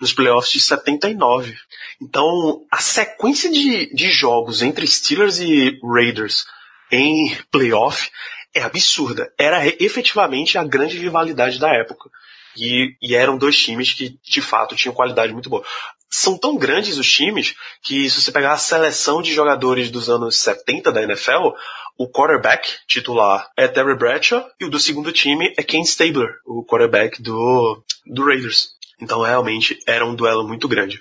nos 0.00 0.12
playoffs 0.12 0.52
de 0.52 0.60
79. 0.60 1.56
Então, 2.00 2.64
a 2.70 2.78
sequência 2.78 3.50
de, 3.50 3.94
de 3.94 4.10
jogos 4.10 4.62
entre 4.62 4.86
Steelers 4.86 5.38
e 5.38 5.78
Raiders 5.82 6.46
em 6.90 7.36
playoff 7.50 8.10
é 8.54 8.62
absurda. 8.62 9.32
Era 9.38 9.66
efetivamente 9.82 10.58
a 10.58 10.64
grande 10.64 10.98
rivalidade 10.98 11.58
da 11.58 11.72
época. 11.74 12.10
E, 12.56 12.96
e, 13.00 13.14
eram 13.14 13.38
dois 13.38 13.56
times 13.56 13.92
que, 13.92 14.18
de 14.22 14.40
fato, 14.40 14.74
tinham 14.74 14.94
qualidade 14.94 15.32
muito 15.32 15.48
boa. 15.48 15.64
São 16.08 16.36
tão 16.36 16.56
grandes 16.56 16.98
os 16.98 17.10
times 17.10 17.54
que, 17.82 18.10
se 18.10 18.20
você 18.20 18.32
pegar 18.32 18.52
a 18.52 18.58
seleção 18.58 19.22
de 19.22 19.32
jogadores 19.32 19.90
dos 19.90 20.10
anos 20.10 20.36
70 20.38 20.90
da 20.90 21.02
NFL, 21.02 21.52
o 21.96 22.08
quarterback 22.08 22.68
titular 22.88 23.48
é 23.56 23.68
Terry 23.68 23.94
Bradshaw 23.94 24.44
e 24.58 24.64
o 24.64 24.70
do 24.70 24.80
segundo 24.80 25.12
time 25.12 25.54
é 25.56 25.62
Ken 25.62 25.82
Stabler, 25.82 26.40
o 26.44 26.64
quarterback 26.64 27.22
do, 27.22 27.84
do 28.06 28.24
Raiders. 28.24 28.70
Então, 29.00 29.22
realmente, 29.22 29.78
era 29.86 30.04
um 30.04 30.14
duelo 30.14 30.46
muito 30.46 30.68
grande. 30.68 31.00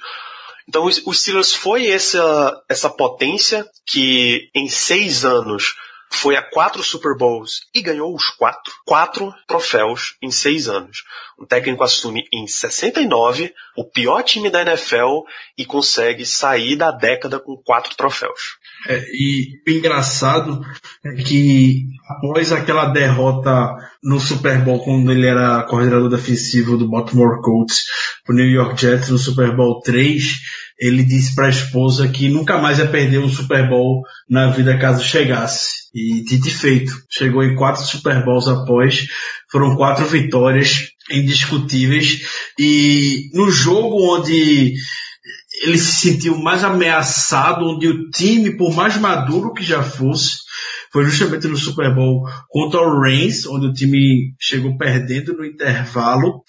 Então, 0.68 0.86
o 0.86 1.14
Steelers 1.14 1.54
foi 1.54 1.88
essa, 1.88 2.62
essa 2.70 2.90
potência 2.90 3.66
que, 3.86 4.50
em 4.54 4.70
seis 4.70 5.26
anos, 5.26 5.76
foi 6.12 6.36
a 6.36 6.42
quatro 6.42 6.84
Super 6.84 7.16
Bowls 7.16 7.62
e 7.74 7.82
ganhou 7.82 8.14
os 8.14 8.30
quatro. 8.30 8.74
Quatro 8.86 9.34
troféus 9.48 10.16
em 10.22 10.32
seis 10.32 10.68
anos. 10.68 11.04
Um 11.40 11.46
técnico 11.46 11.84
assume 11.84 12.24
em 12.34 12.48
69 12.48 13.54
o 13.78 13.86
pior 13.86 14.24
time 14.24 14.50
da 14.50 14.62
NFL 14.62 15.22
e 15.58 15.66
consegue 15.66 16.26
sair 16.26 16.76
da 16.76 16.92
década 16.92 17.40
com 17.40 17.56
quatro 17.56 17.96
troféus. 17.96 18.58
É, 18.88 19.02
e 19.14 19.62
o 19.68 19.72
engraçado 19.72 20.62
é 21.06 21.14
que 21.22 21.86
após 22.10 22.52
aquela 22.52 22.86
derrota 22.86 23.76
no 24.04 24.20
Super 24.20 24.64
Bowl, 24.64 24.84
quando 24.84 25.12
ele 25.12 25.28
era 25.28 25.64
coordenador 25.64 26.10
defensivo 26.10 26.78
do 26.78 26.90
Baltimore 26.90 27.42
Colts, 27.42 27.84
pro 28.26 28.36
New 28.36 28.50
York 28.50 28.80
Jets 28.80 29.10
no 29.10 29.18
Super 29.18 29.56
Bowl 29.56 29.80
3, 29.82 30.24
ele 30.80 31.04
disse 31.04 31.36
para 31.36 31.48
a 31.48 31.50
esposa 31.50 32.08
que 32.08 32.30
nunca 32.30 32.58
mais 32.58 32.80
ia 32.80 32.88
perder 32.88 33.20
um 33.20 33.28
Super 33.28 33.68
Bowl 33.68 34.02
na 34.30 34.50
vida 34.50 34.78
caso 34.78 35.04
chegasse. 35.04 35.90
E 35.94 36.24
dito 36.24 36.50
feito, 36.50 36.94
chegou 37.10 37.44
em 37.44 37.56
quatro 37.56 37.84
Super 37.84 38.24
Bowls 38.24 38.48
após, 38.48 39.08
foram 39.52 39.76
quatro 39.76 40.06
vitórias 40.06 40.90
indiscutíveis 41.12 42.22
e 42.58 43.30
no 43.34 43.50
jogo 43.50 44.16
onde 44.16 44.76
ele 45.62 45.78
se 45.78 46.10
sentiu 46.10 46.38
mais 46.38 46.64
ameaçado, 46.64 47.66
onde 47.66 47.88
o 47.88 48.10
time, 48.12 48.56
por 48.56 48.74
mais 48.74 48.98
maduro 48.98 49.52
que 49.52 49.64
já 49.64 49.84
fosse, 49.84 50.38
foi 50.92 51.04
justamente 51.06 51.48
no 51.48 51.58
Super 51.58 51.94
Bowl 51.94 52.24
contra 52.48 52.80
o 52.80 53.02
Reigns, 53.02 53.46
onde 53.46 53.68
o 53.68 53.74
time 53.74 54.34
chegou 54.40 54.78
perdendo 54.78 55.34
no 55.34 55.46
intervalo. 55.46 56.44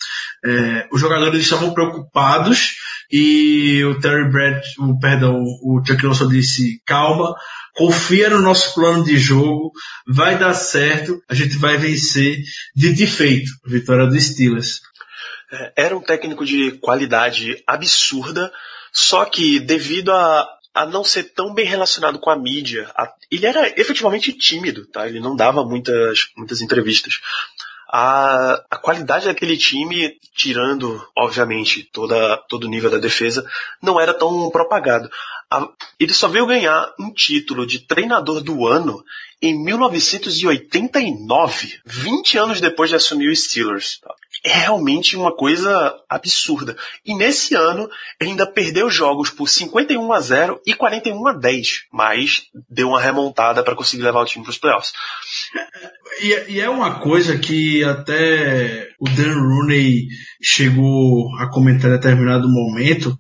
É, 0.45 0.87
os 0.93 1.01
jogadores 1.01 1.43
estavam 1.43 1.75
preocupados 1.75 2.77
e 3.11 3.85
o 3.85 3.99
Terry 4.01 4.31
Brad, 4.31 4.63
o, 4.79 4.99
perdão, 4.99 5.43
o 5.43 5.83
Chuck 5.85 6.03
Noll 6.05 6.29
disse, 6.29 6.81
calma, 6.87 7.35
confia 7.75 8.31
no 8.31 8.41
nosso 8.41 8.75
plano 8.75 9.05
de 9.05 9.19
jogo, 9.19 9.73
vai 10.07 10.39
dar 10.39 10.55
certo, 10.55 11.21
a 11.29 11.35
gente 11.35 11.57
vai 11.57 11.77
vencer 11.77 12.39
de 12.75 12.93
defeito. 12.93 13.51
Vitória 13.67 14.07
do 14.07 14.21
Steelers. 14.21 14.81
É, 15.53 15.73
era 15.77 15.97
um 15.97 16.01
técnico 16.01 16.45
de 16.45 16.73
qualidade 16.73 17.63
absurda, 17.67 18.53
só 18.93 19.25
que 19.25 19.59
devido 19.59 20.13
a, 20.13 20.47
a 20.73 20.87
não 20.87 21.03
ser 21.03 21.25
tão 21.25 21.53
bem 21.53 21.67
relacionado 21.67 22.19
com 22.21 22.31
a 22.31 22.37
mídia, 22.37 22.89
a, 22.95 23.13
ele 23.31 23.47
era 23.47 23.69
efetivamente 23.81 24.33
tímido, 24.33 24.87
tá? 24.87 25.09
Ele 25.09 25.19
não 25.19 25.35
dava 25.35 25.65
muitas, 25.65 26.27
muitas 26.37 26.61
entrevistas 26.61 27.15
a, 27.93 28.63
a 28.71 28.77
qualidade 28.77 29.27
daquele 29.27 29.57
time, 29.57 30.17
tirando, 30.35 31.05
obviamente, 31.17 31.83
toda, 31.93 32.37
todo 32.49 32.65
o 32.65 32.69
nível 32.69 32.89
da 32.89 32.99
defesa, 32.99 33.45
não 33.83 34.01
era 34.01 34.15
tão 34.15 34.49
propagado. 34.51 35.11
A, 35.51 35.69
ele 35.99 36.13
só 36.13 36.29
veio 36.29 36.47
ganhar 36.47 36.95
um 37.01 37.13
título 37.13 37.67
de 37.67 37.81
treinador 37.81 38.41
do 38.41 38.69
ano 38.69 39.05
em 39.43 39.61
1989, 39.65 41.81
20 41.85 42.39
anos 42.39 42.61
depois 42.61 42.91
de 42.91 42.97
assumir 42.97 43.29
o 43.29 43.35
Steelers. 43.35 44.01
É 44.45 44.51
realmente 44.51 45.17
uma 45.17 45.35
coisa 45.35 45.95
absurda. 46.09 46.77
E 47.05 47.15
nesse 47.15 47.55
ano 47.55 47.91
ainda 48.21 48.47
perdeu 48.47 48.89
jogos 48.89 49.29
por 49.29 49.49
51 49.49 50.13
a 50.13 50.21
0 50.21 50.61
e 50.67 50.73
41 50.73 51.27
a 51.27 51.33
10, 51.33 51.87
mas 51.93 52.45
deu 52.69 52.89
uma 52.89 53.01
remontada 53.01 53.63
para 53.63 53.75
conseguir 53.75 54.03
levar 54.03 54.21
o 54.21 54.25
time 54.25 54.45
para 54.45 54.51
os 54.51 54.59
playoffs. 54.59 54.93
E, 56.21 56.55
e, 56.55 56.61
é 56.61 56.69
uma 56.69 57.01
coisa 57.01 57.39
que 57.39 57.85
até 57.85 58.90
o 59.01 59.09
Dan 59.09 59.33
Rooney 59.33 60.09
chegou 60.43 61.35
a 61.39 61.49
comentar 61.49 61.91
em 61.91 61.95
determinado 61.95 62.47
momento 62.49 63.17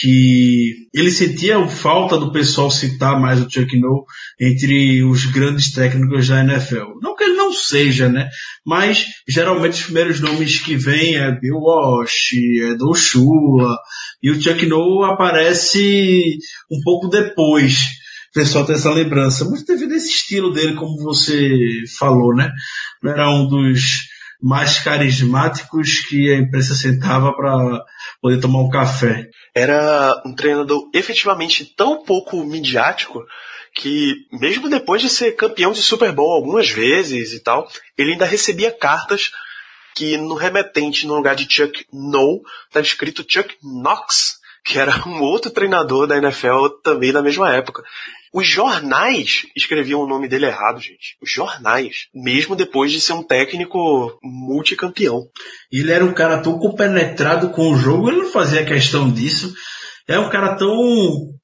que 0.00 0.88
ele 0.94 1.10
sentia 1.10 1.66
falta 1.66 2.16
do 2.16 2.32
pessoal 2.32 2.70
citar 2.70 3.20
mais 3.20 3.40
o 3.40 3.50
Chuck 3.50 3.76
Noll 3.78 4.04
entre 4.40 5.02
os 5.02 5.24
grandes 5.26 5.72
técnicos 5.72 6.28
da 6.28 6.40
NFL. 6.40 7.00
Não 7.02 7.16
que 7.16 7.24
ele 7.24 7.34
não 7.34 7.52
seja, 7.52 8.08
né? 8.08 8.28
Mas 8.64 9.06
geralmente 9.28 9.72
os 9.72 9.82
primeiros 9.82 10.20
nomes 10.20 10.60
que 10.60 10.76
vêm 10.76 11.16
é 11.16 11.32
Bill 11.32 11.56
Walsh, 11.56 12.34
é 12.62 12.76
Don 12.76 12.94
Shula, 12.94 13.76
e 14.22 14.30
o 14.30 14.40
Chuck 14.40 14.64
Noll 14.66 15.04
aparece 15.04 16.38
um 16.70 16.80
pouco 16.84 17.08
depois 17.08 18.04
pessoal 18.34 18.66
tem 18.66 18.74
essa 18.74 18.90
lembrança. 18.90 19.44
Muito 19.44 19.64
devido 19.64 19.92
a 19.92 19.96
esse 19.96 20.10
estilo 20.10 20.52
dele, 20.52 20.74
como 20.74 20.96
você 20.96 21.48
falou, 21.96 22.34
né? 22.34 22.50
Era 23.04 23.30
um 23.30 23.46
dos 23.46 23.80
mais 24.44 24.78
carismáticos 24.78 26.00
que 26.00 26.30
a 26.30 26.36
imprensa 26.36 26.74
sentava 26.74 27.32
para 27.32 27.82
poder 28.20 28.38
tomar 28.42 28.60
um 28.60 28.68
café. 28.68 29.30
Era 29.54 30.20
um 30.26 30.34
treinador 30.34 30.90
efetivamente 30.92 31.64
tão 31.64 32.04
pouco 32.04 32.44
midiático 32.44 33.24
que, 33.74 34.26
mesmo 34.30 34.68
depois 34.68 35.00
de 35.00 35.08
ser 35.08 35.32
campeão 35.32 35.72
de 35.72 35.80
Super 35.80 36.12
Bowl 36.12 36.34
algumas 36.34 36.68
vezes 36.68 37.32
e 37.32 37.42
tal, 37.42 37.66
ele 37.96 38.12
ainda 38.12 38.26
recebia 38.26 38.70
cartas 38.70 39.30
que 39.94 40.18
no 40.18 40.34
remetente, 40.34 41.06
no 41.06 41.14
lugar 41.14 41.34
de 41.34 41.50
Chuck 41.50 41.86
No, 41.90 42.42
estava 42.66 42.84
escrito 42.84 43.24
Chuck 43.26 43.56
Knox, 43.62 44.40
que 44.64 44.78
era 44.78 45.06
um 45.06 45.20
outro 45.20 45.50
treinador 45.50 46.06
da 46.06 46.16
NFL 46.16 46.68
também 46.82 47.12
da 47.12 47.22
mesma 47.22 47.54
época. 47.54 47.82
Os 48.32 48.48
jornais 48.48 49.46
escreviam 49.54 50.00
o 50.00 50.08
nome 50.08 50.26
dele 50.26 50.46
errado, 50.46 50.80
gente. 50.80 51.16
Os 51.22 51.30
jornais. 51.30 52.08
Mesmo 52.12 52.56
depois 52.56 52.90
de 52.90 53.00
ser 53.00 53.12
um 53.12 53.22
técnico 53.22 54.18
multicampeão. 54.22 55.28
Ele 55.70 55.92
era 55.92 56.04
um 56.04 56.14
cara 56.14 56.38
tão 56.38 56.58
compenetrado 56.58 57.50
com 57.50 57.70
o 57.70 57.76
jogo, 57.76 58.08
ele 58.08 58.22
não 58.22 58.32
fazia 58.32 58.64
questão 58.64 59.08
disso. 59.12 59.54
É 60.08 60.18
um 60.18 60.28
cara 60.28 60.56
tão 60.56 60.76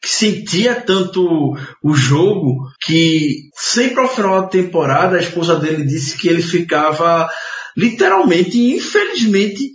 que 0.02 0.08
sentia 0.08 0.74
tanto 0.74 1.56
o 1.82 1.94
jogo 1.94 2.66
que 2.84 3.50
sempre 3.54 4.00
ao 4.00 4.08
final 4.08 4.42
da 4.42 4.48
temporada 4.48 5.16
a 5.16 5.20
esposa 5.20 5.56
dele 5.56 5.84
disse 5.84 6.16
que 6.18 6.28
ele 6.28 6.42
ficava 6.42 7.30
literalmente, 7.76 8.58
infelizmente, 8.58 9.70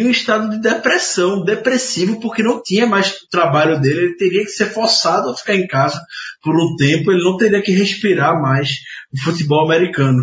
em 0.00 0.06
um 0.06 0.10
estado 0.10 0.50
de 0.50 0.60
depressão, 0.60 1.42
depressivo, 1.42 2.20
porque 2.20 2.42
não 2.42 2.62
tinha 2.62 2.86
mais 2.86 3.12
o 3.12 3.28
trabalho 3.30 3.80
dele, 3.80 4.00
ele 4.00 4.16
teria 4.16 4.44
que 4.44 4.50
ser 4.50 4.66
forçado 4.66 5.30
a 5.30 5.36
ficar 5.36 5.54
em 5.54 5.66
casa 5.66 6.00
por 6.42 6.54
um 6.54 6.76
tempo, 6.76 7.10
ele 7.10 7.24
não 7.24 7.36
teria 7.36 7.62
que 7.62 7.72
respirar 7.72 8.40
mais 8.40 8.70
o 9.12 9.20
futebol 9.24 9.64
americano. 9.64 10.22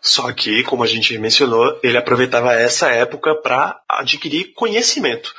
Só 0.00 0.32
que, 0.32 0.62
como 0.62 0.82
a 0.82 0.86
gente 0.86 1.18
mencionou, 1.18 1.78
ele 1.82 1.98
aproveitava 1.98 2.54
essa 2.54 2.88
época 2.88 3.34
para 3.42 3.78
adquirir 3.88 4.52
conhecimento. 4.54 5.32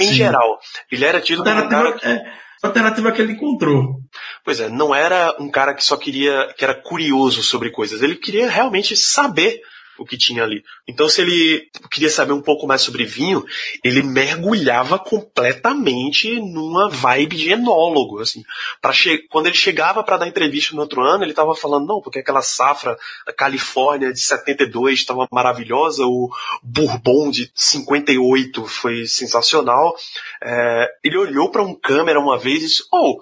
Em 0.00 0.06
Sim. 0.08 0.14
geral, 0.14 0.58
ele 0.90 1.04
era 1.04 1.20
tido 1.20 1.44
como 1.44 1.64
um 1.64 1.68
cara 1.68 1.92
que... 1.92 2.06
É, 2.06 2.20
a 2.62 2.66
alternativa 2.66 3.12
que 3.12 3.22
ele 3.22 3.32
encontrou. 3.32 4.00
Pois 4.44 4.60
é, 4.60 4.68
não 4.68 4.94
era 4.94 5.34
um 5.38 5.50
cara 5.50 5.74
que 5.74 5.82
só 5.82 5.96
queria, 5.96 6.52
que 6.56 6.64
era 6.64 6.74
curioso 6.74 7.42
sobre 7.42 7.70
coisas. 7.70 8.02
Ele 8.02 8.16
queria 8.16 8.50
realmente 8.50 8.96
saber 8.96 9.60
o 10.00 10.06
que 10.06 10.16
tinha 10.16 10.42
ali. 10.42 10.64
Então, 10.88 11.08
se 11.08 11.20
ele 11.20 11.68
queria 11.90 12.08
saber 12.08 12.32
um 12.32 12.40
pouco 12.40 12.66
mais 12.66 12.80
sobre 12.80 13.04
vinho, 13.04 13.44
ele 13.84 14.02
mergulhava 14.02 14.98
completamente 14.98 16.40
numa 16.40 16.88
vibe 16.88 17.36
de 17.36 17.50
enólogo, 17.50 18.20
assim. 18.20 18.42
Para 18.80 18.94
quando 19.28 19.46
ele 19.46 19.56
chegava 19.56 20.02
para 20.02 20.16
dar 20.16 20.26
entrevista 20.26 20.74
no 20.74 20.80
outro 20.80 21.02
ano, 21.02 21.22
ele 21.22 21.32
estava 21.32 21.54
falando 21.54 21.86
não, 21.86 22.00
porque 22.00 22.20
aquela 22.20 22.40
safra 22.40 22.96
da 23.26 23.32
Califórnia 23.32 24.12
de 24.12 24.20
72 24.20 25.00
estava 25.00 25.28
maravilhosa, 25.30 26.04
o 26.04 26.30
Bourbon 26.62 27.30
de 27.30 27.50
58 27.54 28.64
foi 28.66 29.06
sensacional. 29.06 29.94
É, 30.42 30.88
ele 31.04 31.18
olhou 31.18 31.50
para 31.50 31.62
um 31.62 31.74
câmera 31.74 32.18
uma 32.18 32.38
vez 32.38 32.62
e 32.62 32.66
disse: 32.66 32.82
"Oh, 32.90 33.20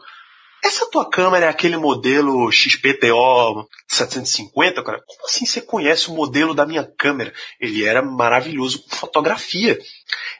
essa 0.63 0.91
tua 0.91 1.09
câmera 1.09 1.47
é 1.47 1.49
aquele 1.49 1.77
modelo 1.77 2.51
XPTO 2.51 3.69
750, 3.87 4.83
cara? 4.83 5.03
Como 5.07 5.27
assim 5.27 5.47
você 5.47 5.61
conhece 5.61 6.11
o 6.11 6.15
modelo 6.15 6.53
da 6.53 6.67
minha 6.67 6.85
câmera? 6.85 7.33
Ele 7.61 7.85
era 7.85 8.03
maravilhoso 8.03 8.83
com 8.83 8.97
fotografia. 8.97 9.79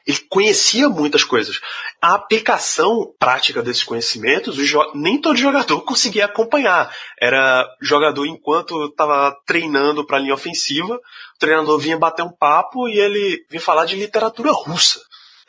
Ele 0.05 0.17
conhecia 0.29 0.89
muitas 0.89 1.23
coisas. 1.23 1.59
A 2.01 2.15
aplicação 2.15 3.13
prática 3.17 3.61
desses 3.61 3.83
conhecimentos, 3.83 4.57
nem 4.93 5.19
todo 5.19 5.37
jogador 5.37 5.81
conseguia 5.85 6.25
acompanhar. 6.25 6.93
Era 7.19 7.65
jogador 7.81 8.25
enquanto 8.25 8.85
estava 8.85 9.35
treinando 9.45 10.05
para 10.05 10.17
a 10.17 10.19
linha 10.19 10.33
ofensiva, 10.33 10.95
o 10.95 11.39
treinador 11.39 11.79
vinha 11.79 11.97
bater 11.97 12.23
um 12.23 12.31
papo 12.31 12.89
e 12.89 12.99
ele 12.99 13.45
vinha 13.49 13.61
falar 13.61 13.85
de 13.85 13.95
literatura 13.95 14.51
russa. 14.51 14.99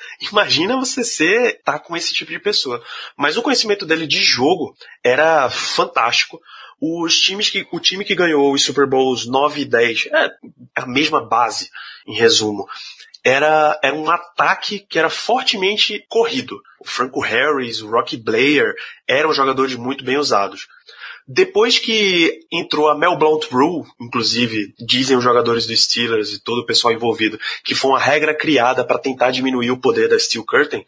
Imagina 0.30 0.76
você 0.76 1.04
ser 1.04 1.60
tá 1.64 1.78
com 1.78 1.96
esse 1.96 2.12
tipo 2.12 2.30
de 2.30 2.38
pessoa. 2.38 2.82
Mas 3.16 3.36
o 3.36 3.42
conhecimento 3.42 3.86
dele 3.86 4.06
de 4.06 4.22
jogo 4.22 4.76
era 5.02 5.48
fantástico. 5.50 6.40
Os 6.80 7.18
times 7.20 7.50
que 7.50 7.66
o 7.70 7.78
time 7.78 8.04
que 8.04 8.14
ganhou 8.14 8.52
os 8.52 8.62
Super 8.62 8.86
Bowls 8.86 9.26
9 9.26 9.60
e 9.60 9.64
10 9.66 10.06
é 10.06 10.30
a 10.74 10.86
mesma 10.86 11.20
base, 11.20 11.70
em 12.06 12.14
resumo. 12.14 12.66
Era, 13.22 13.78
era 13.82 13.94
um 13.94 14.10
ataque 14.10 14.80
que 14.80 14.98
era 14.98 15.10
fortemente 15.10 16.02
corrido. 16.08 16.58
O 16.78 16.88
Franco 16.88 17.20
Harris, 17.20 17.82
o 17.82 17.90
Rocky 17.90 18.16
Blair 18.16 18.74
eram 19.06 19.34
jogadores 19.34 19.74
muito 19.74 20.02
bem 20.02 20.16
usados. 20.16 20.66
Depois 21.32 21.78
que 21.78 22.40
entrou 22.50 22.88
a 22.88 22.98
Mel 22.98 23.16
Blount 23.16 23.44
Rule, 23.52 23.86
inclusive, 24.00 24.74
dizem 24.80 25.16
os 25.16 25.22
jogadores 25.22 25.64
do 25.64 25.76
Steelers 25.76 26.32
e 26.32 26.40
todo 26.40 26.62
o 26.62 26.66
pessoal 26.66 26.92
envolvido, 26.92 27.38
que 27.62 27.72
foi 27.72 27.92
uma 27.92 28.00
regra 28.00 28.34
criada 28.34 28.84
para 28.84 28.98
tentar 28.98 29.30
diminuir 29.30 29.70
o 29.70 29.76
poder 29.76 30.08
da 30.08 30.18
Steel 30.18 30.44
Curtain. 30.44 30.84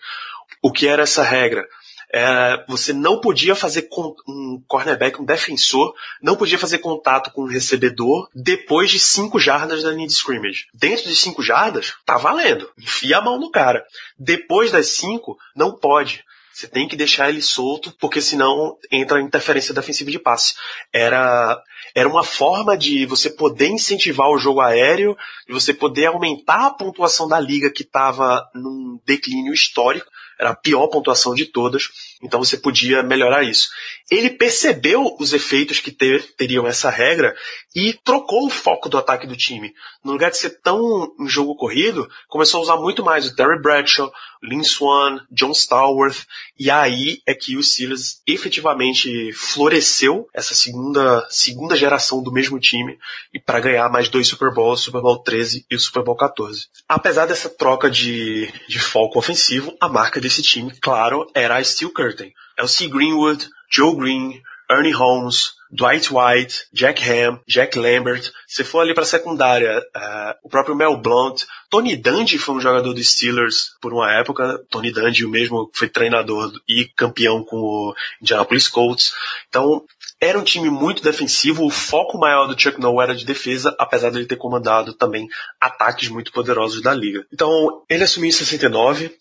O 0.61 0.73
que 0.73 0.89
era 0.89 1.05
essa 1.05 1.23
regra? 1.23 1.65
É, 2.13 2.65
você 2.67 2.93
não 2.93 3.21
podia 3.21 3.55
fazer 3.55 3.89
um 4.27 4.61
cornerback, 4.67 5.23
um 5.23 5.25
defensor, 5.25 5.95
não 6.21 6.35
podia 6.35 6.59
fazer 6.59 6.79
contato 6.79 7.31
com 7.31 7.43
um 7.45 7.49
recebedor 7.49 8.29
depois 8.35 8.91
de 8.91 8.99
5 8.99 9.39
jardas 9.39 9.85
da 9.85 9.93
linha 9.93 10.09
de 10.09 10.13
scrimmage. 10.13 10.67
Dentro 10.75 11.09
de 11.09 11.15
5 11.15 11.41
jardas, 11.41 11.95
tá 12.05 12.19
valendo. 12.19 12.69
Enfia 12.77 13.19
a 13.19 13.23
mão 13.23 13.39
no 13.39 13.49
cara. 13.49 13.87
Depois 14.19 14.73
das 14.73 14.89
5, 14.89 15.39
não 15.55 15.77
pode. 15.77 16.25
Você 16.53 16.69
tem 16.69 16.87
que 16.87 16.97
deixar 16.97 17.31
ele 17.31 17.41
solto, 17.41 17.95
porque 17.99 18.21
senão 18.21 18.77
entra 18.91 19.21
interferência 19.21 19.73
defensiva 19.73 20.11
de 20.11 20.19
passe. 20.19 20.55
Era, 20.93 21.61
era 21.95 22.09
uma 22.09 22.23
forma 22.23 22.77
de 22.77 23.07
você 23.07 23.31
poder 23.31 23.69
incentivar 23.69 24.29
o 24.29 24.39
jogo 24.39 24.61
aéreo, 24.61 25.17
de 25.47 25.53
você 25.53 25.73
poder 25.73 26.07
aumentar 26.07 26.67
a 26.67 26.75
pontuação 26.75 27.27
da 27.27 27.41
liga 27.41 27.71
que 27.71 27.83
estava 27.83 28.47
num 28.55 29.01
declínio 29.07 29.55
histórico. 29.55 30.11
Era 30.43 30.51
a 30.51 30.57
pior 30.57 30.89
pontuação 30.89 31.37
de 31.37 31.47
todas, 31.47 31.89
então 32.21 32.43
você 32.43 32.57
podia 32.57 33.01
melhorar 33.01 33.45
isso. 33.45 33.69
Ele 34.11 34.29
percebeu 34.29 35.17
os 35.21 35.33
efeitos 35.33 35.79
que 35.79 35.93
ter, 35.93 36.35
teriam 36.35 36.67
essa 36.67 36.91
regra 36.91 37.33
e 37.77 37.93
trocou 37.93 38.45
o 38.45 38.51
foco 38.51 38.89
do 38.89 38.99
ataque 38.99 39.25
do 39.25 39.37
time. 39.37 39.73
No 40.05 40.11
lugar 40.11 40.33
de 40.33 40.39
ser 40.39 40.61
tão 40.61 41.15
em 41.21 41.29
jogo 41.29 41.55
corrido, 41.55 42.11
começou 42.29 42.59
a 42.59 42.63
usar 42.65 42.77
muito 42.77 43.05
mais 43.05 43.25
o 43.25 43.37
Terry 43.37 43.63
Bradshaw, 43.63 44.13
Lynn 44.43 44.65
Swan, 44.65 45.21
John 45.31 45.53
Stallworth, 45.53 46.27
e 46.59 46.69
aí 46.69 47.23
é 47.25 47.35
que 47.35 47.57
o 47.57 47.63
Steelers 47.63 48.21
efetivamente 48.27 49.33
floresceu 49.33 50.29
essa 50.35 50.57
segunda, 50.57 51.25
segunda 51.31 51.77
geração 51.77 52.21
do 52.21 52.33
mesmo 52.33 52.59
time 52.59 52.99
e 53.33 53.39
para 53.39 53.61
ganhar 53.61 53.89
mais 53.89 54.09
dois 54.09 54.27
Super 54.27 54.53
Bowls, 54.53 54.81
o 54.81 54.85
Super 54.87 55.03
Bowl 55.03 55.19
13 55.19 55.65
e 55.71 55.77
o 55.77 55.79
Super 55.79 56.03
Bowl 56.03 56.17
14. 56.17 56.67
Apesar 56.89 57.27
dessa 57.27 57.49
troca 57.49 57.89
de, 57.89 58.53
de 58.69 58.81
foco 58.81 59.21
ofensivo, 59.21 59.77
a 59.81 59.89
marca 59.89 60.21
desse 60.33 60.43
time, 60.43 60.73
claro, 60.81 61.27
era 61.35 61.57
a 61.57 61.65
Steel 61.65 61.93
Curtain. 61.93 62.33
Elsie 62.59 62.89
Greenwood, 62.89 63.49
Joe 63.71 63.95
Green, 63.95 64.43
Ernie 64.71 64.93
Holmes, 64.93 65.53
Dwight 65.71 66.11
White, 66.13 66.67
Jack 66.73 67.03
Ham, 67.03 67.41
Jack 67.47 67.79
Lambert. 67.79 68.31
Se 68.47 68.65
for 68.65 68.81
ali 68.81 68.95
para 68.95 69.05
secundária, 69.05 69.79
uh, 69.79 70.35
o 70.43 70.49
próprio 70.49 70.75
Mel 70.75 70.97
Blount, 70.97 71.45
Tony 71.71 71.97
Dungy 71.97 72.39
foi 72.39 72.55
um 72.55 72.61
jogador 72.61 72.93
dos 72.93 73.11
Steelers 73.11 73.71
por 73.81 73.93
uma 73.93 74.11
época. 74.13 74.63
Tony 74.71 74.91
Dungy, 74.91 75.25
o 75.25 75.31
mesmo, 75.31 75.71
foi 75.75 75.89
treinador 75.89 76.53
e 76.69 76.87
campeão 76.97 77.45
com 77.45 77.57
o 77.57 77.95
Indianapolis 78.21 78.69
Colts. 78.69 79.13
Então, 79.49 79.85
era 80.21 80.39
um 80.39 80.45
time 80.45 80.71
muito 80.71 81.03
defensivo, 81.03 81.67
o 81.67 81.71
foco 81.71 82.17
maior 82.17 82.47
do 82.47 82.59
Chuck 82.59 82.81
Noll 82.81 83.03
era 83.03 83.15
de 83.15 83.25
defesa, 83.25 83.75
apesar 83.77 84.11
de 84.11 84.19
ele 84.19 84.27
ter 84.27 84.37
comandado 84.37 84.93
também 84.93 85.27
ataques 85.61 86.09
muito 86.09 86.31
poderosos 86.31 86.81
da 86.81 86.95
liga. 86.95 87.27
Então, 87.33 87.83
ele 87.91 88.05
assumiu 88.05 88.29
em 88.29 88.33
69, 88.33 89.13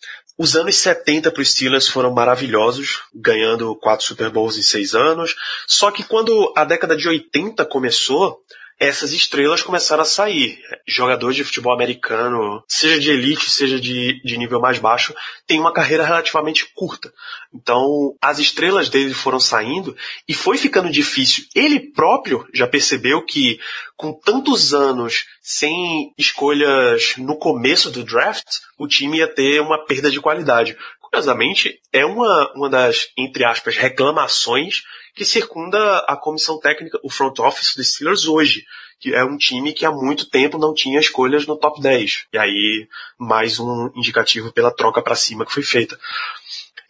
os 0.41 0.55
anos 0.55 0.75
70 0.77 1.29
para 1.29 1.41
os 1.43 1.51
Steelers 1.51 1.87
foram 1.87 2.11
maravilhosos, 2.11 3.03
ganhando 3.13 3.75
quatro 3.75 4.07
Super 4.07 4.31
Bowls 4.31 4.57
em 4.57 4.63
seis 4.63 4.95
anos. 4.95 5.35
Só 5.67 5.91
que 5.91 6.03
quando 6.03 6.51
a 6.57 6.65
década 6.65 6.97
de 6.97 7.07
80 7.07 7.63
começou, 7.65 8.41
essas 8.81 9.13
estrelas 9.13 9.61
começaram 9.61 10.01
a 10.01 10.05
sair. 10.05 10.59
Jogadores 10.87 11.35
de 11.35 11.43
futebol 11.43 11.71
americano, 11.71 12.63
seja 12.67 12.99
de 12.99 13.11
elite, 13.11 13.47
seja 13.47 13.79
de, 13.79 14.19
de 14.23 14.37
nível 14.37 14.59
mais 14.59 14.79
baixo, 14.79 15.13
tem 15.45 15.59
uma 15.59 15.71
carreira 15.71 16.03
relativamente 16.03 16.65
curta. 16.73 17.13
Então, 17.53 18.15
as 18.19 18.39
estrelas 18.39 18.89
dele 18.89 19.13
foram 19.13 19.39
saindo 19.39 19.95
e 20.27 20.33
foi 20.33 20.57
ficando 20.57 20.89
difícil. 20.89 21.45
Ele 21.53 21.79
próprio 21.91 22.43
já 22.51 22.65
percebeu 22.65 23.23
que, 23.23 23.59
com 23.95 24.13
tantos 24.13 24.73
anos 24.73 25.25
sem 25.43 26.11
escolhas 26.17 27.13
no 27.17 27.37
começo 27.37 27.91
do 27.91 28.03
draft, 28.03 28.47
o 28.79 28.87
time 28.87 29.19
ia 29.19 29.27
ter 29.27 29.61
uma 29.61 29.85
perda 29.85 30.09
de 30.09 30.19
qualidade. 30.19 30.75
Curiosamente, 30.99 31.79
é 31.93 32.03
uma, 32.03 32.51
uma 32.55 32.67
das, 32.67 33.09
entre 33.15 33.45
aspas, 33.45 33.77
reclamações 33.77 34.81
que 35.15 35.25
circunda 35.25 35.99
a 36.07 36.15
comissão 36.15 36.59
técnica, 36.59 36.99
o 37.03 37.09
front 37.09 37.37
office 37.39 37.75
dos 37.75 37.93
Steelers 37.93 38.25
hoje, 38.25 38.65
que 38.99 39.13
é 39.13 39.23
um 39.23 39.37
time 39.37 39.73
que 39.73 39.85
há 39.85 39.91
muito 39.91 40.29
tempo 40.29 40.57
não 40.57 40.73
tinha 40.73 40.99
escolhas 40.99 41.45
no 41.45 41.57
top 41.57 41.81
10. 41.81 42.25
E 42.31 42.37
aí, 42.37 42.87
mais 43.17 43.59
um 43.59 43.89
indicativo 43.95 44.51
pela 44.51 44.71
troca 44.71 45.01
para 45.01 45.15
cima 45.15 45.45
que 45.45 45.53
foi 45.53 45.63
feita. 45.63 45.97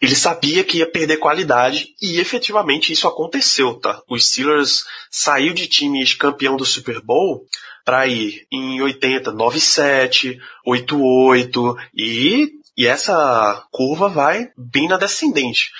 Ele 0.02 0.16
sabia 0.16 0.64
que 0.64 0.80
ia 0.80 0.90
perder 0.90 1.18
qualidade 1.18 1.96
e 2.02 2.20
efetivamente 2.20 2.92
isso 2.92 3.08
aconteceu, 3.08 3.76
tá? 3.76 4.02
O 4.10 4.18
Steelers 4.18 4.84
saiu 5.12 5.54
de 5.54 5.68
times 5.68 6.16
campeão 6.16 6.58
do 6.58 6.66
Super 6.66 7.00
Bowl 7.00 7.46
para 7.86 8.08
ir 8.08 8.46
em 8.52 8.82
80, 8.82 9.32
9-7, 9.32 10.40
8-8 10.68 11.76
e, 11.96 12.52
e 12.76 12.88
essa 12.88 13.64
curva 13.72 14.10
vai 14.10 14.50
bem 14.58 14.88
na 14.88 14.98
descendente. 14.98 15.72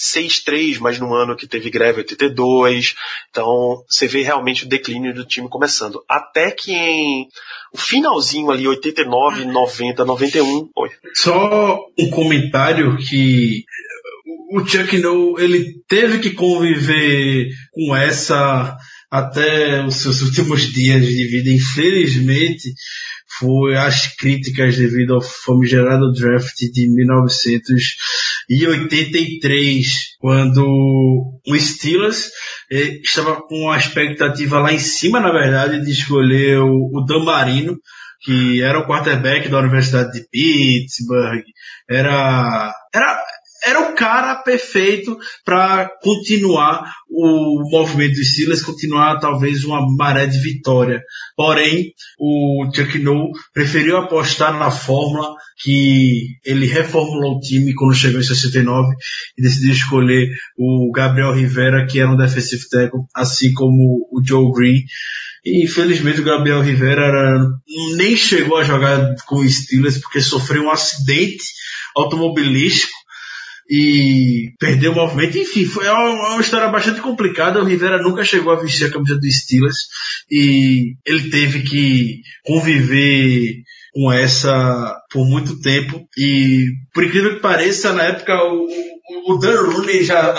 6-3, 0.00 0.78
mas 0.78 0.98
no 0.98 1.12
ano 1.14 1.36
que 1.36 1.46
teve 1.46 1.68
greve 1.68 1.98
82. 1.98 2.94
Então, 3.30 3.84
você 3.86 4.06
vê 4.06 4.22
realmente 4.22 4.64
o 4.64 4.68
declínio 4.68 5.14
do 5.14 5.26
time 5.26 5.48
começando. 5.48 6.02
Até 6.08 6.50
que 6.50 6.72
em 6.72 7.28
o 7.72 7.78
finalzinho 7.78 8.50
ali, 8.50 8.66
89, 8.66 9.44
90, 9.44 10.04
91. 10.04 10.70
Oi. 10.74 10.90
Só 11.14 11.78
um 11.98 12.10
comentário 12.10 12.96
que 12.96 13.64
o 14.50 14.66
Chuck 14.66 14.98
No, 14.98 15.38
ele 15.38 15.80
teve 15.86 16.18
que 16.18 16.30
conviver 16.30 17.48
com 17.72 17.94
essa 17.94 18.76
até 19.10 19.84
os 19.84 19.96
seus 19.96 20.22
últimos 20.22 20.72
dias 20.72 21.04
de 21.06 21.26
vida. 21.26 21.50
Infelizmente, 21.50 22.72
foi 23.38 23.76
as 23.76 24.14
críticas 24.16 24.76
devido 24.76 25.14
ao 25.14 25.22
famigerado 25.22 26.12
draft 26.12 26.56
de 26.72 26.88
1983, 28.50 29.86
quando 30.18 30.66
o 31.46 31.56
Steelers 31.56 32.30
eh, 32.70 32.98
estava 33.02 33.40
com 33.42 33.66
uma 33.66 33.76
expectativa 33.76 34.58
lá 34.58 34.72
em 34.72 34.78
cima, 34.78 35.20
na 35.20 35.30
verdade, 35.30 35.84
de 35.84 35.90
escolher 35.92 36.58
o, 36.58 36.90
o 36.92 37.04
Dan 37.04 37.24
Marino, 37.24 37.76
que 38.22 38.60
era 38.60 38.78
o 38.78 38.86
quarterback 38.86 39.48
da 39.48 39.60
Universidade 39.60 40.12
de 40.12 40.26
Pittsburgh, 40.28 41.44
era, 41.88 42.72
era, 42.92 43.24
era 43.64 43.90
o 43.90 43.94
cara 43.94 44.36
perfeito 44.36 45.18
para 45.44 45.90
continuar 46.02 46.84
o 47.08 47.68
movimento 47.70 48.14
dos 48.14 48.32
Steelers, 48.32 48.62
continuar 48.62 49.18
talvez 49.18 49.64
uma 49.64 49.84
maré 49.96 50.26
de 50.26 50.38
vitória. 50.38 51.02
Porém, 51.36 51.92
o 52.18 52.70
Chuck 52.74 52.98
Noll 52.98 53.32
preferiu 53.52 53.98
apostar 53.98 54.58
na 54.58 54.70
fórmula 54.70 55.34
que 55.62 56.38
ele 56.44 56.66
reformulou 56.66 57.36
o 57.36 57.40
time 57.40 57.74
quando 57.74 57.94
chegou 57.94 58.20
em 58.20 58.24
69 58.24 58.94
e 59.36 59.42
decidiu 59.42 59.72
escolher 59.72 60.28
o 60.56 60.90
Gabriel 60.92 61.34
Rivera, 61.34 61.86
que 61.86 62.00
era 62.00 62.10
um 62.10 62.16
defensive 62.16 62.68
tackle, 62.70 63.00
assim 63.14 63.52
como 63.52 64.08
o 64.10 64.22
Joe 64.24 64.50
Green. 64.52 64.82
E 65.44 65.64
infelizmente 65.64 66.20
o 66.20 66.24
Gabriel 66.24 66.60
Rivera 66.62 67.02
era, 67.02 67.48
nem 67.96 68.16
chegou 68.16 68.58
a 68.58 68.64
jogar 68.64 69.14
com 69.26 69.36
o 69.36 69.48
Steelers 69.48 69.98
porque 69.98 70.20
sofreu 70.20 70.64
um 70.64 70.70
acidente 70.70 71.44
automobilístico 71.96 72.99
e 73.70 74.52
perdeu 74.58 74.90
o 74.90 74.94
movimento. 74.96 75.38
Enfim, 75.38 75.64
foi 75.64 75.88
uma, 75.88 76.32
uma, 76.32 76.40
história 76.40 76.68
bastante 76.68 77.00
complicada. 77.00 77.60
O 77.60 77.64
Rivera 77.64 78.02
nunca 78.02 78.24
chegou 78.24 78.52
a 78.52 78.60
vestir 78.60 78.86
a 78.86 78.90
camisa 78.90 79.16
do 79.16 79.30
Steelers 79.30 79.76
e 80.28 80.96
ele 81.06 81.30
teve 81.30 81.62
que 81.62 82.20
conviver 82.44 83.62
com 83.92 84.12
essa 84.12 85.00
por 85.12 85.24
muito 85.24 85.60
tempo. 85.60 86.04
E, 86.18 86.64
por 86.92 87.04
incrível 87.04 87.36
que 87.36 87.40
pareça, 87.40 87.92
na 87.92 88.02
época 88.02 88.34
o, 88.42 88.66
o 89.32 89.38
Dan 89.38 89.62
Rooney 89.62 90.02
já 90.02 90.34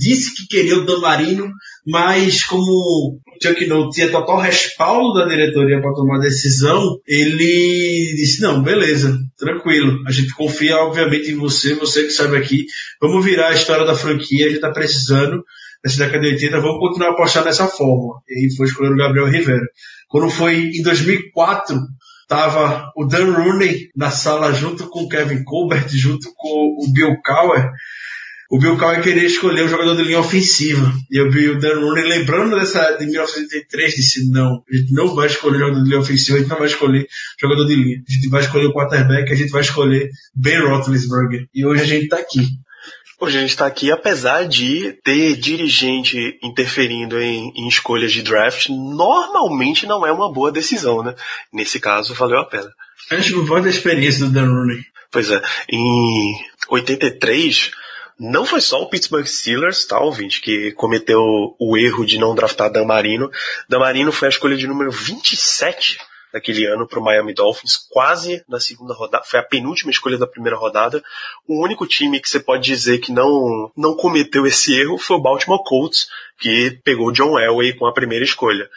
disse 0.00 0.34
que 0.34 0.48
queria 0.48 0.76
o 0.76 0.84
Dan 0.84 0.98
Marino, 0.98 1.50
mas 1.86 2.44
como 2.44 3.20
Chuck 3.40 3.64
Noll 3.66 3.90
tinha 3.90 4.10
total 4.10 4.40
respaldo 4.40 5.14
da 5.14 5.26
diretoria 5.26 5.80
para 5.80 5.94
tomar 5.94 6.16
a 6.16 6.22
decisão, 6.22 6.96
ele 7.06 8.14
disse, 8.16 8.40
não, 8.40 8.62
beleza, 8.62 9.16
tranquilo, 9.42 10.02
a 10.06 10.12
gente 10.12 10.32
confia 10.34 10.76
obviamente 10.78 11.32
em 11.32 11.36
você, 11.36 11.74
você 11.74 12.04
que 12.04 12.10
sabe 12.10 12.36
aqui, 12.36 12.66
vamos 13.00 13.24
virar 13.24 13.48
a 13.48 13.54
história 13.54 13.84
da 13.84 13.94
franquia, 13.94 14.46
a 14.46 14.48
gente 14.48 14.56
está 14.56 14.70
precisando, 14.70 15.44
nessa 15.84 15.98
década 16.04 16.22
de 16.22 16.34
80, 16.34 16.60
vamos 16.60 16.78
continuar 16.78 17.08
a 17.08 17.12
apostar 17.12 17.44
nessa 17.44 17.66
forma. 17.66 18.22
E 18.28 18.54
foi 18.56 18.66
escolher 18.66 18.92
o 18.92 18.96
Gabriel 18.96 19.26
Rivera. 19.26 19.66
Quando 20.08 20.30
foi 20.30 20.70
em 20.72 20.82
2004, 20.82 21.76
tava 22.28 22.92
o 22.96 23.04
Dan 23.04 23.32
Rooney 23.32 23.88
na 23.96 24.10
sala 24.10 24.52
junto 24.52 24.88
com 24.88 25.00
o 25.00 25.08
Kevin 25.08 25.42
Colbert, 25.42 25.88
junto 25.88 26.28
com 26.36 26.76
o 26.78 26.92
Bill 26.92 27.16
Cowher. 27.24 27.68
O 28.52 28.58
Bill 28.58 28.76
Cowher 28.76 29.02
queria 29.02 29.24
escolher 29.24 29.64
um 29.64 29.68
jogador 29.68 29.96
de 29.96 30.02
linha 30.02 30.20
ofensiva. 30.20 30.92
E 31.10 31.16
eu 31.16 31.30
vi 31.30 31.48
o 31.48 31.58
Dan 31.58 31.80
Rooney 31.80 32.04
lembrando 32.04 32.54
dessa 32.54 32.98
de 32.98 33.06
1983, 33.06 33.94
disse, 33.94 34.30
não, 34.30 34.62
a 34.70 34.76
gente 34.76 34.92
não 34.92 35.14
vai 35.14 35.26
escolher 35.26 35.58
jogador 35.58 35.82
de 35.82 35.88
linha 35.88 36.00
ofensiva, 36.00 36.36
a 36.36 36.40
gente 36.42 36.50
não 36.50 36.58
vai 36.58 36.66
escolher 36.66 37.08
jogador 37.40 37.64
de 37.64 37.74
linha. 37.74 38.02
A 38.06 38.12
gente 38.12 38.28
vai 38.28 38.42
escolher 38.42 38.66
o 38.66 38.74
quarterback, 38.74 39.32
a 39.32 39.34
gente 39.34 39.50
vai 39.50 39.62
escolher 39.62 40.10
Ben 40.34 40.60
Roethlisberger. 40.60 41.48
E 41.54 41.64
hoje 41.64 41.82
a 41.82 41.86
gente 41.86 42.08
tá 42.08 42.18
aqui. 42.18 42.46
Hoje 43.18 43.38
a 43.38 43.40
gente 43.40 43.50
está 43.50 43.64
aqui, 43.64 43.90
apesar 43.90 44.46
de 44.46 44.98
ter 45.02 45.34
dirigente 45.36 46.38
interferindo 46.42 47.18
em, 47.18 47.54
em, 47.56 47.66
escolhas 47.68 48.12
de 48.12 48.20
draft, 48.20 48.68
normalmente 48.68 49.86
não 49.86 50.06
é 50.06 50.12
uma 50.12 50.30
boa 50.30 50.52
decisão, 50.52 51.02
né? 51.02 51.14
Nesse 51.50 51.80
caso, 51.80 52.12
valeu 52.12 52.40
a 52.40 52.44
pena. 52.44 52.68
A 53.10 53.16
gente 53.16 53.32
não 53.32 53.46
pode 53.46 53.66
a 53.66 53.70
experiência 53.70 54.26
do 54.26 54.30
Dan 54.30 54.50
Rooney. 54.50 54.84
Pois 55.10 55.30
é. 55.30 55.42
Em 55.70 56.34
83, 56.68 57.70
não 58.22 58.46
foi 58.46 58.60
só 58.60 58.80
o 58.80 58.88
Pittsburgh 58.88 59.26
Steelers, 59.26 59.84
tá, 59.84 59.98
ouvinte, 59.98 60.40
que 60.40 60.70
cometeu 60.72 61.20
o 61.58 61.76
erro 61.76 62.06
de 62.06 62.20
não 62.20 62.36
draftar 62.36 62.70
Dan 62.70 62.84
Marino. 62.84 63.28
Dan 63.68 63.80
Marino 63.80 64.12
foi 64.12 64.28
a 64.28 64.30
escolha 64.30 64.56
de 64.56 64.64
número 64.68 64.92
27 64.92 65.98
daquele 66.32 66.64
ano 66.64 66.86
para 66.86 67.00
o 67.00 67.02
Miami 67.02 67.34
Dolphins, 67.34 67.76
quase 67.90 68.44
na 68.48 68.60
segunda 68.60 68.94
rodada, 68.94 69.24
foi 69.24 69.40
a 69.40 69.42
penúltima 69.42 69.90
escolha 69.90 70.16
da 70.16 70.26
primeira 70.26 70.56
rodada. 70.56 71.02
O 71.48 71.62
único 71.64 71.84
time 71.84 72.20
que 72.20 72.28
você 72.28 72.38
pode 72.38 72.64
dizer 72.64 72.98
que 72.98 73.10
não, 73.10 73.72
não 73.76 73.96
cometeu 73.96 74.46
esse 74.46 74.72
erro 74.72 74.96
foi 74.98 75.16
o 75.16 75.20
Baltimore 75.20 75.62
Colts, 75.64 76.06
que 76.38 76.80
pegou 76.84 77.10
John 77.10 77.36
Elway 77.36 77.74
com 77.74 77.86
a 77.86 77.92
primeira 77.92 78.24
escolha. 78.24 78.70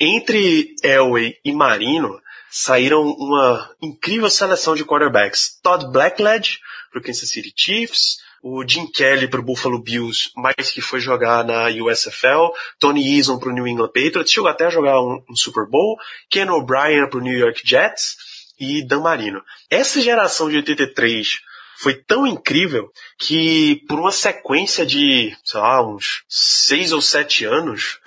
Entre 0.00 0.74
Elway 0.82 1.36
e 1.44 1.52
Marino, 1.52 2.18
saíram 2.50 3.02
uma 3.02 3.70
incrível 3.82 4.30
seleção 4.30 4.74
de 4.74 4.84
quarterbacks. 4.84 5.60
Todd 5.62 5.92
Blackledge 5.92 6.58
para 6.90 7.00
o 7.00 7.02
Kansas 7.02 7.28
City 7.28 7.52
Chiefs, 7.54 8.16
o 8.42 8.66
Jim 8.66 8.86
Kelly 8.86 9.28
para 9.28 9.40
o 9.40 9.44
Buffalo 9.44 9.78
Bills, 9.78 10.30
mas 10.36 10.70
que 10.70 10.80
foi 10.80 11.00
jogar 11.00 11.44
na 11.44 11.66
USFL, 11.66 12.52
Tony 12.78 13.16
Eason 13.16 13.38
para 13.38 13.48
o 13.48 13.52
New 13.52 13.66
England 13.66 13.88
Patriots, 13.88 14.30
chegou 14.30 14.48
até 14.48 14.66
a 14.66 14.70
jogar 14.70 15.00
um, 15.00 15.22
um 15.28 15.36
Super 15.36 15.66
Bowl, 15.66 15.98
Ken 16.30 16.48
O'Brien 16.50 17.08
para 17.08 17.18
o 17.18 17.22
New 17.22 17.36
York 17.36 17.62
Jets 17.64 18.16
e 18.58 18.86
Dan 18.86 19.00
Marino. 19.00 19.42
Essa 19.70 20.00
geração 20.00 20.48
de 20.48 20.56
83 20.56 21.40
foi 21.78 21.94
tão 21.94 22.26
incrível 22.26 22.90
que 23.16 23.82
por 23.88 24.00
uma 24.00 24.10
sequência 24.10 24.84
de, 24.84 25.36
sei 25.44 25.60
lá, 25.60 25.86
uns 25.86 26.24
seis 26.28 26.92
ou 26.92 27.00
sete 27.00 27.44
anos, 27.44 28.00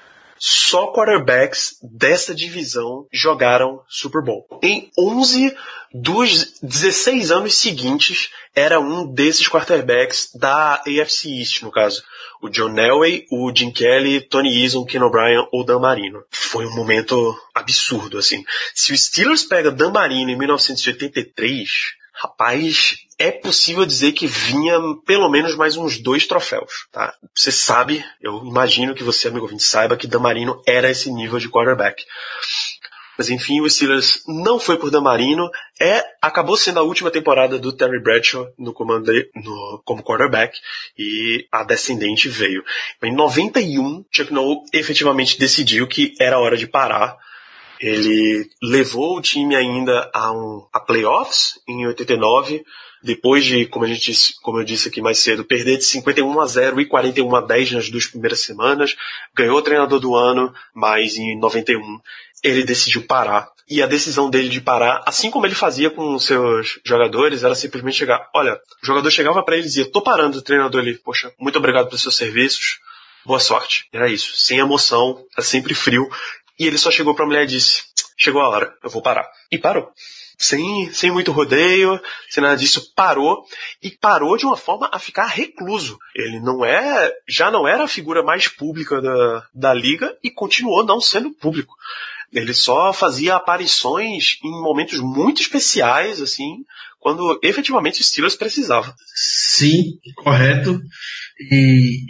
só 0.43 0.91
quarterbacks 0.91 1.77
dessa 1.83 2.33
divisão 2.33 3.05
jogaram 3.13 3.79
Super 3.87 4.23
Bowl. 4.23 4.47
Em 4.63 4.89
11 4.97 5.55
dos 5.93 6.59
16 6.63 7.29
anos 7.29 7.53
seguintes, 7.53 8.31
era 8.55 8.79
um 8.79 9.05
desses 9.05 9.47
quarterbacks 9.47 10.31
da 10.33 10.81
AFC 10.87 11.29
East, 11.29 11.61
no 11.61 11.69
caso. 11.69 12.01
O 12.41 12.49
John 12.49 12.75
Elway, 12.75 13.27
o 13.29 13.55
Jim 13.55 13.71
Kelly, 13.71 14.19
Tony 14.19 14.63
Eason, 14.63 14.83
Ken 14.83 15.03
O'Brien 15.03 15.47
ou 15.51 15.63
Dan 15.63 15.77
Marino. 15.77 16.23
Foi 16.31 16.65
um 16.65 16.75
momento 16.75 17.37
absurdo, 17.53 18.17
assim. 18.17 18.43
Se 18.73 18.91
o 18.91 18.97
Steelers 18.97 19.43
pega 19.43 19.69
Dan 19.69 19.91
Marino 19.91 20.31
em 20.31 20.35
1983, 20.35 21.69
rapaz, 22.13 22.95
é 23.22 23.32
possível 23.32 23.86
dizer 23.86 24.13
que 24.13 24.26
vinha 24.26 24.80
pelo 25.05 25.30
menos 25.30 25.55
mais 25.55 25.78
uns 25.78 26.01
dois 26.01 26.26
troféus, 26.26 26.88
tá? 26.91 27.13
Você 27.36 27.51
sabe, 27.51 28.03
eu 28.22 28.43
imagino 28.45 28.95
que 28.95 29.03
você, 29.03 29.28
amigo 29.28 29.45
ouvinte, 29.45 29.63
saiba 29.63 29.95
que 29.95 30.07
Dan 30.07 30.19
Marino 30.19 30.61
era 30.65 30.89
esse 30.89 31.11
nível 31.11 31.38
de 31.38 31.49
quarterback. 31.49 32.03
Mas 33.22 33.30
enfim, 33.30 33.61
o 33.61 33.69
Steelers 33.69 34.24
não 34.28 34.59
foi 34.59 34.78
por 34.78 34.89
Damarino. 34.89 35.47
É, 35.80 36.03
acabou 36.19 36.57
sendo 36.57 36.80
a 36.80 36.84
última 36.84 37.11
temporada 37.11 37.59
do 37.59 37.72
Terry 37.72 38.01
Bradshaw 38.01 38.47
no 38.57 38.74
comando 38.74 39.11
no, 39.36 39.80
como 39.86 40.01
quarterback 40.01 40.57
e 40.97 41.45
a 41.51 41.63
descendente 41.63 42.28
veio. 42.28 42.63
Em 43.03 43.13
91, 43.13 44.03
Chuck 44.09 44.34
Noll 44.34 44.63
efetivamente 44.74 45.38
decidiu 45.38 45.88
que 45.88 46.15
era 46.19 46.39
hora 46.39 46.57
de 46.57 46.65
parar. 46.65 47.15
Ele 47.80 48.49
levou 48.59 49.17
o 49.17 49.22
time 49.22 49.55
ainda 49.55 50.09
a, 50.15 50.32
um, 50.32 50.65
a 50.74 50.80
playoffs 50.80 51.59
em 51.67 51.86
89, 51.86 52.63
depois 53.03 53.45
de, 53.45 53.65
como, 53.65 53.85
a 53.85 53.87
gente, 53.87 54.13
como 54.41 54.59
eu 54.59 54.63
disse 54.63 54.87
aqui 54.87 55.01
mais 55.01 55.19
cedo, 55.19 55.43
perder 55.43 55.77
de 55.77 55.85
51 55.85 56.39
a 56.39 56.45
0 56.45 56.81
e 56.81 56.85
41 56.85 57.35
a 57.35 57.41
10 57.41 57.71
nas 57.71 57.89
duas 57.89 58.05
primeiras 58.05 58.41
semanas, 58.41 58.95
ganhou 59.33 59.57
o 59.57 59.61
treinador 59.61 59.99
do 59.99 60.15
ano, 60.15 60.53
mas 60.73 61.17
em 61.17 61.37
91 61.39 61.99
ele 62.43 62.63
decidiu 62.63 63.03
parar. 63.05 63.49
E 63.69 63.81
a 63.81 63.87
decisão 63.87 64.29
dele 64.29 64.49
de 64.49 64.59
parar, 64.59 65.01
assim 65.05 65.31
como 65.31 65.45
ele 65.45 65.55
fazia 65.55 65.89
com 65.89 66.15
os 66.15 66.25
seus 66.25 66.79
jogadores, 66.83 67.43
era 67.43 67.55
simplesmente 67.55 67.97
chegar. 67.97 68.29
Olha, 68.35 68.59
o 68.83 68.85
jogador 68.85 69.09
chegava 69.09 69.41
para 69.43 69.55
ele 69.55 69.63
e 69.63 69.67
dizia: 69.67 69.89
tô 69.89 70.01
parando, 70.01 70.39
o 70.39 70.41
treinador 70.41 70.81
ali, 70.81 70.97
poxa, 70.97 71.31
muito 71.39 71.57
obrigado 71.57 71.85
pelos 71.87 72.01
seus 72.01 72.17
serviços, 72.17 72.79
boa 73.25 73.39
sorte. 73.39 73.85
Era 73.93 74.09
isso, 74.09 74.35
sem 74.35 74.59
emoção, 74.59 75.23
era 75.37 75.45
sempre 75.45 75.73
frio. 75.73 76.09
E 76.59 76.67
ele 76.67 76.77
só 76.77 76.91
chegou 76.91 77.15
pra 77.15 77.25
mulher 77.25 77.43
e 77.43 77.47
disse: 77.47 77.83
chegou 78.17 78.41
a 78.41 78.49
hora, 78.49 78.75
eu 78.83 78.89
vou 78.89 79.01
parar. 79.01 79.27
E 79.49 79.57
parou. 79.57 79.89
Sem, 80.41 80.91
sem 80.91 81.11
muito 81.11 81.31
rodeio, 81.31 82.01
sem 82.27 82.41
nada 82.41 82.57
disso, 82.57 82.91
parou 82.95 83.45
e 83.81 83.91
parou 83.91 84.35
de 84.35 84.43
uma 84.43 84.57
forma 84.57 84.89
a 84.91 84.97
ficar 84.97 85.27
recluso. 85.27 85.99
Ele 86.15 86.39
não 86.39 86.65
é, 86.65 87.13
já 87.29 87.51
não 87.51 87.67
era 87.67 87.83
a 87.83 87.87
figura 87.87 88.23
mais 88.23 88.47
pública 88.47 88.99
da, 88.99 89.45
da 89.53 89.71
liga 89.71 90.17
e 90.23 90.31
continuou 90.31 90.83
não 90.83 90.99
sendo 90.99 91.29
público. 91.29 91.75
Ele 92.33 92.55
só 92.55 92.91
fazia 92.91 93.35
aparições 93.35 94.39
em 94.43 94.49
momentos 94.49 94.99
muito 94.99 95.41
especiais, 95.41 96.19
assim, 96.19 96.65
quando 96.99 97.39
efetivamente 97.43 98.01
o 98.01 98.03
Steelers 98.03 98.35
precisava. 98.35 98.95
Sim, 99.13 99.99
correto. 100.15 100.81
E 101.51 102.07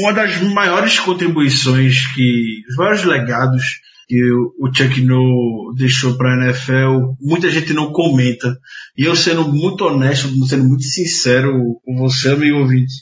uma 0.00 0.14
das 0.14 0.40
maiores 0.40 0.98
contribuições 0.98 2.06
que, 2.14 2.62
os 2.70 2.76
maiores 2.76 3.04
legados 3.04 3.64
que 4.08 4.32
o 4.32 4.70
Chuck 4.72 5.00
No 5.02 5.74
deixou 5.76 6.16
para 6.16 6.34
a 6.34 6.46
NFL, 6.46 7.14
muita 7.20 7.50
gente 7.50 7.72
não 7.72 7.92
comenta. 7.92 8.56
E 8.96 9.04
eu 9.04 9.16
sendo 9.16 9.48
muito 9.48 9.84
honesto, 9.84 10.28
sendo 10.46 10.64
muito 10.64 10.84
sincero 10.84 11.52
com 11.84 11.96
você, 11.96 12.30
amigo 12.30 12.58
ouvinte, 12.58 12.92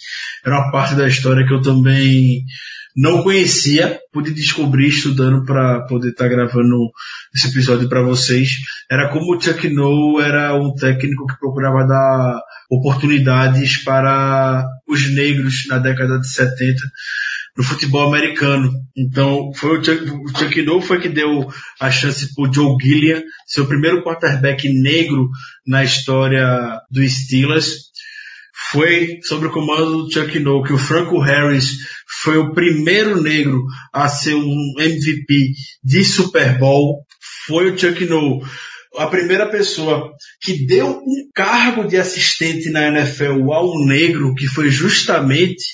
era 0.44 0.58
uma 0.58 0.70
parte 0.70 0.94
da 0.94 1.08
história 1.08 1.46
que 1.46 1.52
eu 1.52 1.62
também 1.62 2.44
não 2.96 3.22
conhecia, 3.22 3.98
pude 4.12 4.32
descobrir 4.32 4.88
estudando 4.88 5.44
para 5.44 5.80
poder 5.86 6.10
estar 6.10 6.24
tá 6.24 6.30
gravando 6.30 6.90
esse 7.34 7.48
episódio 7.48 7.88
para 7.88 8.02
vocês. 8.02 8.50
Era 8.90 9.08
como 9.08 9.34
o 9.34 9.40
Chuck 9.40 9.68
Noll 9.70 10.20
era 10.20 10.54
um 10.54 10.74
técnico 10.74 11.26
que 11.26 11.38
procurava 11.38 11.86
dar 11.86 12.40
oportunidades 12.70 13.82
para 13.82 14.66
os 14.86 15.10
negros 15.14 15.66
na 15.68 15.78
década 15.78 16.18
de 16.18 16.28
70 16.28 16.80
no 17.56 17.64
futebol 17.64 18.08
americano. 18.08 18.70
Então, 18.96 19.52
foi 19.54 19.78
o 19.78 19.84
Chuck, 19.84 20.10
o 20.10 20.38
Chuck 20.38 20.62
Noll 20.62 20.80
foi 20.80 21.00
que 21.00 21.08
deu 21.08 21.48
a 21.80 21.90
chance 21.90 22.34
para 22.34 22.48
o 22.48 22.52
Joe 22.52 22.76
Gilliam, 22.80 23.22
seu 23.46 23.66
primeiro 23.66 24.02
quarterback 24.02 24.68
negro 24.68 25.28
na 25.66 25.84
história 25.84 26.80
do 26.90 27.06
Steelers 27.06 27.92
foi 28.70 29.18
sobre 29.22 29.48
o 29.48 29.50
comando 29.50 30.04
do 30.04 30.12
Chuck 30.12 30.38
Noll 30.38 30.62
que 30.62 30.72
o 30.72 30.78
Franco 30.78 31.20
Harris 31.20 31.78
foi 32.22 32.38
o 32.38 32.52
primeiro 32.52 33.20
negro 33.20 33.64
a 33.92 34.08
ser 34.08 34.34
um 34.34 34.74
MVP 34.78 35.52
de 35.82 36.04
Super 36.04 36.58
Bowl. 36.58 37.04
Foi 37.46 37.70
o 37.70 37.78
Chuck 37.78 38.04
Noll 38.06 38.42
a 38.96 39.06
primeira 39.06 39.46
pessoa 39.48 40.12
que 40.40 40.66
deu 40.66 40.88
um 40.88 41.30
cargo 41.34 41.84
de 41.84 41.96
assistente 41.96 42.70
na 42.70 42.88
NFL 42.88 43.52
a 43.52 43.64
um 43.64 43.86
negro, 43.86 44.34
que 44.34 44.46
foi 44.46 44.70
justamente 44.70 45.64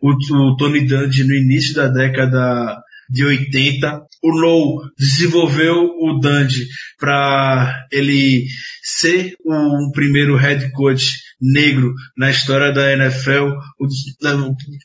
o, 0.00 0.10
o 0.10 0.56
Tony 0.56 0.86
Dungy 0.86 1.24
no 1.24 1.34
início 1.34 1.74
da 1.74 1.88
década 1.88 2.82
de 3.12 3.24
80. 3.24 4.02
O 4.22 4.30
Low 4.30 4.80
desenvolveu 4.98 5.84
o 5.84 6.18
Dundee 6.20 6.66
para 6.98 7.86
ele 7.90 8.46
ser 8.82 9.34
o 9.44 9.90
primeiro 9.92 10.36
head 10.36 10.70
coach 10.72 11.12
negro 11.42 11.92
na 12.16 12.30
história 12.30 12.72
da 12.72 12.92
NFL. 12.92 13.50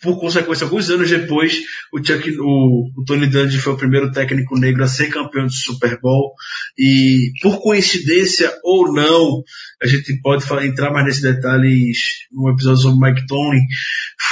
Por 0.01 0.19
consequência, 0.19 0.65
alguns 0.65 0.89
anos 0.89 1.09
depois, 1.09 1.59
o, 1.93 2.03
Chuck, 2.03 2.35
o, 2.39 2.89
o 2.97 3.03
Tony 3.05 3.27
Dungy 3.27 3.59
foi 3.59 3.73
o 3.73 3.77
primeiro 3.77 4.11
técnico 4.11 4.57
negro 4.57 4.83
a 4.83 4.87
ser 4.87 5.09
campeão 5.09 5.45
de 5.45 5.55
Super 5.55 5.99
Bowl. 6.01 6.33
E 6.77 7.31
por 7.41 7.61
coincidência 7.61 8.51
ou 8.63 8.91
não, 8.91 9.43
a 9.81 9.85
gente 9.85 10.19
pode 10.21 10.43
falar, 10.43 10.65
entrar 10.65 10.91
mais 10.91 11.05
nesses 11.05 11.21
detalhes 11.21 11.97
no 12.31 12.49
episódio 12.49 12.81
sobre 12.81 13.11
Mike 13.11 13.27
Tony, 13.27 13.61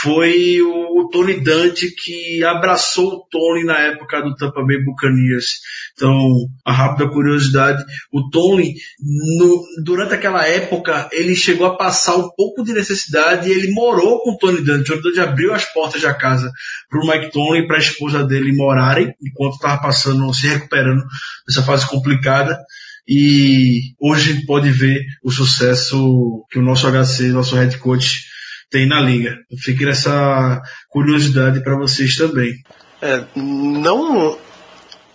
foi 0.01 0.61
o, 0.61 1.01
o 1.01 1.09
Tony 1.09 1.39
Dungy 1.39 1.91
que 1.91 2.43
abraçou 2.43 3.13
o 3.13 3.27
Tony 3.29 3.63
na 3.63 3.84
época 3.85 4.21
do 4.21 4.35
Tampa 4.35 4.63
Bay 4.63 4.83
Buccaneers. 4.83 5.59
Então, 5.93 6.19
a 6.65 6.71
rápida 6.71 7.09
curiosidade, 7.09 7.83
o 8.11 8.29
Tony, 8.29 8.73
no, 9.37 9.63
durante 9.83 10.13
aquela 10.13 10.45
época, 10.47 11.09
ele 11.11 11.35
chegou 11.35 11.65
a 11.67 11.77
passar 11.77 12.15
um 12.15 12.29
pouco 12.35 12.63
de 12.63 12.73
necessidade 12.73 13.49
e 13.49 13.51
ele 13.51 13.71
morou 13.71 14.21
com 14.21 14.31
o 14.31 14.37
Tony 14.37 14.61
Dungy. 14.61 14.93
O 14.93 15.01
Tony 15.01 15.19
abriu 15.19 15.53
as 15.53 15.65
portas 15.73 16.01
da 16.01 16.13
casa 16.13 16.51
para 16.89 16.99
o 16.99 17.07
Mike 17.07 17.31
Tony 17.31 17.59
e 17.59 17.67
para 17.67 17.77
a 17.77 17.79
esposa 17.79 18.23
dele 18.23 18.53
morarem, 18.53 19.13
enquanto 19.21 19.55
estava 19.55 19.81
passando, 19.81 20.33
se 20.33 20.47
recuperando 20.47 21.03
dessa 21.47 21.63
fase 21.63 21.87
complicada. 21.87 22.57
E 23.07 23.93
hoje 23.99 24.45
pode 24.45 24.71
ver 24.71 25.03
o 25.23 25.29
sucesso 25.31 26.43
que 26.49 26.57
o 26.57 26.61
nosso 26.61 26.87
HC, 26.87 27.27
nosso 27.29 27.55
head 27.55 27.77
coach, 27.77 28.25
tem 28.69 28.87
na 28.87 28.99
liga. 28.99 29.37
Fica 29.59 29.89
essa 29.89 30.61
curiosidade 30.89 31.63
para 31.63 31.77
vocês 31.77 32.15
também. 32.15 32.53
É, 33.05 33.23
não 33.35 34.37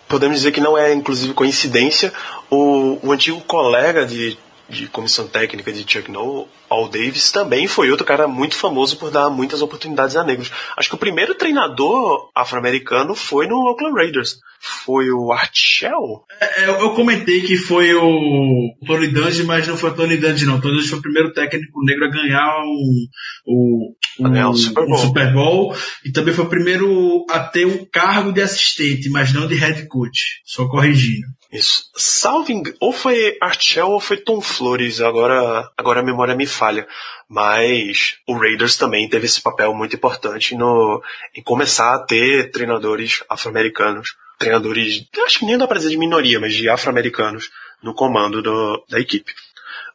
podemos 0.09 0.39
dizer 0.39 0.53
que 0.53 0.61
não 0.61 0.77
é 0.77 0.93
inclusive 0.93 1.35
coincidência. 1.35 2.13
O, 2.51 2.99
o 3.03 3.13
antigo 3.13 3.41
colega 3.43 4.07
de, 4.07 4.39
de 4.71 4.87
comissão 4.87 5.27
técnica 5.27 5.73
de 5.73 5.81
Chuck 5.81 6.11
Noll, 6.11 6.49
Al 6.69 6.89
Davis, 6.89 7.33
também 7.33 7.67
foi 7.67 7.91
outro 7.91 8.07
cara 8.07 8.29
muito 8.29 8.55
famoso 8.55 8.97
por 8.97 9.11
dar 9.11 9.29
muitas 9.29 9.61
oportunidades 9.61 10.17
a 10.17 10.25
negros. 10.25 10.51
Acho 10.77 10.89
que 10.89 10.95
o 10.95 10.99
primeiro 10.99 11.35
treinador 11.35 12.31
afro-americano 12.35 13.15
foi 13.15 13.47
no 13.47 13.57
Oakland 13.57 13.95
Raiders 13.95 14.39
foi 14.61 15.11
o 15.11 15.33
Art 15.33 15.55
Shell? 15.55 16.25
É, 16.39 16.65
é, 16.65 16.69
eu 16.69 16.91
comentei 16.91 17.41
que 17.41 17.57
foi 17.57 17.95
o 17.95 18.75
Tony 18.87 19.09
Dungy, 19.09 19.43
mas 19.45 19.67
não 19.67 19.77
foi 19.77 19.91
o 19.91 19.95
Tony 19.95 20.19
Dungy, 20.19 20.45
não. 20.45 20.59
O 20.59 20.61
Tony 20.61 20.77
Dungy 20.77 20.89
foi 20.89 20.99
o 20.99 21.03
primeiro 21.03 21.33
técnico 21.33 21.83
negro 21.83 22.05
a 22.05 22.11
ganhar 22.11 22.59
um, 22.63 23.07
o, 23.47 23.95
um, 24.21 24.55
Super 24.55 24.87
Bowl. 24.87 24.99
Super 24.99 25.33
Bowl. 25.33 25.77
E 26.05 26.13
também 26.13 26.35
foi 26.35 26.45
o 26.45 26.49
primeiro 26.49 27.25
a 27.31 27.41
ter 27.41 27.67
um 27.67 27.87
cargo 27.87 28.33
de 28.33 28.43
assistente, 28.43 29.09
mas 29.09 29.33
não 29.33 29.49
de 29.49 29.55
head 29.55 29.87
coach. 29.89 30.43
Só 30.45 30.69
corrigindo. 30.69 31.27
Isso. 31.53 31.91
Salving, 31.97 32.63
ou 32.79 32.93
foi 32.93 33.37
Art 33.41 33.61
Shell 33.61 33.91
ou 33.91 34.01
foi 34.01 34.17
Tom 34.17 34.41
Flores, 34.41 35.01
agora, 35.01 35.69
agora 35.77 36.01
a 36.01 36.05
memória 36.05 36.35
me 36.35 36.47
falha. 36.47 36.87
Mas 37.29 38.19
o 38.27 38.35
Raiders 38.35 38.77
também 38.77 39.09
teve 39.09 39.27
esse 39.27 39.41
papel 39.41 39.75
muito 39.75 39.97
importante 39.97 40.55
no, 40.55 41.03
em 41.35 41.43
começar 41.43 41.95
a 41.95 41.99
ter 41.99 42.51
treinadores 42.53 43.25
afro-americanos 43.29 44.17
treinadores, 44.41 45.05
acho 45.27 45.41
que 45.41 45.45
nem 45.45 45.59
dá 45.59 45.69
pra 45.69 45.77
dizer 45.77 45.91
de 45.91 45.99
minoria, 45.99 46.41
mas 46.41 46.55
de 46.55 46.67
afro-americanos 46.67 47.51
no 47.83 47.93
comando 47.93 48.41
do, 48.41 48.83
da 48.89 48.99
equipe. 48.99 49.35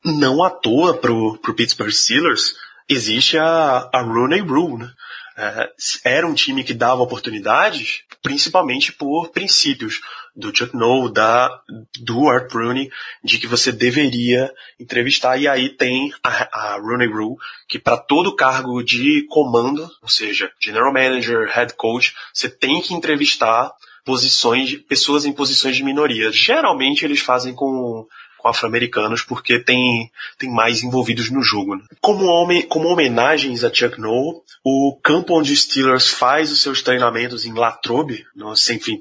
Não 0.04 0.44
à 0.44 0.52
toa 0.52 0.96
pro, 0.96 1.36
pro 1.40 1.56
Pittsburgh 1.56 1.92
Steelers 1.92 2.54
existe 2.88 3.40
a, 3.40 3.90
a 3.92 4.02
Rooney 4.02 4.42
Rule, 4.42 4.84
né? 4.84 4.92
É, 5.38 5.72
era 6.06 6.28
um 6.28 6.34
time 6.34 6.64
que 6.64 6.74
dava 6.74 7.02
oportunidades, 7.02 8.04
principalmente 8.22 8.94
por 8.94 9.30
princípios 9.32 10.00
do 10.36 10.56
Chuck 10.56 10.76
Noll, 10.76 11.10
da, 11.10 11.62
do 12.00 12.28
Art 12.28 12.52
Rooney, 12.52 12.90
de 13.24 13.38
que 13.38 13.48
você 13.48 13.72
deveria 13.72 14.52
entrevistar. 14.80 15.38
E 15.38 15.48
aí 15.48 15.70
tem 15.70 16.12
a, 16.24 16.74
a 16.74 16.78
Rooney 16.78 17.08
Rule, 17.08 17.38
que 17.68 17.80
para 17.80 17.98
todo 17.98 18.36
cargo 18.36 18.84
de 18.84 19.26
comando, 19.30 19.90
ou 20.02 20.10
seja, 20.10 20.52
general 20.60 20.92
manager, 20.92 21.48
head 21.48 21.74
coach, 21.76 22.14
você 22.34 22.50
tem 22.50 22.82
que 22.82 22.94
entrevistar 22.94 23.72
posições, 24.04 24.76
pessoas 24.88 25.26
em 25.26 25.34
posições 25.34 25.76
de 25.76 25.84
minoria. 25.84 26.32
Geralmente 26.32 27.04
eles 27.04 27.22
fazem 27.22 27.56
com, 27.56 28.06
com 28.46 28.50
afro-americanos 28.50 29.24
porque 29.24 29.60
tem, 29.60 30.12
tem 30.38 30.52
mais 30.52 30.84
envolvidos 30.84 31.32
no 31.32 31.42
jogo. 31.42 31.76
Né? 31.76 31.84
Como, 32.00 32.26
homem, 32.26 32.62
como 32.62 32.88
homenagens 32.88 33.64
a 33.64 33.74
Chuck 33.74 34.00
Noll, 34.00 34.44
o 34.64 35.00
campo 35.04 35.38
onde 35.38 35.56
Steelers 35.56 36.10
faz 36.10 36.52
os 36.52 36.62
seus 36.62 36.84
treinamentos 36.84 37.46
em 37.46 37.54
Latrobe, 37.54 38.26
no 38.36 38.56
St. 38.56 39.00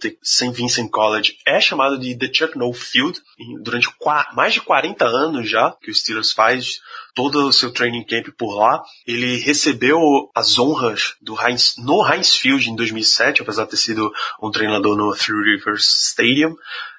Vincent 0.53 0.91
College, 0.91 1.37
é 1.47 1.61
chamado 1.61 1.99
de 1.99 2.17
The 2.17 2.31
Chuck 2.33 2.57
Noll 2.57 2.73
Field. 2.73 3.21
Durante 3.61 3.89
mais 4.35 4.55
de 4.55 4.63
40 4.63 5.05
anos 5.05 5.49
já 5.49 5.71
que 5.83 5.91
o 5.91 5.95
Steelers 5.95 6.33
faz 6.33 6.81
todo 7.15 7.47
o 7.47 7.53
seu 7.53 7.71
training 7.71 8.05
camp 8.05 8.29
por 8.37 8.55
lá. 8.55 8.83
Ele 9.07 9.37
recebeu 9.39 10.01
as 10.35 10.59
honras 10.59 11.15
do 11.21 11.41
Heinz, 11.41 11.77
no 11.79 12.05
Heinz 12.07 12.37
Field 12.37 12.69
em 12.69 12.77
2007, 12.77 13.43
apesar 13.43 13.65
de 13.65 13.71
ter 13.71 13.77
sido 13.77 14.13
um 14.43 14.51
treinador 14.51 14.97
no 14.97 15.15
Three 15.15 15.57
Rivers 15.57 16.09
Stadium. 16.09 16.57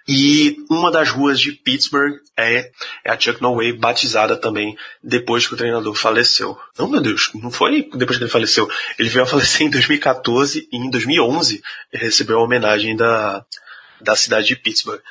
E 0.07 0.57
uma 0.69 0.91
das 0.91 1.09
ruas 1.09 1.39
de 1.39 1.51
Pittsburgh 1.51 2.19
é, 2.37 2.69
é 3.03 3.11
a 3.11 3.19
Chuck 3.19 3.41
Nollway, 3.41 3.73
batizada 3.73 4.37
também 4.37 4.77
depois 5.03 5.47
que 5.47 5.55
o 5.55 5.57
treinador 5.57 5.95
faleceu. 5.95 6.57
Não, 6.77 6.87
meu 6.87 7.01
Deus, 7.01 7.31
não 7.33 7.49
foi 7.49 7.89
depois 7.93 8.17
que 8.17 8.23
ele 8.23 8.31
faleceu. 8.31 8.69
Ele 8.99 9.09
veio 9.09 9.23
a 9.23 9.27
falecer 9.27 9.65
em 9.65 9.69
2014 9.69 10.69
e 10.71 10.77
em 10.77 10.89
2011 10.91 11.61
ele 11.91 12.03
recebeu 12.03 12.37
a 12.37 12.43
homenagem 12.43 12.95
da, 12.95 13.43
da 13.99 14.15
cidade 14.15 14.47
de 14.47 14.55
Pittsburgh. 14.55 15.01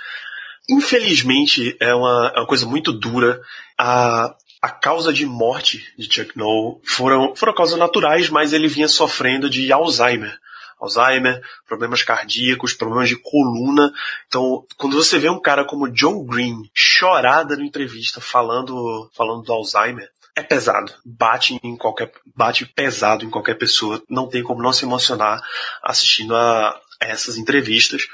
Infelizmente, 0.70 1.76
é 1.80 1.92
uma, 1.92 2.32
é 2.34 2.38
uma 2.38 2.46
coisa 2.46 2.64
muito 2.64 2.92
dura. 2.92 3.40
A, 3.76 4.34
a 4.64 4.70
causa 4.70 5.12
de 5.12 5.26
morte 5.26 5.92
de 5.98 6.10
Chuck 6.10 6.38
Noll 6.38 6.80
foram, 6.82 7.36
foram 7.36 7.52
causas 7.52 7.78
naturais, 7.78 8.30
mas 8.30 8.54
ele 8.54 8.66
vinha 8.66 8.88
sofrendo 8.88 9.50
de 9.50 9.70
Alzheimer. 9.70 10.40
Alzheimer, 10.80 11.42
problemas 11.68 12.02
cardíacos, 12.02 12.72
problemas 12.72 13.10
de 13.10 13.16
coluna. 13.16 13.92
Então, 14.26 14.64
quando 14.78 14.96
você 14.96 15.18
vê 15.18 15.28
um 15.28 15.38
cara 15.38 15.66
como 15.66 15.90
John 15.90 16.24
Green 16.24 16.62
chorar 16.72 17.44
na 17.44 17.62
entrevista 17.62 18.22
falando, 18.22 19.10
falando 19.14 19.42
do 19.42 19.52
Alzheimer, 19.52 20.10
é 20.34 20.42
pesado. 20.42 20.94
Bate 21.04 21.60
em 21.62 21.76
qualquer, 21.76 22.10
bate 22.34 22.64
pesado 22.64 23.22
em 23.22 23.30
qualquer 23.30 23.58
pessoa. 23.58 24.02
Não 24.08 24.26
tem 24.28 24.42
como 24.42 24.62
não 24.62 24.72
se 24.72 24.86
emocionar 24.86 25.42
assistindo 25.82 26.34
a, 26.34 26.70
a 27.02 27.06
essas 27.06 27.36
entrevistas. 27.36 28.08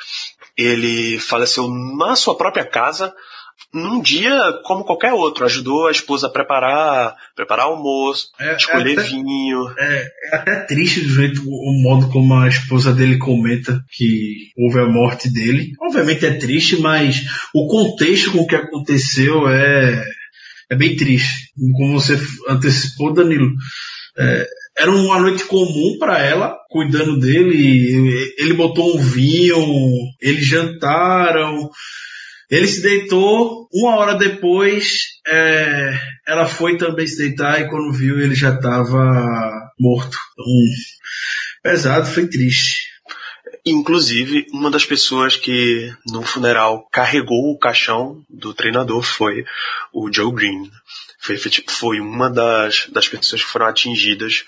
Ele 0.57 1.17
faleceu 1.21 1.69
na 1.69 2.17
sua 2.17 2.37
própria 2.37 2.65
casa, 2.65 3.15
num 3.73 4.01
dia 4.01 4.35
como 4.65 4.85
qualquer 4.85 5.13
outro, 5.13 5.45
ajudou 5.45 5.87
a 5.87 5.93
esposa 5.93 6.27
a 6.27 6.31
preparar, 6.31 7.15
preparar 7.37 7.67
almoço, 7.67 8.29
é, 8.39 8.57
escolher 8.57 8.99
é 8.99 9.01
até, 9.01 9.09
vinho. 9.09 9.75
É, 9.79 10.11
é, 10.33 10.37
até 10.37 10.61
triste 10.67 11.01
do 11.01 11.09
jeito, 11.09 11.43
o 11.47 11.83
modo 11.83 12.09
como 12.09 12.35
a 12.35 12.49
esposa 12.49 12.93
dele 12.93 13.19
comenta 13.19 13.81
que 13.93 14.49
houve 14.57 14.81
a 14.81 14.87
morte 14.87 15.33
dele. 15.33 15.73
Obviamente 15.81 16.27
é 16.27 16.35
triste, 16.35 16.81
mas 16.81 17.23
o 17.55 17.67
contexto 17.69 18.33
com 18.33 18.39
o 18.39 18.47
que 18.47 18.57
aconteceu 18.57 19.49
é, 19.49 20.05
é 20.71 20.77
bem 20.77 20.97
triste. 20.97 21.51
Como 21.77 22.01
você 22.01 22.19
antecipou, 22.49 23.13
Danilo. 23.13 23.53
É, 24.19 24.47
era 24.79 24.91
uma 24.91 25.21
noite 25.21 25.45
comum 25.45 25.97
para 25.99 26.19
ela, 26.19 26.57
cuidando 26.71 27.19
dele. 27.21 28.35
Ele 28.39 28.55
botou 28.55 28.97
um 28.97 29.01
vinho, 29.01 29.57
eles 30.21 30.47
jantaram, 30.47 31.71
ele 32.51 32.67
se 32.67 32.83
deitou, 32.83 33.69
uma 33.73 33.97
hora 33.97 34.15
depois, 34.17 35.05
é, 35.27 35.97
ela 36.27 36.47
foi 36.47 36.77
também 36.77 37.07
se 37.07 37.17
deitar 37.17 37.61
e 37.61 37.69
quando 37.69 37.93
viu 37.93 38.19
ele 38.19 38.35
já 38.35 38.53
estava 38.53 39.71
morto. 39.79 40.17
Então, 40.33 40.45
pesado, 41.63 42.07
foi 42.07 42.27
triste. 42.27 42.91
Inclusive, 43.65 44.47
uma 44.53 44.71
das 44.71 44.85
pessoas 44.85 45.37
que 45.37 45.95
no 46.07 46.23
funeral 46.23 46.89
carregou 46.91 47.53
o 47.53 47.59
caixão 47.59 48.25
do 48.29 48.53
treinador 48.53 49.03
foi 49.03 49.45
o 49.93 50.13
Joe 50.13 50.33
Green. 50.33 50.71
Foi, 51.21 51.39
foi 51.69 52.01
uma 52.01 52.29
das, 52.29 52.89
das 52.91 53.09
pessoas 53.09 53.45
que 53.45 53.49
foram 53.49 53.67
atingidas 53.67 54.45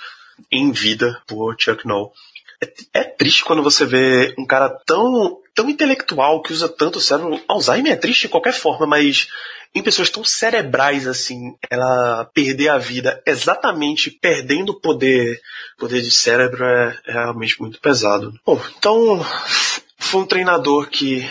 em 0.50 0.72
vida 0.72 1.20
por 1.26 1.54
Chuck 1.58 1.86
Noll. 1.86 2.12
É, 2.60 3.00
é 3.00 3.04
triste 3.04 3.44
quando 3.44 3.62
você 3.62 3.84
vê 3.84 4.34
um 4.38 4.46
cara 4.46 4.70
tão 4.86 5.41
tão 5.54 5.68
intelectual, 5.68 6.42
que 6.42 6.52
usa 6.52 6.68
tanto 6.68 6.98
o 6.98 7.00
cérebro. 7.00 7.40
Alzheimer 7.48 7.92
é 7.92 7.96
triste 7.96 8.22
de 8.22 8.28
qualquer 8.28 8.52
forma, 8.52 8.86
mas 8.86 9.28
em 9.74 9.82
pessoas 9.82 10.10
tão 10.10 10.24
cerebrais 10.24 11.06
assim, 11.06 11.54
ela 11.70 12.24
perder 12.34 12.68
a 12.68 12.78
vida 12.78 13.22
exatamente 13.26 14.10
perdendo 14.10 14.78
poder, 14.78 15.40
poder 15.78 16.02
de 16.02 16.10
cérebro 16.10 16.64
é, 16.64 16.98
é 17.06 17.12
realmente 17.12 17.60
muito 17.60 17.80
pesado. 17.80 18.32
Bom, 18.44 18.60
então 18.76 19.24
foi 19.98 20.20
um 20.20 20.26
treinador 20.26 20.88
que 20.88 21.28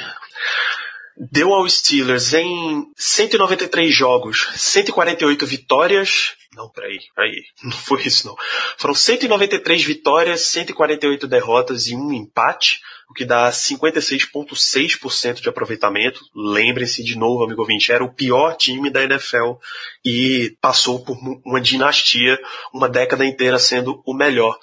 deu 1.17 1.53
ao 1.53 1.69
Steelers 1.69 2.33
em 2.33 2.87
193 2.95 3.93
jogos, 3.93 4.47
148 4.55 5.45
vitórias. 5.45 6.33
Não, 6.55 6.67
peraí, 6.69 6.99
peraí. 7.15 7.43
Não 7.63 7.71
foi 7.71 8.01
isso, 8.03 8.27
não. 8.27 8.35
Foram 8.77 8.93
193 8.93 9.83
vitórias, 9.83 10.41
148 10.47 11.27
derrotas 11.27 11.87
e 11.87 11.95
um 11.95 12.11
empate, 12.11 12.81
o 13.11 13.13
que 13.13 13.25
dá 13.25 13.51
56,6% 13.51 15.41
de 15.41 15.49
aproveitamento. 15.49 16.21
Lembrem-se 16.33 17.03
de 17.03 17.17
novo, 17.17 17.43
amigo 17.43 17.59
ouvinte, 17.59 17.91
era 17.91 18.01
o 18.03 18.13
pior 18.13 18.55
time 18.55 18.89
da 18.89 19.03
NFL 19.03 19.55
e 20.03 20.55
passou 20.61 21.03
por 21.03 21.17
uma 21.45 21.59
dinastia, 21.59 22.39
uma 22.73 22.87
década 22.87 23.25
inteira 23.25 23.59
sendo 23.59 24.01
o 24.05 24.13
melhor. 24.13 24.57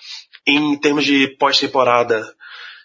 Em 0.46 0.74
termos 0.80 1.04
de 1.04 1.28
pós-temporada, 1.38 2.26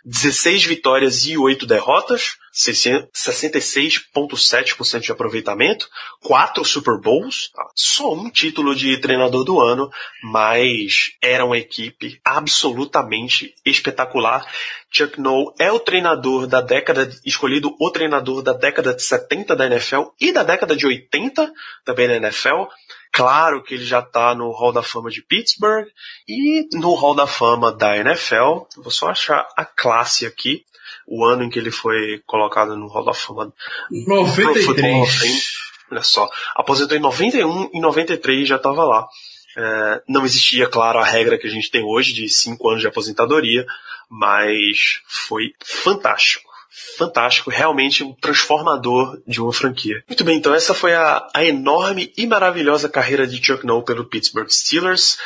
16 0.03 0.65
vitórias 0.65 1.25
e 1.25 1.37
8 1.37 1.65
derrotas, 1.65 2.35
66,7% 2.53 4.99
de 4.99 5.11
aproveitamento, 5.11 5.89
4 6.21 6.63
Super 6.63 6.99
Bowls, 6.99 7.49
tá? 7.51 7.65
só 7.75 8.13
um 8.13 8.29
título 8.29 8.75
de 8.75 8.95
treinador 8.99 9.43
do 9.43 9.59
ano, 9.59 9.91
mas 10.21 11.13
era 11.21 11.43
uma 11.43 11.57
equipe 11.57 12.21
absolutamente 12.23 13.55
espetacular. 13.65 14.45
Chuck 14.91 15.19
Noll 15.19 15.55
é 15.57 15.71
o 15.71 15.79
treinador 15.79 16.45
da 16.45 16.61
década, 16.61 17.09
escolhido 17.25 17.75
o 17.79 17.89
treinador 17.89 18.43
da 18.43 18.53
década 18.53 18.93
de 18.93 19.01
70 19.01 19.55
da 19.55 19.65
NFL 19.65 20.09
e 20.21 20.31
da 20.31 20.43
década 20.43 20.75
de 20.75 20.85
80 20.85 21.51
também 21.83 22.07
da 22.07 22.17
NFL. 22.17 22.65
Claro 23.11 23.63
que 23.63 23.73
ele 23.75 23.85
já 23.85 23.99
está 23.99 24.33
no 24.33 24.49
Hall 24.51 24.71
da 24.71 24.81
Fama 24.81 25.11
de 25.11 25.21
Pittsburgh 25.21 25.87
e 26.27 26.67
no 26.73 26.95
Hall 26.95 27.13
da 27.13 27.27
Fama 27.27 27.71
da 27.71 27.95
NFL. 27.95 28.63
Vou 28.75 28.91
só 28.91 29.09
achar 29.09 29.47
a 29.55 29.63
classe 29.63 30.25
aqui, 30.25 30.65
o 31.13 31.23
ano 31.25 31.43
em 31.43 31.49
que 31.49 31.59
ele 31.59 31.69
foi 31.69 32.21
colocado 32.25 32.75
no 32.75 32.87
Hall 32.87 33.05
da 33.05 33.13
Fama. 33.13 33.53
93. 33.91 35.43
Olha 35.91 36.01
só, 36.01 36.27
aposentou 36.55 36.97
em 36.97 37.01
91 37.01 37.69
e 37.71 37.79
93 37.79 38.47
já 38.47 38.55
estava 38.55 38.83
lá. 38.83 39.07
É, 39.55 40.01
não 40.09 40.25
existia, 40.25 40.67
claro, 40.67 40.97
a 40.97 41.05
regra 41.05 41.37
que 41.37 41.45
a 41.45 41.49
gente 41.49 41.69
tem 41.69 41.83
hoje 41.83 42.13
de 42.13 42.27
5 42.27 42.67
anos 42.67 42.81
de 42.81 42.87
aposentadoria, 42.87 43.63
mas 44.09 45.01
foi 45.05 45.53
fantástico 45.63 46.51
fantástico, 46.97 47.51
realmente 47.51 48.03
um 48.03 48.13
transformador 48.13 49.21
de 49.27 49.39
uma 49.39 49.53
franquia. 49.53 50.03
Muito 50.07 50.23
bem, 50.23 50.37
então 50.37 50.53
essa 50.53 50.73
foi 50.73 50.93
a, 50.93 51.27
a 51.33 51.45
enorme 51.45 52.11
e 52.17 52.25
maravilhosa 52.25 52.89
carreira 52.89 53.27
de 53.27 53.43
Chuck 53.43 53.65
Noll 53.65 53.83
pelo 53.83 54.05
Pittsburgh 54.05 54.49
Steelers. 54.49 55.17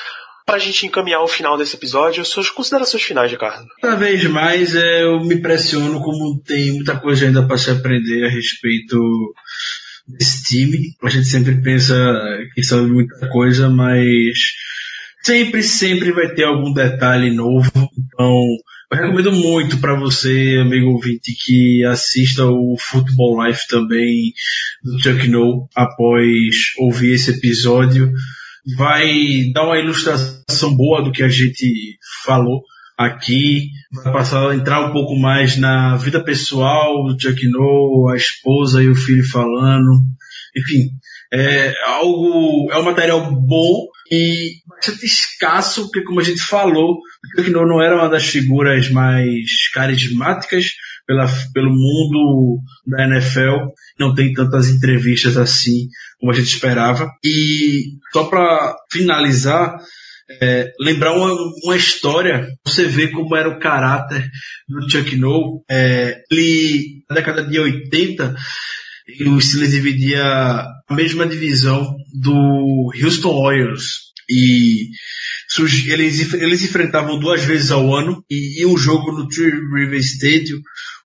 Para 0.47 0.55
a 0.55 0.59
gente 0.59 0.85
encaminhar 0.85 1.21
o 1.21 1.27
final 1.27 1.57
desse 1.57 1.75
episódio, 1.75 2.23
suas 2.23 2.49
considerações 2.49 3.03
finais, 3.03 3.29
Ricardo. 3.29 3.67
Cada 3.81 3.97
vez 3.97 4.23
mais 4.27 4.77
é, 4.77 5.03
eu 5.03 5.19
me 5.19 5.41
pressiono 5.41 5.99
como 5.99 6.41
tem 6.41 6.71
muita 6.71 6.97
coisa 6.97 7.25
ainda 7.25 7.45
para 7.45 7.57
se 7.57 7.69
aprender 7.69 8.25
a 8.25 8.29
respeito 8.29 8.97
desse 10.07 10.45
time. 10.45 10.77
A 11.03 11.09
gente 11.09 11.27
sempre 11.27 11.61
pensa 11.61 11.93
que 12.55 12.63
sabe 12.63 12.87
muita 12.87 13.27
coisa, 13.27 13.67
mas 13.67 14.37
sempre, 15.21 15.61
sempre 15.61 16.13
vai 16.13 16.33
ter 16.33 16.45
algum 16.45 16.71
detalhe 16.71 17.29
novo. 17.29 17.69
Então, 17.97 18.41
eu 18.89 18.97
recomendo 18.97 19.33
muito 19.33 19.79
para 19.79 19.99
você, 19.99 20.59
amigo 20.61 20.91
ouvinte, 20.91 21.35
que 21.45 21.83
assista 21.83 22.45
o 22.45 22.77
Football 22.79 23.45
Life 23.45 23.67
também 23.67 24.31
do 24.81 24.97
Chuck 25.03 25.27
No 25.27 25.67
após 25.75 26.55
ouvir 26.77 27.15
esse 27.15 27.31
episódio. 27.31 28.13
Vai 28.75 29.51
dar 29.53 29.65
uma 29.65 29.77
ilustração 29.77 30.75
boa 30.75 31.01
do 31.01 31.11
que 31.11 31.23
a 31.23 31.29
gente 31.29 31.97
falou 32.25 32.61
aqui, 32.97 33.69
vai 34.03 34.11
passar 34.11 34.49
a 34.49 34.55
entrar 34.55 34.89
um 34.89 34.91
pouco 34.91 35.15
mais 35.15 35.55
na 35.55 35.95
vida 35.95 36.23
pessoal 36.23 37.05
do 37.05 37.21
Chuck 37.21 37.47
No, 37.47 38.09
a 38.11 38.17
esposa 38.17 38.81
e 38.81 38.89
o 38.89 38.95
filho 38.95 39.23
falando. 39.23 40.01
Enfim, 40.57 40.89
é 41.31 41.73
algo, 41.85 42.71
é 42.71 42.77
um 42.79 42.83
material 42.83 43.31
bom 43.31 43.87
e 44.11 44.53
bastante 44.67 45.05
escasso, 45.05 45.83
porque 45.83 46.03
como 46.03 46.19
a 46.19 46.23
gente 46.23 46.41
falou, 46.41 46.93
o 46.95 47.37
Chuck 47.37 47.51
não 47.51 47.81
era 47.81 47.95
uma 47.95 48.09
das 48.09 48.25
figuras 48.25 48.89
mais 48.89 49.69
carismáticas 49.73 50.71
pela, 51.07 51.25
pelo 51.53 51.71
mundo 51.71 52.59
da 52.85 53.05
NFL, 53.05 53.71
não 53.97 54.13
tem 54.13 54.33
tantas 54.33 54.69
entrevistas 54.69 55.37
assim 55.37 55.87
como 56.19 56.31
a 56.31 56.35
gente 56.35 56.47
esperava. 56.47 57.09
E 57.23 57.93
só 58.11 58.25
para 58.25 58.75
finalizar, 58.91 59.77
é, 60.41 60.71
lembrar 60.79 61.13
uma, 61.13 61.33
uma 61.63 61.77
história, 61.77 62.47
você 62.65 62.85
vê 62.85 63.07
como 63.07 63.35
era 63.35 63.49
o 63.49 63.59
caráter 63.59 64.29
do 64.67 64.89
Chuck 64.89 65.15
Noll. 65.15 65.63
É, 65.69 66.21
ele, 66.29 67.03
na 67.09 67.15
década 67.15 67.43
de 67.43 67.57
80, 67.57 68.35
o 69.27 69.41
Steelers 69.41 69.71
dividia 69.71 70.21
a 70.23 70.93
mesma 70.93 71.25
divisão 71.25 71.95
do 72.13 72.91
Houston 73.01 73.33
Oilers. 73.33 74.07
E 74.29 74.89
eles, 75.87 76.33
eles 76.33 76.61
enfrentavam 76.61 77.17
duas 77.17 77.43
vezes 77.43 77.71
ao 77.71 77.95
ano 77.95 78.23
e, 78.29 78.61
e 78.61 78.65
um 78.65 78.77
jogo 78.77 79.13
no 79.13 79.27
Tree 79.29 79.49
River 79.49 79.99
Stadium, 79.99 80.59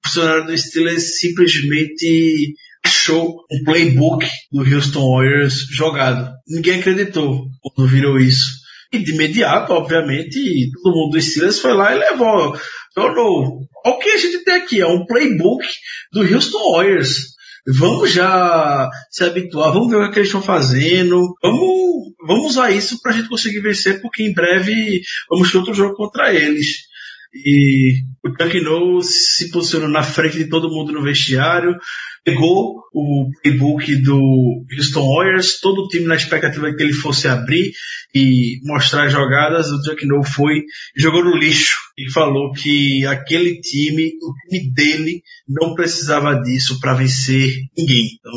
funcionário 0.05 0.47
do 0.47 0.57
Steelers 0.59 1.19
simplesmente 1.19 2.55
achou 2.85 3.45
um 3.51 3.65
playbook 3.65 4.27
do 4.51 4.63
Houston 4.63 5.05
Oilers 5.05 5.67
jogado. 5.71 6.33
Ninguém 6.49 6.81
acreditou 6.81 7.47
quando 7.61 7.89
virou 7.89 8.19
isso. 8.19 8.63
E 8.93 8.99
de 8.99 9.13
imediato, 9.13 9.73
obviamente, 9.73 10.71
todo 10.83 10.95
mundo 10.95 11.13
do 11.13 11.23
Steelers 11.23 11.61
foi 11.61 11.73
lá 11.73 11.95
e 11.95 11.99
levou. 11.99 12.59
Tornou. 12.95 13.61
O 13.85 13.99
que 13.99 14.11
a 14.11 14.19
gente 14.19 14.45
tem 14.45 14.55
aqui? 14.55 14.81
É 14.81 14.87
um 14.87 15.07
playbook 15.07 15.65
do 16.13 16.21
Houston 16.21 16.77
Oilers 16.77 17.33
vamos 17.67 18.13
já 18.13 18.91
se 19.11 19.25
habituar, 19.25 19.73
vamos 19.73 19.91
ver 19.91 19.97
o 19.97 20.11
que 20.11 20.19
eles 20.19 20.29
estão 20.29 20.43
fazendo, 20.43 21.35
vamos, 21.43 22.13
vamos 22.27 22.47
usar 22.47 22.71
isso 22.71 23.01
para 23.01 23.13
a 23.13 23.15
gente 23.15 23.29
conseguir 23.29 23.61
vencer, 23.61 24.01
porque 24.01 24.23
em 24.23 24.33
breve 24.33 25.01
vamos 25.31 25.51
ter 25.51 25.59
outro 25.59 25.75
jogo 25.75 25.95
contra 25.95 26.35
eles. 26.35 26.92
E 27.35 28.03
o 28.25 28.29
Chuck 28.29 29.03
se 29.03 29.51
posicionou 29.51 29.89
na 29.89 30.03
frente 30.03 30.39
de 30.39 30.49
todo 30.49 30.69
mundo 30.69 30.93
no 30.93 31.03
vestiário, 31.03 31.77
pegou 32.25 32.83
o 32.93 33.31
playbook 33.43 33.97
do 33.97 34.65
Houston 34.77 35.15
Warriors, 35.15 35.59
todo 35.59 35.83
o 35.83 35.89
time 35.89 36.07
na 36.07 36.15
expectativa 36.15 36.73
que 36.73 36.83
ele 36.83 36.93
fosse 36.93 37.27
abrir 37.27 37.73
e 38.15 38.61
mostrar 38.65 39.07
as 39.07 39.13
jogadas, 39.13 39.69
o 39.71 39.83
Chuck 39.83 40.07
foi 40.33 40.63
jogou 40.95 41.25
no 41.25 41.37
lixo 41.37 41.75
e 41.99 42.11
falou 42.13 42.53
que 42.53 43.05
aquele 43.07 43.61
time, 43.61 44.13
o 44.23 44.35
time 44.49 44.73
dele, 44.73 45.23
não 45.49 45.75
precisava 45.75 46.35
disso 46.43 46.79
para 46.81 46.95
vencer 46.95 47.55
ninguém. 47.77 48.05
Então, 48.19 48.33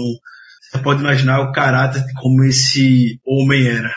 você 0.61 0.79
pode 0.79 1.01
imaginar 1.01 1.41
o 1.41 1.51
caráter 1.51 2.01
de 2.01 2.13
como 2.13 2.43
esse 2.43 3.19
homem 3.25 3.67
era. 3.67 3.93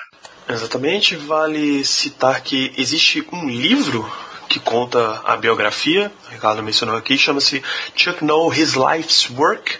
Exatamente, 0.48 1.14
vale 1.14 1.84
citar 1.84 2.42
que 2.42 2.72
existe 2.76 3.24
um 3.32 3.48
livro 3.48 4.04
que 4.48 4.58
conta 4.58 5.20
a 5.24 5.36
biografia, 5.36 6.10
o 6.26 6.30
Ricardo 6.30 6.62
mencionou 6.62 6.96
aqui, 6.96 7.18
chama-se 7.18 7.62
Chuck 7.94 8.24
No 8.24 8.52
His 8.52 8.74
Life's 8.74 9.30
Work. 9.30 9.78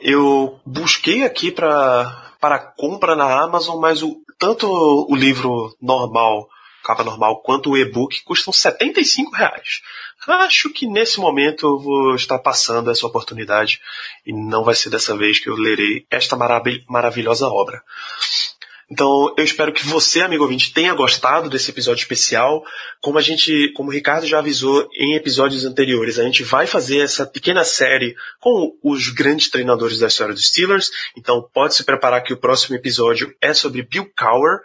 Eu 0.00 0.60
busquei 0.64 1.24
aqui 1.24 1.50
para 1.50 2.28
para 2.40 2.58
compra 2.58 3.14
na 3.14 3.42
Amazon, 3.42 3.78
mas 3.78 4.02
o, 4.02 4.16
tanto 4.38 4.66
o 4.66 5.14
livro 5.14 5.76
normal, 5.80 6.48
capa 6.82 7.04
normal, 7.04 7.42
quanto 7.42 7.70
o 7.70 7.76
e-book 7.76 8.22
custam 8.24 8.50
75 8.50 9.36
reais. 9.36 9.82
Acho 10.26 10.70
que 10.70 10.86
nesse 10.86 11.20
momento 11.20 11.66
eu 11.66 11.78
vou 11.78 12.14
estar 12.14 12.38
passando 12.38 12.90
essa 12.90 13.06
oportunidade 13.06 13.80
e 14.24 14.32
não 14.32 14.64
vai 14.64 14.74
ser 14.74 14.88
dessa 14.88 15.14
vez 15.16 15.38
que 15.38 15.50
eu 15.50 15.54
lerei 15.54 16.06
esta 16.10 16.36
maravilhosa 16.88 17.46
obra. 17.46 17.82
Então, 18.90 19.32
eu 19.36 19.44
espero 19.44 19.72
que 19.72 19.86
você, 19.86 20.20
amigo 20.20 20.42
ouvinte, 20.42 20.72
tenha 20.72 20.92
gostado 20.94 21.48
desse 21.48 21.70
episódio 21.70 22.02
especial. 22.02 22.64
Como 23.00 23.18
a 23.18 23.22
gente, 23.22 23.72
como 23.72 23.88
o 23.88 23.92
Ricardo 23.92 24.26
já 24.26 24.40
avisou 24.40 24.88
em 24.94 25.14
episódios 25.14 25.64
anteriores, 25.64 26.18
a 26.18 26.24
gente 26.24 26.42
vai 26.42 26.66
fazer 26.66 26.98
essa 26.98 27.24
pequena 27.24 27.64
série 27.64 28.16
com 28.40 28.76
os 28.82 29.08
grandes 29.10 29.48
treinadores 29.48 30.00
da 30.00 30.08
história 30.08 30.34
dos 30.34 30.48
Steelers. 30.48 30.90
Então, 31.16 31.48
pode 31.54 31.76
se 31.76 31.84
preparar 31.84 32.22
que 32.24 32.32
o 32.32 32.36
próximo 32.36 32.74
episódio 32.74 33.32
é 33.40 33.54
sobre 33.54 33.82
Bill 33.82 34.10
Cowher. 34.18 34.58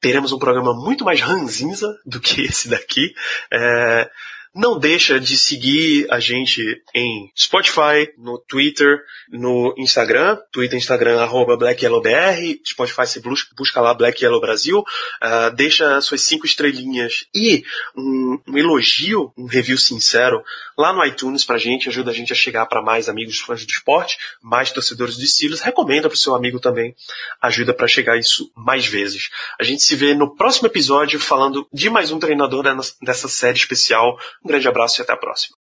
Teremos 0.00 0.30
um 0.32 0.38
programa 0.38 0.72
muito 0.72 1.04
mais 1.04 1.20
ranzinza 1.20 1.88
do 2.06 2.20
que 2.20 2.42
esse 2.42 2.68
daqui. 2.68 3.12
É, 3.52 4.08
não 4.54 4.78
deixa 4.78 5.18
de 5.18 5.36
seguir 5.36 6.06
a 6.10 6.20
gente 6.20 6.62
em 6.94 7.30
Spotify, 7.36 8.12
no 8.16 8.38
Twitter, 8.38 9.02
no 9.28 9.74
Instagram, 9.76 10.38
Twitter, 10.52 10.78
Instagram, 10.78 11.20
arroba 11.20 11.56
BlackYellowBR, 11.56 12.60
Spotify 12.64 13.06
você 13.06 13.20
busca 13.20 13.80
lá 13.80 13.92
Black 13.92 14.22
Yellow 14.22 14.40
Brasil, 14.40 14.78
uh, 14.78 15.54
deixa 15.54 16.00
suas 16.00 16.22
cinco 16.22 16.46
estrelinhas 16.46 17.26
e 17.34 17.64
um, 17.96 18.38
um, 18.48 18.56
elogio, 18.58 19.32
um 19.36 19.46
review 19.46 19.76
sincero 19.76 20.42
lá 20.78 20.92
no 20.92 21.04
iTunes 21.04 21.44
pra 21.44 21.58
gente, 21.58 21.88
ajuda 21.88 22.10
a 22.10 22.14
gente 22.14 22.32
a 22.32 22.36
chegar 22.36 22.66
para 22.66 22.82
mais 22.82 23.08
amigos 23.08 23.38
fãs 23.40 23.64
do 23.64 23.70
esporte, 23.70 24.16
mais 24.40 24.70
torcedores 24.70 25.16
de 25.16 25.24
estilos, 25.24 25.60
recomenda 25.60 26.08
pro 26.08 26.18
seu 26.18 26.34
amigo 26.34 26.60
também, 26.60 26.94
ajuda 27.40 27.74
para 27.74 27.88
chegar 27.88 28.18
isso 28.18 28.50
mais 28.56 28.86
vezes. 28.86 29.30
A 29.58 29.64
gente 29.64 29.82
se 29.82 29.96
vê 29.96 30.14
no 30.14 30.34
próximo 30.34 30.68
episódio 30.68 31.18
falando 31.18 31.66
de 31.72 31.90
mais 31.90 32.12
um 32.12 32.18
treinador 32.18 32.64
dessa 33.02 33.28
série 33.28 33.58
especial 33.58 34.16
um 34.44 34.48
grande 34.48 34.68
abraço 34.68 35.00
e 35.00 35.02
até 35.02 35.12
a 35.12 35.16
próxima. 35.16 35.56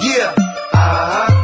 Yeah. 0.00 0.34
Uh 0.72 0.76
-huh. 0.76 1.41